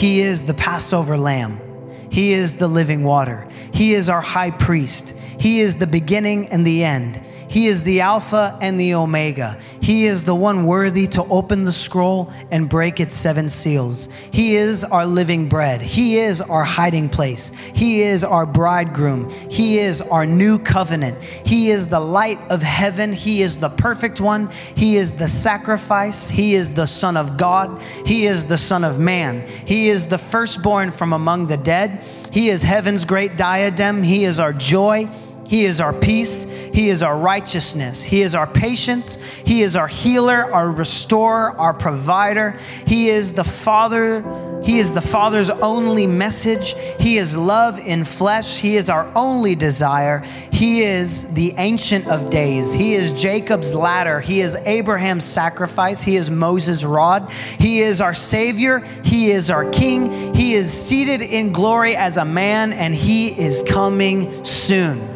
He 0.00 0.22
is 0.22 0.44
the 0.44 0.54
Passover 0.54 1.18
lamb. 1.18 1.60
He 2.08 2.32
is 2.32 2.56
the 2.56 2.68
living 2.68 3.04
water. 3.04 3.46
He 3.74 3.92
is 3.92 4.08
our 4.08 4.22
high 4.22 4.50
priest. 4.50 5.10
He 5.10 5.60
is 5.60 5.76
the 5.76 5.86
beginning 5.86 6.48
and 6.48 6.66
the 6.66 6.84
end. 6.84 7.20
He 7.50 7.66
is 7.66 7.82
the 7.82 8.00
Alpha 8.00 8.56
and 8.62 8.78
the 8.78 8.94
Omega. 8.94 9.58
He 9.80 10.06
is 10.06 10.22
the 10.22 10.36
one 10.36 10.66
worthy 10.66 11.08
to 11.08 11.24
open 11.24 11.64
the 11.64 11.72
scroll 11.72 12.32
and 12.52 12.68
break 12.68 13.00
its 13.00 13.16
seven 13.16 13.48
seals. 13.48 14.08
He 14.30 14.54
is 14.54 14.84
our 14.84 15.04
living 15.04 15.48
bread. 15.48 15.80
He 15.80 16.18
is 16.18 16.40
our 16.40 16.62
hiding 16.62 17.08
place. 17.08 17.50
He 17.74 18.02
is 18.02 18.22
our 18.22 18.46
bridegroom. 18.46 19.30
He 19.50 19.80
is 19.80 20.00
our 20.00 20.24
new 20.24 20.60
covenant. 20.60 21.20
He 21.20 21.70
is 21.70 21.88
the 21.88 21.98
light 21.98 22.38
of 22.50 22.62
heaven. 22.62 23.12
He 23.12 23.42
is 23.42 23.56
the 23.56 23.70
perfect 23.70 24.20
one. 24.20 24.48
He 24.76 24.96
is 24.96 25.14
the 25.14 25.26
sacrifice. 25.26 26.28
He 26.28 26.54
is 26.54 26.72
the 26.72 26.86
Son 26.86 27.16
of 27.16 27.36
God. 27.36 27.82
He 28.06 28.26
is 28.26 28.44
the 28.44 28.58
Son 28.58 28.84
of 28.84 29.00
Man. 29.00 29.44
He 29.66 29.88
is 29.88 30.06
the 30.06 30.18
firstborn 30.18 30.92
from 30.92 31.12
among 31.12 31.48
the 31.48 31.56
dead. 31.56 32.04
He 32.30 32.48
is 32.48 32.62
heaven's 32.62 33.04
great 33.04 33.36
diadem. 33.36 34.04
He 34.04 34.24
is 34.24 34.38
our 34.38 34.52
joy. 34.52 35.08
He 35.50 35.64
is 35.64 35.80
our 35.80 35.92
peace. 35.92 36.44
He 36.44 36.90
is 36.90 37.02
our 37.02 37.18
righteousness. 37.18 38.04
He 38.04 38.22
is 38.22 38.36
our 38.36 38.46
patience. 38.46 39.16
He 39.44 39.62
is 39.62 39.74
our 39.74 39.88
healer, 39.88 40.44
our 40.54 40.70
restorer, 40.70 41.58
our 41.58 41.74
provider. 41.74 42.56
He 42.86 43.08
is 43.08 43.32
the 43.32 43.42
Father. 43.42 44.22
He 44.62 44.78
is 44.78 44.92
the 44.92 45.02
Father's 45.02 45.50
only 45.50 46.06
message. 46.06 46.76
He 47.00 47.18
is 47.18 47.36
love 47.36 47.80
in 47.80 48.04
flesh. 48.04 48.58
He 48.58 48.76
is 48.76 48.88
our 48.88 49.10
only 49.16 49.56
desire. 49.56 50.20
He 50.52 50.82
is 50.82 51.24
the 51.34 51.52
Ancient 51.56 52.06
of 52.06 52.30
Days. 52.30 52.72
He 52.72 52.94
is 52.94 53.10
Jacob's 53.10 53.74
ladder. 53.74 54.20
He 54.20 54.42
is 54.42 54.54
Abraham's 54.54 55.24
sacrifice. 55.24 56.00
He 56.00 56.14
is 56.14 56.30
Moses' 56.30 56.84
rod. 56.84 57.28
He 57.58 57.80
is 57.80 58.00
our 58.00 58.14
Savior. 58.14 58.78
He 59.02 59.32
is 59.32 59.50
our 59.50 59.68
King. 59.72 60.32
He 60.32 60.54
is 60.54 60.72
seated 60.72 61.22
in 61.22 61.52
glory 61.52 61.96
as 61.96 62.18
a 62.18 62.24
man, 62.24 62.72
and 62.72 62.94
He 62.94 63.36
is 63.36 63.64
coming 63.66 64.44
soon. 64.44 65.09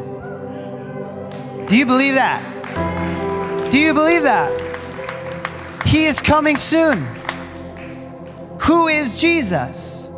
Do 1.67 1.77
you 1.77 1.87
believe 1.87 2.15
that? 2.15 3.71
Do 3.71 3.81
you 3.81 3.95
believe 3.95 4.23
that? 4.23 4.53
He 5.87 6.05
is 6.05 6.21
coming 6.21 6.57
soon. 6.57 7.07
Who 8.61 8.89
is 8.89 9.19
Jesus? 9.19 10.11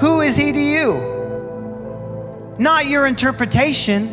Who 0.00 0.20
is 0.20 0.36
he 0.36 0.52
to 0.52 0.60
you? 0.60 2.56
Not 2.58 2.86
your 2.86 3.06
interpretation. 3.06 4.08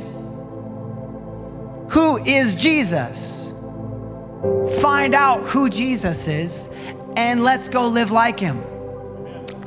Who 1.90 2.18
is 2.26 2.56
Jesus? 2.56 3.54
Find 4.82 5.14
out 5.14 5.46
who 5.46 5.70
Jesus 5.70 6.28
is 6.28 6.70
and 7.16 7.44
let's 7.44 7.70
go 7.70 7.88
live 7.88 8.12
like 8.12 8.40
him. 8.40 8.64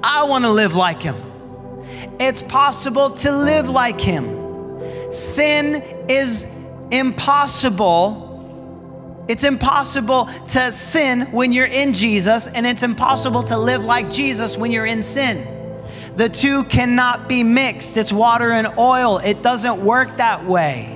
I 0.02 0.24
want 0.24 0.44
to 0.44 0.50
live 0.50 0.74
like 0.74 1.02
him. 1.02 1.16
It's 2.18 2.42
possible 2.42 3.10
to 3.10 3.30
live 3.30 3.68
like 3.68 4.00
him. 4.00 5.12
Sin 5.12 5.82
is 6.08 6.46
impossible. 6.90 8.24
It's 9.28 9.44
impossible 9.44 10.26
to 10.48 10.70
sin 10.72 11.22
when 11.32 11.52
you're 11.52 11.66
in 11.66 11.92
Jesus, 11.92 12.46
and 12.46 12.66
it's 12.66 12.82
impossible 12.82 13.42
to 13.44 13.58
live 13.58 13.84
like 13.84 14.10
Jesus 14.10 14.56
when 14.56 14.70
you're 14.70 14.86
in 14.86 15.02
sin. 15.02 15.46
The 16.16 16.28
two 16.28 16.64
cannot 16.64 17.28
be 17.28 17.42
mixed. 17.42 17.96
It's 17.96 18.12
water 18.12 18.52
and 18.52 18.68
oil. 18.78 19.18
It 19.18 19.42
doesn't 19.42 19.84
work 19.84 20.16
that 20.16 20.46
way. 20.46 20.92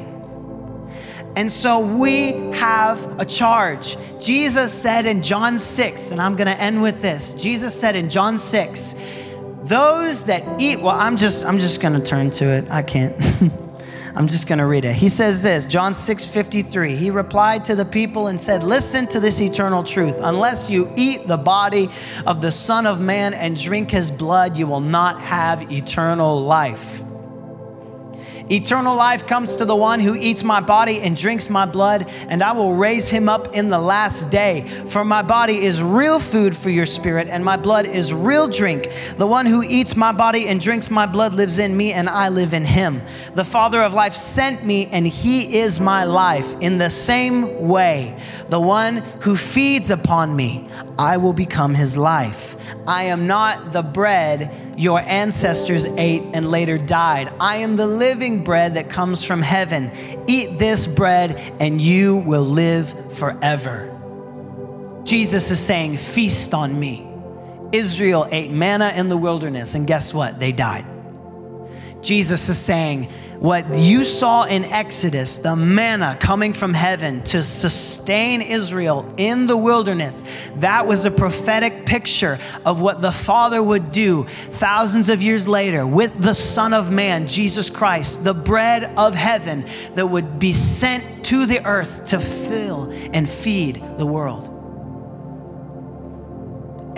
And 1.37 1.51
so 1.51 1.81
we 1.81 2.33
have 2.55 3.21
a 3.21 3.25
charge. 3.25 3.97
Jesus 4.19 4.73
said 4.73 5.07
in 5.07 5.23
John 5.23 5.59
6, 5.59 6.11
and 6.11 6.21
I'm 6.21 6.37
going 6.37 6.47
to 6.47 6.61
end 6.61 6.83
with 6.83 7.03
this. 7.03 7.35
Jesus 7.35 7.79
said 7.79 7.97
in 7.97 8.11
John 8.11 8.39
6, 8.39 8.95
those 9.65 10.25
that 10.25 10.61
eat, 10.61 10.81
well, 10.81 10.97
I'm 10.99 11.17
just 11.17 11.45
I'm 11.45 11.59
just 11.59 11.81
going 11.81 11.95
to 11.95 12.01
turn 12.01 12.31
to 12.33 12.47
it. 12.47 12.69
I 12.71 12.83
can't. 12.83 13.15
I'm 14.15 14.27
just 14.27 14.47
going 14.47 14.59
to 14.59 14.67
read 14.67 14.85
it. 14.85 14.95
He 14.95 15.09
says 15.09 15.43
this, 15.43 15.65
John 15.65 15.95
6 15.95 16.27
53. 16.27 16.97
He 16.97 17.11
replied 17.11 17.65
to 17.67 17.75
the 17.75 17.85
people 17.85 18.27
and 18.27 18.41
said, 18.41 18.63
Listen 18.63 19.07
to 19.09 19.21
this 19.21 19.41
eternal 19.41 19.85
truth. 19.85 20.17
Unless 20.21 20.69
you 20.69 20.93
eat 20.97 21.29
the 21.29 21.37
body 21.37 21.89
of 22.27 22.41
the 22.41 22.51
Son 22.51 22.87
of 22.87 23.01
Man 23.01 23.35
and 23.35 23.61
drink 23.61 23.91
his 23.91 24.11
blood, 24.11 24.57
you 24.57 24.67
will 24.67 24.81
not 24.81 25.21
have 25.21 25.71
eternal 25.71 26.41
life. 26.43 27.03
Eternal 28.51 28.95
life 28.95 29.27
comes 29.27 29.57
to 29.57 29.65
the 29.65 29.77
one 29.77 30.01
who 30.01 30.15
eats 30.15 30.45
my 30.45 30.61
body 30.61 31.01
and 31.01 31.17
drinks 31.17 31.51
my 31.51 31.67
blood, 31.67 32.09
and 32.29 32.43
I 32.43 32.53
will 32.53 32.75
raise 32.75 33.11
him 33.11 33.29
up 33.29 33.55
in 33.55 33.71
the 33.71 33.79
last 33.79 34.31
day. 34.31 34.67
For 34.87 35.05
my 35.05 35.23
body 35.23 35.59
is 35.59 35.83
real 35.83 36.21
food 36.21 36.57
for 36.57 36.71
your 36.71 36.87
spirit, 36.87 37.29
and 37.29 37.45
my 37.45 37.57
blood 37.57 37.87
is 37.87 38.13
real 38.13 38.49
drink. 38.49 38.91
The 39.17 39.27
one 39.27 39.47
who 39.47 39.63
eats 39.63 39.97
my 39.97 40.13
body 40.13 40.49
and 40.49 40.61
drinks 40.61 40.91
my 40.91 41.07
blood 41.07 41.35
lives 41.35 41.59
in 41.59 41.77
me, 41.77 41.93
and 41.93 42.09
I 42.09 42.29
live 42.29 42.55
in 42.55 42.65
him. 42.65 43.03
The 43.35 43.45
Father 43.45 43.83
of 43.83 43.95
life 43.95 44.15
sent 44.15 44.65
me, 44.65 44.87
and 44.87 45.07
he 45.07 45.59
is 45.59 45.81
my 45.81 46.05
life. 46.05 46.55
In 46.61 46.79
the 46.79 46.91
same 46.91 47.69
way, 47.69 48.17
the 48.49 48.61
one 48.61 48.97
who 49.21 49.37
feeds 49.37 49.91
upon 49.91 50.35
me, 50.35 50.69
I 50.99 51.17
will 51.17 51.33
become 51.33 51.75
his 51.75 51.97
life. 51.97 52.57
I 52.87 53.05
am 53.05 53.27
not 53.27 53.73
the 53.73 53.83
bread 53.83 54.51
your 54.77 55.01
ancestors 55.01 55.87
ate 55.87 56.23
and 56.33 56.51
later 56.51 56.79
died. 56.79 57.33
I 57.39 57.57
am 57.57 57.77
the 57.77 57.87
living 57.87 58.45
bread 58.45 58.75
that 58.75 58.89
comes 58.89 59.25
from 59.25 59.43
heaven. 59.43 59.91
Eat 60.27 60.59
this 60.59 60.87
bread 60.87 61.39
and 61.61 61.81
you 61.81 62.17
will 62.17 62.45
live 62.45 63.15
forever. 63.17 63.87
Jesus 65.05 65.51
is 65.51 65.61
saying, 65.61 65.97
Feast 65.97 66.55
on 66.55 66.79
me. 66.79 67.07
Israel 67.73 68.27
ate 68.33 68.51
manna 68.51 68.93
in 68.97 69.09
the 69.09 69.17
wilderness, 69.17 69.75
and 69.75 69.87
guess 69.87 70.13
what? 70.13 70.41
They 70.41 70.53
died. 70.53 70.85
Jesus 72.03 72.49
is 72.49 72.59
saying, 72.59 73.09
what 73.41 73.75
you 73.75 74.05
saw 74.05 74.45
in 74.45 74.67
Exodus, 74.67 75.39
the 75.39 75.57
manna 75.57 76.15
coming 76.21 76.53
from 76.53 76.75
heaven 76.75 77.23
to 77.23 77.43
sustain 77.43 78.43
Israel 78.43 79.15
in 79.17 79.47
the 79.47 79.57
wilderness, 79.57 80.25
that 80.57 80.87
was 80.87 81.07
a 81.07 81.11
prophetic 81.11 81.87
picture 81.87 82.39
of 82.67 82.83
what 82.83 83.01
the 83.01 83.11
Father 83.11 83.63
would 83.63 83.93
do 83.93 84.25
thousands 84.25 85.09
of 85.09 85.23
years 85.23 85.49
later 85.49 85.87
with 85.87 86.21
the 86.21 86.35
Son 86.35 86.75
of 86.75 86.93
Man, 86.93 87.27
Jesus 87.27 87.71
Christ, 87.71 88.25
the 88.25 88.35
bread 88.35 88.85
of 88.99 89.15
heaven 89.15 89.65
that 89.95 90.07
would 90.07 90.39
be 90.39 90.53
sent 90.53 91.25
to 91.25 91.47
the 91.47 91.65
earth 91.67 92.05
to 92.09 92.21
fill 92.21 92.91
and 93.15 93.29
feed 93.29 93.83
the 93.97 94.07
world. 94.07 94.49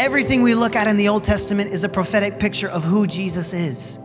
Everything 0.01 0.43
we 0.43 0.57
look 0.57 0.75
at 0.75 0.89
in 0.89 0.97
the 0.97 1.07
Old 1.07 1.23
Testament 1.23 1.73
is 1.73 1.85
a 1.85 1.89
prophetic 1.89 2.41
picture 2.41 2.69
of 2.69 2.83
who 2.83 3.07
Jesus 3.07 3.53
is. 3.53 4.02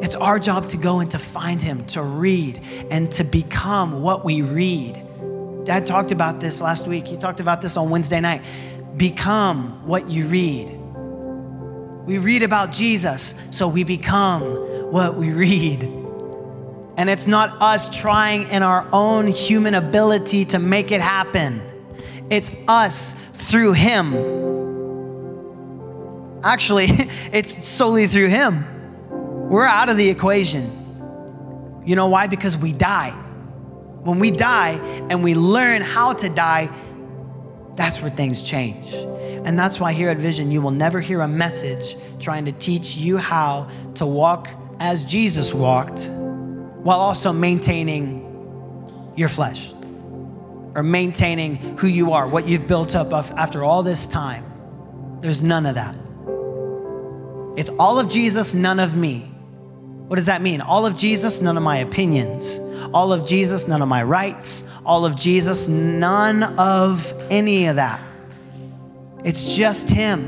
It's 0.00 0.14
our 0.14 0.38
job 0.38 0.66
to 0.68 0.76
go 0.76 1.00
and 1.00 1.10
to 1.10 1.18
find 1.18 1.60
him, 1.60 1.84
to 1.86 2.02
read, 2.02 2.60
and 2.90 3.10
to 3.12 3.24
become 3.24 4.02
what 4.02 4.24
we 4.24 4.42
read. 4.42 5.02
Dad 5.64 5.86
talked 5.86 6.12
about 6.12 6.40
this 6.40 6.60
last 6.60 6.86
week. 6.86 7.06
He 7.06 7.16
talked 7.16 7.40
about 7.40 7.62
this 7.62 7.76
on 7.76 7.90
Wednesday 7.90 8.20
night. 8.20 8.42
Become 8.96 9.86
what 9.86 10.08
you 10.08 10.26
read. 10.26 10.78
We 12.06 12.18
read 12.18 12.42
about 12.42 12.72
Jesus, 12.72 13.34
so 13.50 13.68
we 13.68 13.84
become 13.84 14.42
what 14.90 15.16
we 15.16 15.30
read. 15.30 15.82
And 16.96 17.08
it's 17.08 17.26
not 17.26 17.60
us 17.62 17.88
trying 17.96 18.48
in 18.48 18.62
our 18.62 18.86
own 18.92 19.26
human 19.28 19.74
ability 19.74 20.44
to 20.46 20.58
make 20.58 20.90
it 20.92 21.00
happen, 21.00 21.62
it's 22.30 22.52
us 22.68 23.14
through 23.32 23.72
Him. 23.72 24.14
Actually, 26.44 26.86
it's 27.32 27.64
solely 27.64 28.06
through 28.06 28.28
Him. 28.28 28.64
We're 29.52 29.66
out 29.66 29.90
of 29.90 29.98
the 29.98 30.08
equation. 30.08 31.82
You 31.84 31.94
know 31.94 32.08
why? 32.08 32.26
Because 32.26 32.56
we 32.56 32.72
die. 32.72 33.10
When 34.02 34.18
we 34.18 34.30
die 34.30 34.80
and 35.10 35.22
we 35.22 35.34
learn 35.34 35.82
how 35.82 36.14
to 36.14 36.30
die, 36.30 36.70
that's 37.74 38.00
where 38.00 38.10
things 38.10 38.40
change. 38.40 38.94
And 39.44 39.58
that's 39.58 39.78
why 39.78 39.92
here 39.92 40.08
at 40.08 40.16
Vision, 40.16 40.50
you 40.50 40.62
will 40.62 40.70
never 40.70 41.00
hear 41.00 41.20
a 41.20 41.28
message 41.28 41.96
trying 42.18 42.46
to 42.46 42.52
teach 42.52 42.96
you 42.96 43.18
how 43.18 43.68
to 43.96 44.06
walk 44.06 44.48
as 44.80 45.04
Jesus 45.04 45.52
walked 45.52 46.08
while 46.08 46.98
also 46.98 47.30
maintaining 47.30 49.12
your 49.16 49.28
flesh. 49.28 49.74
or 50.74 50.82
maintaining 50.82 51.56
who 51.78 51.86
you 51.86 52.12
are, 52.12 52.26
what 52.26 52.48
you've 52.48 52.66
built 52.66 52.94
up 52.94 53.12
after 53.12 53.64
all 53.64 53.82
this 53.82 54.06
time. 54.06 54.44
There's 55.20 55.42
none 55.42 55.66
of 55.66 55.74
that. 55.74 55.94
It's 57.56 57.70
all 57.78 58.00
of 58.00 58.08
Jesus, 58.08 58.54
none 58.54 58.80
of 58.80 58.96
me. 58.96 59.31
What 60.12 60.16
does 60.16 60.26
that 60.26 60.42
mean? 60.42 60.60
All 60.60 60.84
of 60.84 60.94
Jesus, 60.94 61.40
none 61.40 61.56
of 61.56 61.62
my 61.62 61.78
opinions. 61.78 62.58
All 62.92 63.14
of 63.14 63.26
Jesus, 63.26 63.66
none 63.66 63.80
of 63.80 63.88
my 63.88 64.02
rights. 64.02 64.70
All 64.84 65.06
of 65.06 65.16
Jesus, 65.16 65.68
none 65.68 66.42
of 66.58 67.14
any 67.30 67.64
of 67.64 67.76
that. 67.76 67.98
It's 69.24 69.56
just 69.56 69.88
Him. 69.88 70.20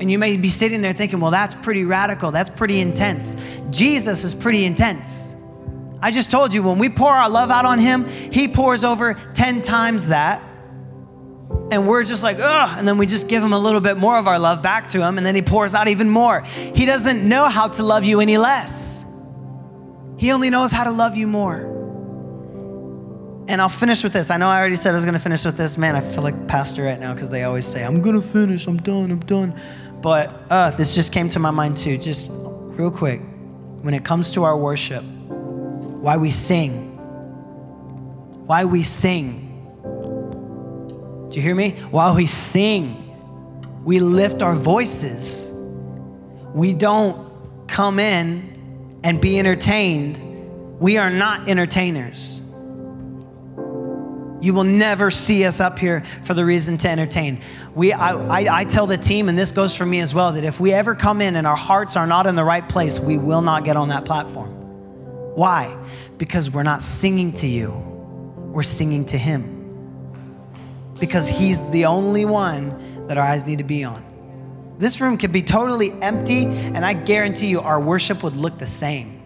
And 0.00 0.10
you 0.10 0.18
may 0.18 0.36
be 0.36 0.48
sitting 0.48 0.82
there 0.82 0.92
thinking, 0.92 1.20
well, 1.20 1.30
that's 1.30 1.54
pretty 1.54 1.84
radical. 1.84 2.32
That's 2.32 2.50
pretty 2.50 2.80
intense. 2.80 3.36
Jesus 3.70 4.24
is 4.24 4.34
pretty 4.34 4.64
intense. 4.64 5.36
I 6.02 6.10
just 6.10 6.32
told 6.32 6.52
you, 6.52 6.64
when 6.64 6.80
we 6.80 6.88
pour 6.88 7.12
our 7.12 7.30
love 7.30 7.52
out 7.52 7.66
on 7.66 7.78
Him, 7.78 8.04
He 8.08 8.48
pours 8.48 8.82
over 8.82 9.14
10 9.34 9.62
times 9.62 10.08
that. 10.08 10.42
And 11.74 11.88
we're 11.88 12.04
just 12.04 12.22
like, 12.22 12.38
ugh. 12.40 12.78
And 12.78 12.86
then 12.86 12.98
we 12.98 13.06
just 13.06 13.28
give 13.28 13.42
Him 13.42 13.52
a 13.52 13.58
little 13.58 13.80
bit 13.80 13.96
more 13.96 14.16
of 14.16 14.28
our 14.28 14.38
love 14.38 14.62
back 14.62 14.86
to 14.88 15.04
Him. 15.04 15.18
And 15.18 15.26
then 15.26 15.34
He 15.34 15.42
pours 15.42 15.74
out 15.74 15.88
even 15.88 16.08
more. 16.08 16.42
He 16.42 16.86
doesn't 16.86 17.28
know 17.28 17.48
how 17.48 17.66
to 17.66 17.82
love 17.82 18.04
you 18.04 18.20
any 18.20 18.38
less, 18.38 19.04
He 20.16 20.30
only 20.30 20.50
knows 20.50 20.70
how 20.70 20.84
to 20.84 20.92
love 20.92 21.16
you 21.16 21.26
more. 21.26 21.72
And 23.46 23.60
I'll 23.60 23.68
finish 23.68 24.02
with 24.02 24.12
this. 24.12 24.30
I 24.30 24.36
know 24.38 24.48
I 24.48 24.58
already 24.58 24.76
said 24.76 24.92
I 24.92 24.94
was 24.94 25.04
going 25.04 25.14
to 25.14 25.20
finish 25.20 25.44
with 25.44 25.56
this. 25.56 25.76
Man, 25.76 25.96
I 25.96 26.00
feel 26.00 26.22
like 26.22 26.46
pastor 26.46 26.84
right 26.84 26.98
now 26.98 27.12
because 27.12 27.28
they 27.28 27.42
always 27.42 27.66
say, 27.66 27.84
I'm 27.84 28.00
going 28.00 28.14
to 28.14 28.22
finish. 28.22 28.66
I'm 28.66 28.78
done. 28.78 29.10
I'm 29.10 29.18
done. 29.20 29.60
But 30.00 30.32
uh, 30.48 30.70
this 30.70 30.94
just 30.94 31.12
came 31.12 31.28
to 31.30 31.38
my 31.40 31.50
mind 31.50 31.76
too. 31.76 31.98
Just 31.98 32.30
real 32.32 32.90
quick. 32.90 33.20
When 33.82 33.92
it 33.92 34.04
comes 34.04 34.32
to 34.34 34.44
our 34.44 34.56
worship, 34.56 35.02
why 35.02 36.16
we 36.16 36.30
sing, 36.30 36.96
why 38.46 38.64
we 38.64 38.82
sing. 38.82 39.43
Do 41.34 41.40
you 41.40 41.46
hear 41.46 41.56
me? 41.56 41.72
While 41.90 42.14
we 42.14 42.26
sing, 42.26 43.12
we 43.82 43.98
lift 43.98 44.40
our 44.40 44.54
voices. 44.54 45.50
We 46.54 46.72
don't 46.72 47.28
come 47.66 47.98
in 47.98 49.00
and 49.02 49.20
be 49.20 49.40
entertained. 49.40 50.78
We 50.78 50.96
are 50.96 51.10
not 51.10 51.48
entertainers. 51.48 52.40
You 54.40 54.54
will 54.54 54.62
never 54.62 55.10
see 55.10 55.44
us 55.44 55.58
up 55.58 55.76
here 55.76 56.04
for 56.22 56.34
the 56.34 56.44
reason 56.44 56.78
to 56.78 56.88
entertain. 56.88 57.40
We, 57.74 57.92
I, 57.92 58.12
I, 58.12 58.60
I, 58.60 58.64
tell 58.64 58.86
the 58.86 58.96
team, 58.96 59.28
and 59.28 59.36
this 59.36 59.50
goes 59.50 59.74
for 59.74 59.84
me 59.84 59.98
as 59.98 60.14
well, 60.14 60.30
that 60.34 60.44
if 60.44 60.60
we 60.60 60.72
ever 60.72 60.94
come 60.94 61.20
in 61.20 61.34
and 61.34 61.48
our 61.48 61.56
hearts 61.56 61.96
are 61.96 62.06
not 62.06 62.28
in 62.28 62.36
the 62.36 62.44
right 62.44 62.68
place, 62.68 63.00
we 63.00 63.18
will 63.18 63.42
not 63.42 63.64
get 63.64 63.76
on 63.76 63.88
that 63.88 64.04
platform. 64.04 64.52
Why? 65.34 65.76
Because 66.16 66.48
we're 66.48 66.62
not 66.62 66.80
singing 66.80 67.32
to 67.32 67.48
you, 67.48 67.72
we're 68.52 68.62
singing 68.62 69.04
to 69.06 69.18
Him. 69.18 69.53
Because 70.98 71.28
He's 71.28 71.62
the 71.70 71.86
only 71.86 72.24
one 72.24 73.06
that 73.06 73.18
our 73.18 73.24
eyes 73.24 73.46
need 73.46 73.58
to 73.58 73.64
be 73.64 73.84
on. 73.84 74.04
This 74.78 75.00
room 75.00 75.18
could 75.18 75.32
be 75.32 75.42
totally 75.42 75.92
empty, 76.02 76.44
and 76.46 76.84
I 76.84 76.94
guarantee 76.94 77.46
you 77.46 77.60
our 77.60 77.80
worship 77.80 78.22
would 78.22 78.34
look 78.34 78.58
the 78.58 78.66
same 78.66 79.22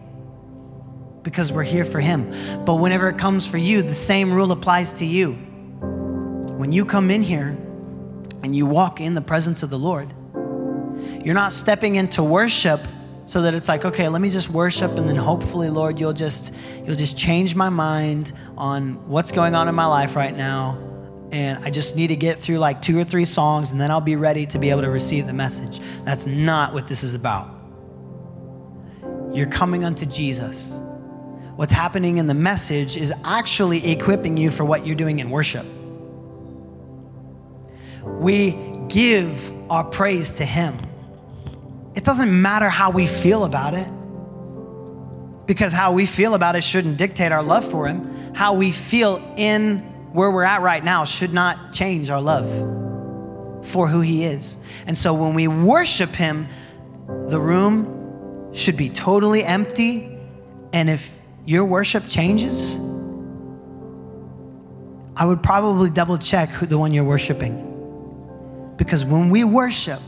because 1.23 1.53
we're 1.53 1.63
here 1.63 1.85
for 1.85 2.01
Him. 2.01 2.31
But 2.65 2.77
whenever 2.77 3.09
it 3.09 3.19
comes 3.19 3.47
for 3.47 3.59
you, 3.59 3.83
the 3.83 3.95
same 3.95 4.33
rule 4.33 4.53
applies 4.53 4.95
to 4.95 5.07
you. 5.07 5.33
When 5.33 6.73
you 6.73 6.85
come 6.85 7.11
in 7.11 7.23
here 7.23 7.57
and 8.43 8.55
you 8.55 8.67
walk 8.67 9.01
in 9.01 9.15
the 9.15 9.21
presence 9.21 9.63
of 9.63 9.71
the 9.71 9.79
Lord, 9.79 10.13
you're 11.25 11.35
not 11.35 11.53
stepping 11.53 11.97
into 11.97 12.23
worship 12.23 12.81
so 13.27 13.43
that 13.43 13.53
it's 13.53 13.69
like 13.69 13.85
okay 13.85 14.09
let 14.09 14.23
me 14.23 14.31
just 14.31 14.49
worship 14.49 14.91
and 14.93 15.07
then 15.07 15.15
hopefully 15.15 15.69
lord 15.69 16.01
you'll 16.01 16.15
just 16.15 16.55
you'll 16.85 16.97
just 16.97 17.17
change 17.17 17.55
my 17.55 17.69
mind 17.69 18.33
on 18.57 18.95
what's 19.07 19.31
going 19.31 19.55
on 19.55 19.69
in 19.69 19.75
my 19.75 19.85
life 19.85 20.17
right 20.17 20.35
now 20.35 20.79
and 21.33 21.63
i 21.65 21.71
just 21.71 21.97
need 21.97 22.09
to 22.09 22.17
get 22.17 22.39
through 22.39 22.59
like 22.59 22.81
two 22.81 22.99
or 22.99 23.05
three 23.05 23.25
songs 23.25 23.73
and 23.73 23.81
then 23.81 23.91
i'll 23.91 24.01
be 24.01 24.17
ready 24.17 24.47
to 24.47 24.59
be 24.59 24.71
able 24.71 24.83
to 24.83 24.91
receive 24.91 25.27
the 25.27 25.33
message 25.33 25.81
that's 26.05 26.27
not 26.27 26.73
what 26.73 26.89
this 26.89 27.03
is 27.03 27.15
about 27.15 27.49
you're 29.33 29.47
coming 29.47 29.85
unto 29.85 30.07
jesus 30.07 30.79
what's 31.59 31.73
happening 31.73 32.19
in 32.19 32.29
the 32.29 32.35
message 32.35 32.97
is 32.97 33.13
actually 33.25 33.91
equipping 33.91 34.37
you 34.37 34.49
for 34.49 34.65
what 34.65 34.87
you're 34.87 34.95
doing 34.95 35.19
in 35.19 35.29
worship. 35.29 35.67
We 38.05 38.53
give 38.87 39.53
our 39.69 39.83
praise 39.83 40.35
to 40.35 40.45
Him. 40.45 40.79
It 41.97 42.05
doesn't 42.05 42.31
matter 42.31 42.69
how 42.69 42.93
we 42.93 43.09
feel 43.09 43.45
about 43.45 43.75
it, 43.75 43.89
because 45.49 45.73
how 45.73 45.91
we 45.91 46.07
feel 46.07 46.35
about 46.35 46.55
it 46.55 46.63
shouldn't 46.63 46.97
dictate 46.97 47.33
our 47.33 47.43
love 47.43 47.69
for 47.69 47.89
Him. 47.89 48.35
How 48.37 48.55
we 48.55 48.71
feel 48.71 49.21
in 49.37 49.83
where 50.13 50.31
we're 50.31 50.43
at 50.43 50.63
right 50.63 50.83
now 50.83 51.05
should 51.05 51.33
not 51.33 51.73
change 51.73 52.11
our 52.11 52.21
love 52.21 52.47
for 53.67 53.89
who 53.89 54.01
He 54.01 54.25
is. 54.25 54.57
And 54.87 54.97
so 54.97 55.15
when 55.15 55.35
we 55.35 55.49
worship 55.49 56.11
Him, 56.11 56.49
the 57.27 57.41
room 57.41 58.53
should 58.53 58.77
be 58.77 58.89
totally 58.89 59.45
empty. 59.45 60.19
And 60.73 60.89
if 60.89 61.17
your 61.45 61.65
worship 61.65 62.05
changes, 62.09 62.77
I 65.17 65.25
would 65.25 65.43
probably 65.43 65.91
double 65.91 66.19
check 66.19 66.49
who 66.51 66.67
the 66.67 66.79
one 66.79 66.93
you're 66.93 67.05
worshiping. 67.05 67.65
Because 68.77 69.05
when 69.05 69.31
we 69.31 69.43
worship, 69.45 70.01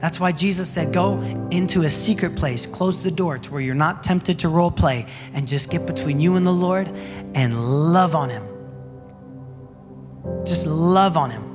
that's 0.00 0.18
why 0.18 0.32
Jesus 0.32 0.68
said, 0.68 0.92
Go 0.92 1.20
into 1.50 1.82
a 1.82 1.90
secret 1.90 2.34
place, 2.34 2.66
close 2.66 3.00
the 3.00 3.10
door 3.10 3.38
to 3.38 3.52
where 3.52 3.60
you're 3.60 3.74
not 3.74 4.02
tempted 4.02 4.38
to 4.40 4.48
role 4.48 4.70
play, 4.70 5.06
and 5.34 5.46
just 5.46 5.70
get 5.70 5.86
between 5.86 6.18
you 6.18 6.36
and 6.36 6.44
the 6.44 6.52
Lord 6.52 6.88
and 7.34 7.92
love 7.92 8.14
on 8.16 8.30
Him. 8.30 8.49
Just 10.44 10.66
love 10.66 11.16
on 11.16 11.30
Him 11.30 11.50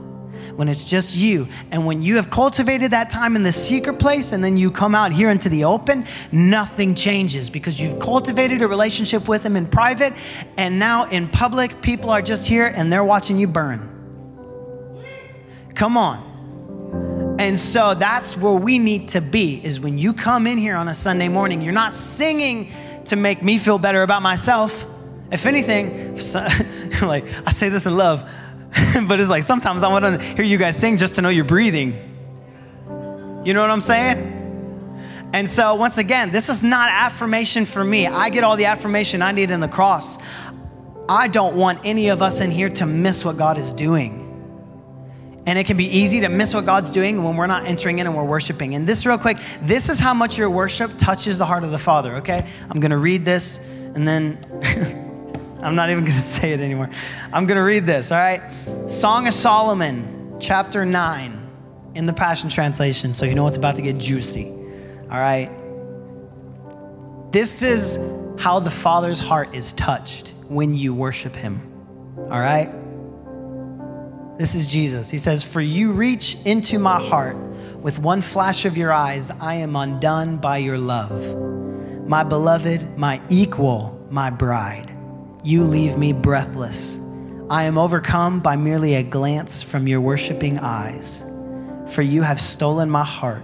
when 0.58 0.70
it's 0.70 0.84
just 0.84 1.16
you. 1.16 1.48
And 1.72 1.86
when 1.86 2.02
you 2.02 2.16
have 2.16 2.30
cultivated 2.30 2.92
that 2.92 3.10
time 3.10 3.36
in 3.36 3.44
the 3.44 3.52
secret 3.52 4.00
place 4.00 4.32
and 4.32 4.44
then 4.44 4.58
you 4.58 4.72
come 4.72 4.96
out 4.96 5.12
here 5.12 5.30
into 5.30 5.50
the 5.50 5.66
open, 5.66 6.06
nothing 6.32 6.96
changes 6.96 7.50
because 7.50 7.80
you've 7.80 8.00
cultivated 8.00 8.62
a 8.62 8.68
relationship 8.68 9.28
with 9.28 9.46
Him 9.46 9.56
in 9.56 9.68
private. 9.68 10.14
And 10.58 10.80
now 10.80 11.06
in 11.10 11.28
public, 11.28 11.82
people 11.82 12.10
are 12.10 12.22
just 12.22 12.48
here 12.48 12.68
and 12.68 12.92
they're 12.92 13.04
watching 13.04 13.38
you 13.38 13.48
burn. 13.48 13.92
Come 15.74 15.98
on. 15.98 17.36
And 17.38 17.58
so 17.58 17.94
that's 17.94 18.38
where 18.38 18.54
we 18.54 18.80
need 18.80 19.10
to 19.10 19.22
be 19.22 19.64
is 19.64 19.80
when 19.80 19.98
you 19.98 20.14
come 20.14 20.48
in 20.48 20.58
here 20.58 20.76
on 20.78 20.88
a 20.88 20.96
Sunday 20.96 21.28
morning, 21.28 21.62
you're 21.62 21.74
not 21.74 21.94
singing 21.94 22.72
to 23.06 23.18
make 23.18 23.44
me 23.44 23.58
feel 23.58 23.78
better 23.78 24.04
about 24.04 24.22
myself. 24.22 24.88
If 25.32 25.46
anything, 25.46 26.16
like 27.02 27.26
I 27.46 27.52
say 27.52 27.68
this 27.68 27.86
in 27.86 27.98
love, 27.98 28.28
but 29.08 29.20
it's 29.20 29.30
like 29.30 29.44
sometimes 29.44 29.84
I 29.84 29.88
want 29.88 30.06
to 30.06 30.22
hear 30.36 30.44
you 30.44 30.58
guys 30.58 30.76
sing 30.76 30.98
just 30.98 31.16
to 31.16 31.22
know 31.22 31.30
you're 31.30 31.46
breathing. 31.46 31.94
You 33.46 33.54
know 33.54 33.62
what 33.62 33.70
I'm 33.70 33.82
saying? 33.82 34.42
And 35.34 35.48
so, 35.48 35.76
once 35.76 35.98
again, 35.98 36.32
this 36.32 36.50
is 36.50 36.64
not 36.64 36.90
affirmation 36.90 37.66
for 37.66 37.84
me. 37.84 38.08
I 38.08 38.30
get 38.30 38.44
all 38.44 38.56
the 38.56 38.66
affirmation 38.66 39.22
I 39.22 39.32
need 39.32 39.52
in 39.52 39.60
the 39.60 39.68
cross. 39.68 40.18
I 41.08 41.28
don't 41.28 41.56
want 41.56 41.80
any 41.84 42.10
of 42.10 42.22
us 42.22 42.42
in 42.42 42.52
here 42.52 42.70
to 42.70 42.86
miss 42.86 43.24
what 43.24 43.38
God 43.38 43.58
is 43.58 43.72
doing. 43.72 44.22
And 45.46 45.60
it 45.60 45.68
can 45.68 45.78
be 45.78 45.86
easy 45.86 46.22
to 46.22 46.30
miss 46.30 46.56
what 46.56 46.66
God's 46.66 46.90
doing 46.90 47.24
when 47.24 47.38
we're 47.38 47.48
not 47.48 47.68
entering 47.68 48.00
in 48.00 48.08
and 48.08 48.16
we're 48.16 48.24
worshiping. 48.24 48.74
And 48.74 48.88
this, 48.88 49.06
real 49.06 49.20
quick, 49.20 49.38
this 49.62 49.90
is 49.90 50.00
how 50.00 50.14
much 50.14 50.38
your 50.38 50.50
worship 50.50 50.92
touches 50.98 51.38
the 51.38 51.46
heart 51.46 51.64
of 51.64 51.72
the 51.72 51.78
Father, 51.78 52.16
okay? 52.16 52.48
I'm 52.70 52.80
gonna 52.80 52.98
read 52.98 53.26
this 53.26 53.60
and 53.94 54.08
then. 54.08 55.02
I'm 55.66 55.76
not 55.76 55.90
even 55.90 56.06
going 56.06 56.18
to 56.18 56.24
say 56.24 56.54
it 56.54 56.60
anymore. 56.60 56.90
I'm 57.34 57.46
going 57.46 57.58
to 57.58 57.64
read 57.64 57.86
this, 57.86 58.12
all 58.12 58.20
right? 58.20 58.42
Song 58.88 59.28
of 59.28 59.34
Solomon, 59.34 60.38
chapter 60.40 60.86
9, 60.86 61.42
in 61.96 62.06
the 62.06 62.14
Passion 62.14 62.50
Translation, 62.50 63.14
so 63.14 63.26
you 63.26 63.36
know 63.36 63.48
it's 63.48 63.58
about 63.58 63.76
to 63.78 63.82
get 63.82 63.98
juicy, 63.98 64.50
all 65.10 65.20
right? 65.20 65.50
This 67.32 67.62
is 67.62 67.98
how 68.38 68.60
the 68.60 68.72
Father's 68.72 69.20
heart 69.20 69.54
is 69.56 69.74
touched 69.74 70.34
when 70.48 70.74
you 70.74 70.94
worship 70.94 71.36
Him, 71.36 71.62
all 72.30 72.40
right? 72.40 72.70
This 74.38 74.56
is 74.56 74.68
Jesus. 74.68 75.10
He 75.10 75.18
says, 75.18 75.44
For 75.44 75.62
you 75.62 75.94
reach 75.94 76.38
into 76.46 76.78
my 76.78 77.02
heart 77.02 77.38
with 77.80 78.00
one 78.00 78.22
flash 78.22 78.66
of 78.66 78.76
your 78.76 78.92
eyes, 78.92 79.32
I 79.32 79.56
am 79.56 79.76
undone 79.76 80.38
by 80.38 80.58
your 80.58 80.78
love. 80.78 81.38
My 82.06 82.24
beloved, 82.24 82.98
my 82.98 83.22
equal, 83.30 84.06
my 84.12 84.30
bride 84.30 84.95
you 85.46 85.64
leave 85.64 85.96
me 85.96 86.12
breathless. 86.12 87.00
I 87.52 87.66
am 87.66 87.78
overcome 87.78 88.40
by 88.40 88.56
merely 88.56 88.96
a 88.96 89.04
glance 89.04 89.62
from 89.62 89.88
your 89.88 90.02
worshiping 90.02 90.58
eyes. 90.58 91.24
For 91.94 92.02
you 92.02 92.24
have 92.24 92.40
stolen 92.40 92.90
my 92.90 93.04
heart. 93.04 93.44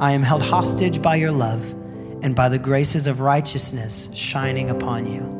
I 0.00 0.12
am 0.12 0.22
held 0.22 0.42
hostage 0.42 1.02
by 1.02 1.16
your 1.16 1.30
love 1.30 1.70
and 2.22 2.34
by 2.34 2.48
the 2.48 2.58
graces 2.58 3.06
of 3.06 3.20
righteousness 3.20 4.10
shining 4.14 4.70
upon 4.70 5.06
you. 5.06 5.36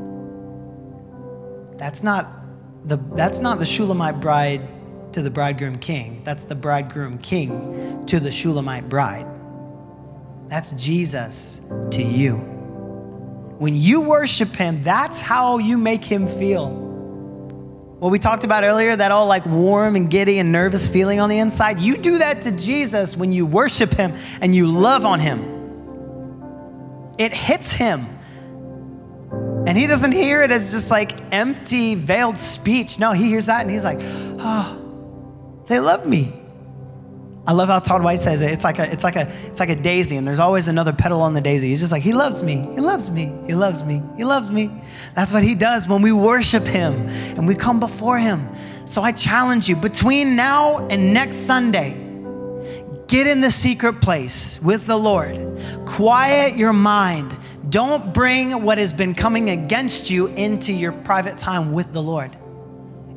That's 1.78 2.02
not 2.02 2.26
the, 2.84 2.96
that's 3.14 3.40
not 3.40 3.58
the 3.58 3.66
Shulamite 3.66 4.20
bride 4.20 4.60
to 5.14 5.22
the 5.22 5.30
bridegroom 5.30 5.76
king. 5.76 6.20
That's 6.22 6.44
the 6.44 6.54
bridegroom 6.54 7.16
king 7.18 8.04
to 8.06 8.20
the 8.20 8.30
Shulamite 8.30 8.90
bride. 8.90 9.26
That's 10.48 10.72
Jesus 10.72 11.62
to 11.92 12.02
you. 12.02 12.57
When 13.58 13.74
you 13.74 14.00
worship 14.00 14.50
Him, 14.50 14.84
that's 14.84 15.20
how 15.20 15.58
you 15.58 15.78
make 15.78 16.04
Him 16.04 16.28
feel. 16.28 16.86
what 17.98 18.12
we 18.12 18.20
talked 18.20 18.44
about 18.44 18.62
earlier, 18.62 18.94
that 18.94 19.10
all 19.10 19.26
like 19.26 19.44
warm 19.44 19.96
and 19.96 20.08
giddy 20.08 20.38
and 20.38 20.52
nervous 20.52 20.88
feeling 20.88 21.18
on 21.18 21.28
the 21.28 21.38
inside, 21.38 21.80
you 21.80 21.96
do 21.96 22.18
that 22.18 22.42
to 22.42 22.52
Jesus 22.52 23.16
when 23.16 23.32
you 23.32 23.44
worship 23.44 23.92
him 23.92 24.14
and 24.40 24.54
you 24.54 24.68
love 24.68 25.04
on 25.04 25.18
him. 25.18 25.42
It 27.18 27.32
hits 27.32 27.72
him. 27.72 28.06
And 29.66 29.76
he 29.76 29.88
doesn't 29.88 30.12
hear 30.12 30.44
it 30.44 30.52
as 30.52 30.70
just 30.70 30.92
like 30.92 31.12
empty, 31.34 31.96
veiled 31.96 32.38
speech. 32.38 33.00
No, 33.00 33.10
he 33.10 33.24
hears 33.24 33.46
that 33.46 33.62
and 33.62 33.70
he's 33.70 33.84
like, 33.84 33.98
oh, 34.00 35.64
they 35.66 35.80
love 35.80 36.06
me. 36.06 36.37
I 37.48 37.52
love 37.52 37.70
how 37.70 37.78
Todd 37.78 38.02
White 38.02 38.20
says 38.20 38.42
it. 38.42 38.50
It's 38.50 38.62
like 38.62 38.78
a, 38.78 38.92
it's 38.92 39.02
like 39.02 39.16
a, 39.16 39.26
it's 39.46 39.58
like 39.58 39.70
a 39.70 39.74
daisy, 39.74 40.18
and 40.18 40.26
there's 40.26 40.38
always 40.38 40.68
another 40.68 40.92
petal 40.92 41.22
on 41.22 41.32
the 41.32 41.40
daisy. 41.40 41.70
He's 41.70 41.80
just 41.80 41.92
like, 41.92 42.02
He 42.02 42.12
loves 42.12 42.42
me, 42.42 42.56
He 42.74 42.80
loves 42.80 43.10
me, 43.10 43.32
He 43.46 43.54
loves 43.54 43.86
me, 43.86 44.02
He 44.18 44.24
loves 44.24 44.52
me. 44.52 44.70
That's 45.14 45.32
what 45.32 45.42
He 45.42 45.54
does 45.54 45.88
when 45.88 46.02
we 46.02 46.12
worship 46.12 46.64
Him 46.64 46.92
and 47.38 47.48
we 47.48 47.54
come 47.54 47.80
before 47.80 48.18
Him. 48.18 48.46
So 48.84 49.00
I 49.00 49.12
challenge 49.12 49.66
you 49.66 49.76
between 49.76 50.36
now 50.36 50.86
and 50.88 51.14
next 51.14 51.38
Sunday, 51.38 51.94
get 53.06 53.26
in 53.26 53.40
the 53.40 53.50
secret 53.50 53.94
place 54.02 54.60
with 54.62 54.86
the 54.86 54.98
Lord. 54.98 55.34
Quiet 55.86 56.54
your 56.54 56.74
mind. 56.74 57.34
Don't 57.70 58.12
bring 58.12 58.62
what 58.62 58.76
has 58.76 58.92
been 58.92 59.14
coming 59.14 59.48
against 59.48 60.10
you 60.10 60.26
into 60.26 60.70
your 60.70 60.92
private 60.92 61.38
time 61.38 61.72
with 61.72 61.94
the 61.94 62.02
Lord. 62.02 62.30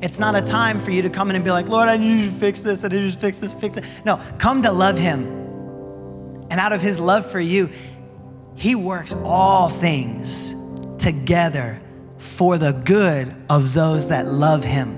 It's 0.02 0.18
not 0.18 0.36
a 0.36 0.42
time 0.42 0.80
for 0.80 0.90
you 0.90 1.04
to 1.04 1.10
come 1.10 1.30
in 1.30 1.36
and 1.36 1.46
be 1.46 1.52
like, 1.52 1.68
Lord, 1.68 1.88
I 1.88 1.96
need 1.96 2.22
you 2.22 2.26
to 2.26 2.32
fix 2.32 2.64
this, 2.64 2.84
I 2.84 2.88
need 2.88 3.04
you 3.04 3.12
to 3.12 3.18
fix 3.18 3.40
this, 3.40 3.54
fix 3.54 3.78
it. 3.78 3.86
No, 4.04 4.20
come 4.40 4.64
to 4.64 4.72
love 4.72 4.98
Him. 4.98 5.26
And 6.50 6.60
out 6.60 6.74
of 6.74 6.82
His 6.82 7.00
love 7.00 7.30
for 7.30 7.40
you, 7.40 7.70
He 8.56 8.74
works 8.74 9.14
all 9.14 9.70
things 9.70 10.56
together 10.98 11.80
for 12.18 12.58
the 12.58 12.72
good 12.72 13.34
of 13.50 13.74
those 13.74 14.08
that 14.08 14.26
love 14.26 14.64
Him 14.64 14.98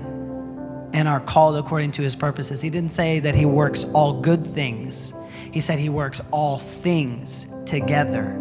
and 0.94 1.06
are 1.06 1.20
called 1.20 1.56
according 1.56 1.90
to 1.92 2.02
His 2.02 2.16
purposes. 2.16 2.62
He 2.62 2.70
didn't 2.70 2.92
say 2.92 3.20
that 3.20 3.34
He 3.34 3.44
works 3.44 3.84
all 3.92 4.22
good 4.22 4.46
things, 4.46 5.12
He 5.52 5.60
said 5.60 5.78
He 5.78 5.90
works 5.90 6.22
all 6.30 6.56
things 6.56 7.46
together. 7.66 8.40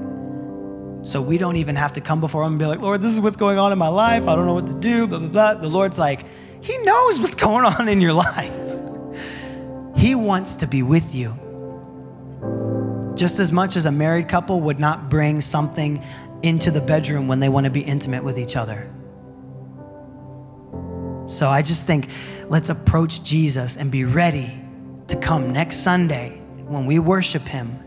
So 1.01 1.22
we 1.22 1.38
don't 1.38 1.57
even 1.57 1.76
have 1.76 1.91
to 1.93 2.01
come 2.01 2.22
before 2.22 2.43
Him 2.43 2.53
and 2.53 2.59
be 2.59 2.66
like, 2.66 2.80
Lord, 2.80 3.01
this 3.01 3.11
is 3.11 3.20
what's 3.20 3.36
going 3.36 3.59
on 3.59 3.74
in 3.74 3.78
my 3.78 3.89
life. 3.89 4.30
I 4.30 4.36
don't 4.38 4.45
know 4.45 4.53
what 4.53 4.68
to 4.68 4.74
do, 4.74 5.05
blah, 5.05 5.20
blah, 5.20 5.28
blah. 5.28 5.53
The 5.55 5.68
Lord's 5.68 5.99
like, 5.99 6.22
he 6.64 6.78
knows 6.78 7.20
what's 7.20 7.36
going 7.36 7.66
on 7.66 7.89
in 7.89 7.99
your 7.99 8.14
life. 8.14 8.80
He 9.97 10.16
wants 10.16 10.55
to 10.57 10.68
be 10.68 10.82
with 10.82 11.14
you. 11.14 11.38
Just 13.16 13.39
as 13.39 13.51
much 13.51 13.76
as 13.76 13.86
a 13.86 13.91
married 13.91 14.30
couple 14.30 14.61
would 14.61 14.80
not 14.80 15.09
bring 15.09 15.41
something 15.41 16.01
into 16.41 16.72
the 16.72 16.80
bedroom 16.80 17.28
when 17.28 17.41
they 17.41 17.49
want 17.49 17.66
to 17.66 17.70
be 17.70 17.82
intimate 17.82 18.24
with 18.24 18.39
each 18.39 18.55
other. 18.55 18.89
So 21.28 21.49
I 21.49 21.61
just 21.61 21.86
think 21.86 22.07
let's 22.47 22.70
approach 22.70 23.24
Jesus 23.24 23.76
and 23.76 23.91
be 23.91 24.05
ready 24.05 24.57
to 25.07 25.18
come 25.18 25.51
next 25.51 25.78
Sunday 25.78 26.41
when 26.66 26.86
we 26.86 26.99
worship 26.99 27.43
Him. 27.43 27.78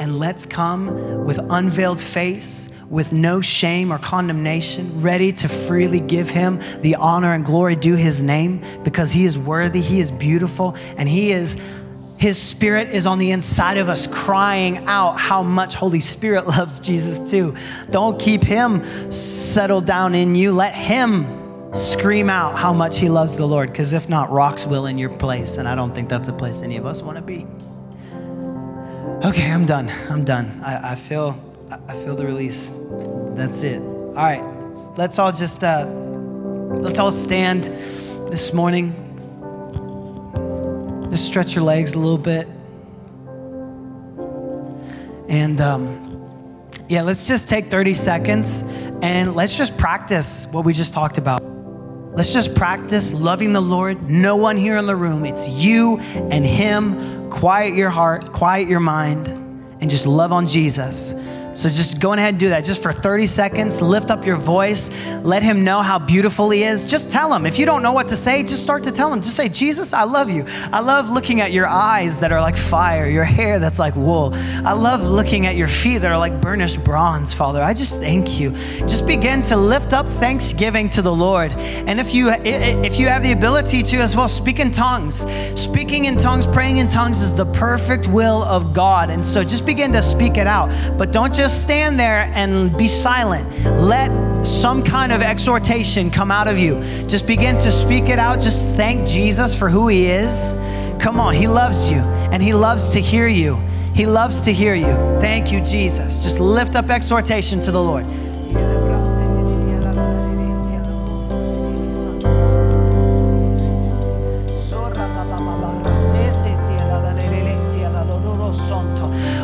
And 0.00 0.18
let's 0.18 0.44
come 0.44 1.24
with 1.24 1.38
unveiled 1.50 2.00
face 2.00 2.70
with 2.90 3.12
no 3.12 3.40
shame 3.40 3.92
or 3.92 3.98
condemnation, 3.98 5.00
ready 5.00 5.32
to 5.32 5.48
freely 5.48 6.00
give 6.00 6.28
him 6.28 6.60
the 6.82 6.94
honor 6.94 7.32
and 7.32 7.44
glory 7.44 7.76
due 7.76 7.96
his 7.96 8.22
name 8.22 8.62
because 8.84 9.12
he 9.12 9.24
is 9.24 9.36
worthy, 9.36 9.80
he 9.80 10.00
is 10.00 10.10
beautiful, 10.10 10.76
and 10.96 11.08
he 11.08 11.32
is 11.32 11.56
his 12.18 12.40
spirit 12.40 12.88
is 12.94 13.06
on 13.06 13.18
the 13.18 13.30
inside 13.30 13.76
of 13.76 13.90
us 13.90 14.06
crying 14.06 14.78
out 14.86 15.18
how 15.18 15.42
much 15.42 15.74
Holy 15.74 16.00
Spirit 16.00 16.46
loves 16.56 16.80
Jesus 16.80 17.30
too. 17.30 17.54
Don't 17.90 18.18
keep 18.18 18.42
him 18.42 18.82
settled 19.12 19.86
down 19.86 20.14
in 20.14 20.34
you. 20.34 20.52
Let 20.52 20.74
him 20.74 21.26
scream 21.74 22.30
out 22.30 22.56
how 22.56 22.72
much 22.72 22.98
he 22.98 23.10
loves 23.10 23.36
the 23.36 23.46
Lord 23.46 23.70
because 23.70 23.92
if 23.92 24.08
not, 24.08 24.30
rocks 24.30 24.66
will 24.66 24.86
in 24.86 24.96
your 24.96 25.10
place. 25.10 25.58
And 25.58 25.68
I 25.68 25.74
don't 25.74 25.94
think 25.94 26.08
that's 26.08 26.28
a 26.28 26.32
place 26.32 26.62
any 26.62 26.78
of 26.78 26.86
us 26.86 27.02
want 27.02 27.18
to 27.18 27.22
be. 27.22 27.46
Okay, 29.26 29.50
I'm 29.50 29.66
done. 29.66 29.90
I'm 30.08 30.24
done. 30.24 30.60
I, 30.64 30.92
I 30.92 30.94
feel 30.94 31.32
I 31.70 31.94
feel 31.94 32.14
the 32.14 32.26
release. 32.26 32.74
That's 33.34 33.62
it. 33.62 33.80
All 33.80 34.14
right, 34.14 34.42
let's 34.96 35.18
all 35.18 35.32
just 35.32 35.64
uh, 35.64 35.86
let's 35.86 36.98
all 36.98 37.12
stand 37.12 37.64
this 38.30 38.52
morning. 38.52 38.94
Just 41.10 41.26
stretch 41.26 41.54
your 41.54 41.64
legs 41.64 41.94
a 41.94 41.98
little 41.98 42.18
bit, 42.18 42.46
and 45.28 45.60
um, 45.60 46.06
yeah, 46.88 47.02
let's 47.02 47.26
just 47.26 47.48
take 47.48 47.66
30 47.66 47.94
seconds 47.94 48.62
and 49.02 49.34
let's 49.34 49.56
just 49.56 49.76
practice 49.76 50.46
what 50.52 50.64
we 50.64 50.72
just 50.72 50.94
talked 50.94 51.18
about. 51.18 51.42
Let's 52.12 52.32
just 52.32 52.54
practice 52.54 53.12
loving 53.12 53.52
the 53.52 53.60
Lord. 53.60 54.08
No 54.08 54.36
one 54.36 54.56
here 54.56 54.78
in 54.78 54.86
the 54.86 54.96
room. 54.96 55.26
It's 55.26 55.48
you 55.48 55.98
and 55.98 56.46
Him. 56.46 57.30
Quiet 57.30 57.74
your 57.74 57.90
heart, 57.90 58.32
quiet 58.32 58.68
your 58.68 58.80
mind, 58.80 59.28
and 59.80 59.90
just 59.90 60.06
love 60.06 60.32
on 60.32 60.46
Jesus. 60.46 61.12
So 61.56 61.70
just 61.70 62.00
go 62.00 62.12
ahead 62.12 62.34
and 62.34 62.38
do 62.38 62.50
that. 62.50 62.64
Just 62.64 62.82
for 62.82 62.92
30 62.92 63.26
seconds, 63.26 63.80
lift 63.80 64.10
up 64.10 64.26
your 64.26 64.36
voice. 64.36 64.90
Let 65.22 65.42
him 65.42 65.64
know 65.64 65.80
how 65.80 65.98
beautiful 65.98 66.50
he 66.50 66.64
is. 66.64 66.84
Just 66.84 67.10
tell 67.10 67.32
him. 67.32 67.46
If 67.46 67.58
you 67.58 67.64
don't 67.64 67.82
know 67.82 67.92
what 67.92 68.08
to 68.08 68.16
say, 68.16 68.42
just 68.42 68.62
start 68.62 68.84
to 68.84 68.92
tell 68.92 69.10
him. 69.10 69.22
Just 69.22 69.36
say, 69.36 69.48
Jesus, 69.48 69.94
I 69.94 70.02
love 70.02 70.28
you. 70.28 70.44
I 70.70 70.80
love 70.80 71.08
looking 71.08 71.40
at 71.40 71.52
your 71.52 71.66
eyes 71.66 72.18
that 72.18 72.30
are 72.30 72.42
like 72.42 72.58
fire, 72.58 73.08
your 73.08 73.24
hair 73.24 73.58
that's 73.58 73.78
like 73.78 73.96
wool. 73.96 74.32
I 74.34 74.74
love 74.74 75.00
looking 75.00 75.46
at 75.46 75.56
your 75.56 75.68
feet 75.68 75.98
that 75.98 76.10
are 76.10 76.18
like 76.18 76.42
burnished 76.42 76.84
bronze, 76.84 77.32
Father. 77.32 77.62
I 77.62 77.72
just 77.72 78.00
thank 78.00 78.38
you. 78.38 78.50
Just 78.80 79.06
begin 79.06 79.40
to 79.42 79.56
lift 79.56 79.94
up 79.94 80.06
thanksgiving 80.06 80.90
to 80.90 81.00
the 81.00 81.12
Lord. 81.12 81.52
And 81.52 81.98
if 81.98 82.14
you 82.14 82.28
if 82.30 82.98
you 82.98 83.06
have 83.06 83.22
the 83.22 83.32
ability 83.32 83.82
to 83.82 83.96
as 83.98 84.14
well, 84.14 84.28
speak 84.28 84.60
in 84.60 84.70
tongues. 84.70 85.26
Speaking 85.58 86.04
in 86.04 86.16
tongues, 86.16 86.46
praying 86.46 86.76
in 86.76 86.86
tongues 86.86 87.22
is 87.22 87.34
the 87.34 87.46
perfect 87.46 88.08
will 88.08 88.42
of 88.42 88.74
God. 88.74 89.08
And 89.08 89.24
so 89.24 89.42
just 89.42 89.64
begin 89.64 89.90
to 89.94 90.02
speak 90.02 90.36
it 90.36 90.46
out. 90.46 90.68
But 90.98 91.12
don't 91.12 91.32
just 91.32 91.45
just 91.46 91.62
stand 91.62 91.96
there 91.96 92.28
and 92.34 92.76
be 92.76 92.88
silent. 92.88 93.48
Let 93.80 94.10
some 94.44 94.82
kind 94.82 95.12
of 95.12 95.22
exhortation 95.22 96.10
come 96.10 96.32
out 96.32 96.48
of 96.48 96.58
you. 96.58 96.82
Just 97.06 97.24
begin 97.24 97.54
to 97.58 97.70
speak 97.70 98.08
it 98.08 98.18
out. 98.18 98.40
Just 98.40 98.66
thank 98.70 99.06
Jesus 99.06 99.56
for 99.56 99.68
who 99.68 99.86
He 99.86 100.06
is. 100.06 100.54
Come 100.98 101.20
on, 101.20 101.34
He 101.34 101.46
loves 101.46 101.88
you 101.88 101.98
and 102.32 102.42
He 102.42 102.52
loves 102.52 102.92
to 102.94 103.00
hear 103.00 103.28
you. 103.28 103.54
He 103.94 104.06
loves 104.06 104.40
to 104.40 104.52
hear 104.52 104.74
you. 104.74 104.92
Thank 105.20 105.52
you, 105.52 105.60
Jesus. 105.60 106.24
Just 106.24 106.40
lift 106.40 106.74
up 106.74 106.90
exhortation 106.90 107.60
to 107.60 107.70
the 107.70 107.80
Lord. 107.80 108.06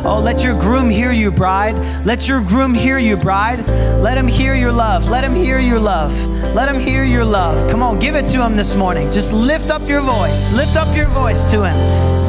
Oh, 0.05 0.19
let 0.19 0.43
your 0.43 0.53
groom 0.59 0.89
hear 0.89 1.13
you, 1.13 1.31
bride. 1.31 1.75
Let 2.05 2.27
your 2.27 2.41
groom 2.41 2.73
hear 2.73 2.97
you, 2.97 3.15
bride. 3.15 3.65
Let 4.01 4.17
him 4.17 4.27
hear 4.27 4.53
your 4.53 4.73
love. 4.73 5.09
Let 5.09 5.23
him 5.23 5.33
hear 5.33 5.59
your 5.59 5.79
love. 5.79 6.11
Let 6.53 6.67
him 6.67 6.79
hear 6.79 7.05
your 7.05 7.23
love. 7.23 7.71
Come 7.71 7.81
on, 7.81 7.99
give 7.99 8.15
it 8.15 8.27
to 8.27 8.45
him 8.45 8.57
this 8.57 8.75
morning. 8.75 9.09
Just 9.09 9.31
lift 9.31 9.69
up 9.69 9.87
your 9.87 10.01
voice. 10.01 10.51
Lift 10.51 10.75
up 10.75 10.93
your 10.95 11.07
voice 11.07 11.49
to 11.51 11.63
him. 11.69 12.22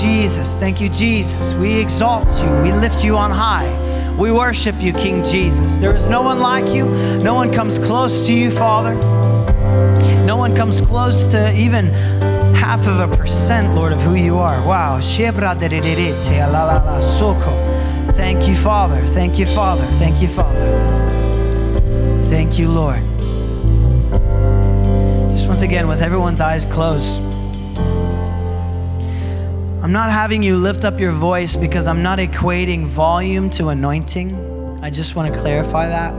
Jesus. 0.00 0.56
Thank 0.56 0.80
you, 0.80 0.88
Jesus. 0.88 1.52
We 1.54 1.78
exalt 1.78 2.26
you. 2.42 2.50
We 2.62 2.72
lift 2.72 3.04
you 3.04 3.16
on 3.16 3.30
high. 3.30 3.68
We 4.18 4.30
worship 4.32 4.74
you, 4.80 4.92
King 4.92 5.22
Jesus. 5.22 5.78
There 5.78 5.94
is 5.94 6.08
no 6.08 6.22
one 6.22 6.40
like 6.40 6.74
you. 6.74 6.86
No 7.18 7.34
one 7.34 7.52
comes 7.52 7.78
close 7.78 8.26
to 8.26 8.32
you, 8.32 8.50
Father. 8.50 8.94
No 10.24 10.36
one 10.36 10.56
comes 10.56 10.80
close 10.80 11.26
to 11.32 11.54
even 11.54 11.86
half 12.54 12.86
of 12.86 13.00
a 13.00 13.16
percent, 13.16 13.74
Lord, 13.74 13.92
of 13.92 14.00
who 14.00 14.14
you 14.14 14.38
are. 14.38 14.66
Wow. 14.66 15.00
Thank 18.12 18.48
you, 18.48 18.54
Father. 18.54 19.00
Thank 19.08 19.38
you, 19.38 19.46
Father. 19.46 19.84
Thank 19.98 20.22
you, 20.22 20.28
Father. 20.28 21.10
Thank 22.24 22.58
you, 22.58 22.68
Lord. 22.68 23.02
Just 25.30 25.46
once 25.46 25.62
again, 25.62 25.88
with 25.88 26.00
everyone's 26.00 26.40
eyes 26.40 26.64
closed. 26.64 27.29
I'm 29.82 29.92
not 29.92 30.10
having 30.10 30.42
you 30.42 30.56
lift 30.56 30.84
up 30.84 31.00
your 31.00 31.12
voice 31.12 31.56
because 31.56 31.86
I'm 31.86 32.02
not 32.02 32.18
equating 32.18 32.84
volume 32.84 33.48
to 33.50 33.68
anointing. 33.68 34.30
I 34.82 34.90
just 34.90 35.16
want 35.16 35.32
to 35.32 35.40
clarify 35.40 35.88
that. 35.88 36.12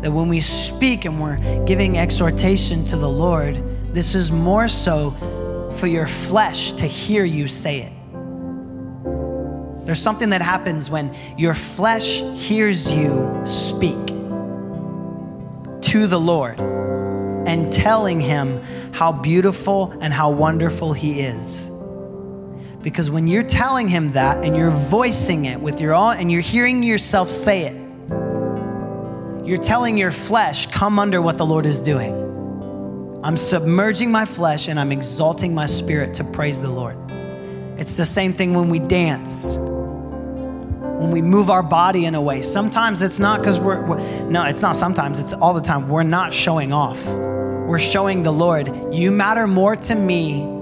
That 0.00 0.10
when 0.10 0.28
we 0.28 0.40
speak 0.40 1.04
and 1.04 1.20
we're 1.20 1.36
giving 1.66 1.98
exhortation 1.98 2.86
to 2.86 2.96
the 2.96 3.08
Lord, 3.08 3.62
this 3.92 4.14
is 4.14 4.32
more 4.32 4.66
so 4.66 5.10
for 5.76 5.88
your 5.88 6.06
flesh 6.06 6.72
to 6.72 6.86
hear 6.86 7.24
you 7.24 7.46
say 7.48 7.80
it. 7.80 7.92
There's 9.84 10.00
something 10.00 10.30
that 10.30 10.40
happens 10.40 10.88
when 10.90 11.14
your 11.36 11.54
flesh 11.54 12.22
hears 12.34 12.90
you 12.90 13.42
speak 13.44 14.06
to 15.82 16.06
the 16.06 16.18
Lord. 16.18 16.58
and 17.46 17.72
telling 17.72 18.20
him 18.20 18.60
how 18.92 19.12
beautiful 19.12 19.96
and 20.00 20.12
how 20.12 20.30
wonderful 20.30 20.92
he 20.92 21.20
is. 21.20 21.70
Because 22.86 23.10
when 23.10 23.26
you're 23.26 23.42
telling 23.42 23.88
him 23.88 24.12
that 24.12 24.44
and 24.44 24.56
you're 24.56 24.70
voicing 24.70 25.46
it 25.46 25.60
with 25.60 25.80
your 25.80 25.92
own, 25.92 26.18
and 26.18 26.30
you're 26.30 26.40
hearing 26.40 26.84
yourself 26.84 27.28
say 27.28 27.62
it, 27.64 27.74
you're 29.44 29.58
telling 29.58 29.98
your 29.98 30.12
flesh, 30.12 30.66
come 30.66 31.00
under 31.00 31.20
what 31.20 31.36
the 31.36 31.44
Lord 31.44 31.66
is 31.66 31.80
doing. 31.80 32.14
I'm 33.24 33.36
submerging 33.36 34.12
my 34.12 34.24
flesh 34.24 34.68
and 34.68 34.78
I'm 34.78 34.92
exalting 34.92 35.52
my 35.52 35.66
spirit 35.66 36.14
to 36.14 36.22
praise 36.22 36.62
the 36.62 36.70
Lord. 36.70 36.96
It's 37.76 37.96
the 37.96 38.04
same 38.04 38.32
thing 38.32 38.54
when 38.54 38.68
we 38.68 38.78
dance, 38.78 39.56
when 39.56 41.10
we 41.10 41.20
move 41.20 41.50
our 41.50 41.64
body 41.64 42.04
in 42.04 42.14
a 42.14 42.20
way. 42.20 42.40
Sometimes 42.40 43.02
it's 43.02 43.18
not 43.18 43.40
because 43.40 43.58
we're, 43.58 43.84
we're, 43.84 43.98
no, 44.28 44.44
it's 44.44 44.62
not 44.62 44.76
sometimes, 44.76 45.20
it's 45.20 45.32
all 45.32 45.54
the 45.54 45.60
time. 45.60 45.88
We're 45.88 46.04
not 46.04 46.32
showing 46.32 46.72
off. 46.72 47.04
We're 47.04 47.80
showing 47.80 48.22
the 48.22 48.32
Lord, 48.32 48.70
you 48.94 49.10
matter 49.10 49.48
more 49.48 49.74
to 49.74 49.96
me 49.96 50.55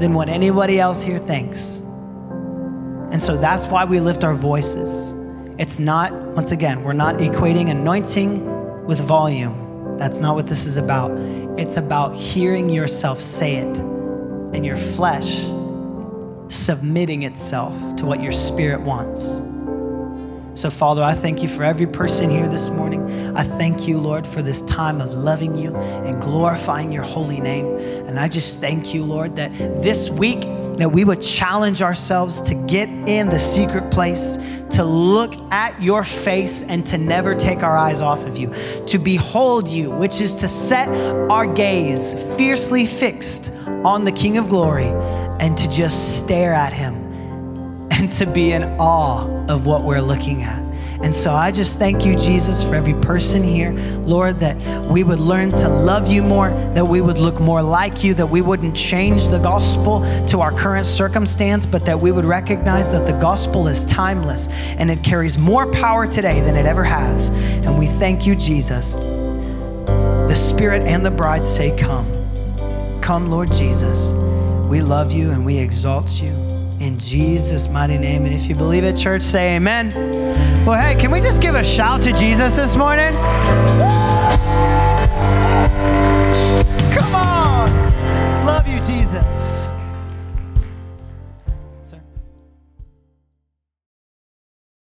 than 0.00 0.14
what 0.14 0.28
anybody 0.28 0.80
else 0.80 1.02
here 1.02 1.18
thinks. 1.18 1.80
And 3.12 3.22
so 3.22 3.36
that's 3.36 3.66
why 3.66 3.84
we 3.84 4.00
lift 4.00 4.24
our 4.24 4.34
voices. 4.34 5.14
It's 5.58 5.78
not, 5.78 6.12
once 6.12 6.52
again, 6.52 6.82
we're 6.82 6.94
not 6.94 7.16
equating 7.16 7.70
anointing 7.70 8.86
with 8.86 8.98
volume. 9.00 9.98
That's 9.98 10.18
not 10.18 10.34
what 10.34 10.46
this 10.46 10.64
is 10.64 10.78
about. 10.78 11.10
It's 11.58 11.76
about 11.76 12.16
hearing 12.16 12.70
yourself 12.70 13.20
say 13.20 13.56
it 13.56 13.76
and 13.76 14.64
your 14.64 14.78
flesh 14.78 15.44
submitting 16.48 17.24
itself 17.24 17.74
to 17.96 18.06
what 18.06 18.22
your 18.22 18.32
spirit 18.32 18.80
wants. 18.80 19.40
So, 20.54 20.68
Father, 20.68 21.02
I 21.02 21.14
thank 21.14 21.42
you 21.42 21.48
for 21.48 21.62
every 21.62 21.86
person 21.86 22.28
here 22.28 22.48
this 22.48 22.70
morning. 22.70 23.36
I 23.36 23.44
thank 23.44 23.86
you, 23.86 23.98
Lord, 23.98 24.26
for 24.26 24.42
this 24.42 24.62
time 24.62 25.00
of 25.00 25.12
loving 25.12 25.56
you 25.56 25.76
and 25.76 26.20
glorifying 26.20 26.90
your 26.90 27.04
holy 27.04 27.40
name. 27.40 27.66
And 28.06 28.18
I 28.18 28.26
just 28.26 28.60
thank 28.60 28.92
you, 28.92 29.04
Lord, 29.04 29.36
that 29.36 29.56
this 29.56 30.10
week 30.10 30.40
that 30.78 30.90
we 30.90 31.04
would 31.04 31.22
challenge 31.22 31.82
ourselves 31.82 32.40
to 32.42 32.54
get 32.66 32.88
in 32.88 33.28
the 33.28 33.38
secret 33.38 33.92
place, 33.92 34.38
to 34.70 34.84
look 34.84 35.34
at 35.52 35.80
your 35.80 36.02
face 36.02 36.64
and 36.64 36.84
to 36.86 36.98
never 36.98 37.34
take 37.34 37.62
our 37.62 37.76
eyes 37.78 38.00
off 38.00 38.26
of 38.26 38.36
you, 38.36 38.52
to 38.86 38.98
behold 38.98 39.68
you, 39.68 39.90
which 39.90 40.20
is 40.20 40.34
to 40.34 40.48
set 40.48 40.88
our 41.30 41.46
gaze 41.46 42.14
fiercely 42.36 42.86
fixed 42.86 43.52
on 43.84 44.04
the 44.04 44.12
King 44.12 44.36
of 44.36 44.48
Glory 44.48 44.88
and 45.38 45.56
to 45.56 45.70
just 45.70 46.18
stare 46.18 46.52
at 46.52 46.72
him 46.72 46.99
and 48.00 48.10
to 48.10 48.24
be 48.24 48.52
in 48.52 48.64
awe 48.80 49.26
of 49.50 49.66
what 49.66 49.84
we're 49.84 50.00
looking 50.00 50.42
at. 50.42 50.58
And 51.02 51.14
so 51.14 51.34
I 51.34 51.50
just 51.50 51.78
thank 51.78 52.06
you, 52.06 52.16
Jesus, 52.16 52.64
for 52.64 52.74
every 52.74 52.94
person 52.94 53.42
here. 53.42 53.72
Lord, 53.72 54.36
that 54.36 54.86
we 54.86 55.04
would 55.04 55.20
learn 55.20 55.50
to 55.50 55.68
love 55.68 56.08
you 56.08 56.22
more, 56.22 56.48
that 56.74 56.86
we 56.86 57.02
would 57.02 57.18
look 57.18 57.38
more 57.40 57.62
like 57.62 58.02
you, 58.02 58.14
that 58.14 58.26
we 58.26 58.40
wouldn't 58.40 58.74
change 58.74 59.28
the 59.28 59.38
gospel 59.38 60.00
to 60.28 60.40
our 60.40 60.50
current 60.50 60.86
circumstance, 60.86 61.66
but 61.66 61.84
that 61.84 62.00
we 62.00 62.10
would 62.10 62.24
recognize 62.24 62.90
that 62.90 63.06
the 63.06 63.18
gospel 63.20 63.68
is 63.68 63.84
timeless 63.84 64.48
and 64.78 64.90
it 64.90 65.04
carries 65.04 65.38
more 65.38 65.70
power 65.70 66.06
today 66.06 66.40
than 66.40 66.56
it 66.56 66.64
ever 66.64 66.84
has. 66.84 67.28
And 67.66 67.78
we 67.78 67.86
thank 67.86 68.26
you, 68.26 68.34
Jesus. 68.34 68.94
The 68.94 70.34
Spirit 70.34 70.84
and 70.84 71.04
the 71.04 71.10
bride 71.10 71.44
say, 71.44 71.76
Come. 71.76 72.10
Come, 73.02 73.30
Lord 73.30 73.52
Jesus. 73.52 74.12
We 74.70 74.80
love 74.80 75.12
you 75.12 75.32
and 75.32 75.44
we 75.44 75.58
exalt 75.58 76.22
you 76.22 76.49
in 76.80 76.98
Jesus' 76.98 77.68
mighty 77.68 77.98
name. 77.98 78.24
And 78.24 78.34
if 78.34 78.46
you 78.46 78.54
believe 78.54 78.84
it, 78.84 78.96
church, 78.96 79.22
say 79.22 79.56
amen. 79.56 79.92
Well, 80.64 80.80
hey, 80.80 81.00
can 81.00 81.10
we 81.10 81.20
just 81.20 81.40
give 81.40 81.54
a 81.54 81.64
shout 81.64 82.02
to 82.02 82.12
Jesus 82.12 82.56
this 82.56 82.74
morning? 82.74 83.14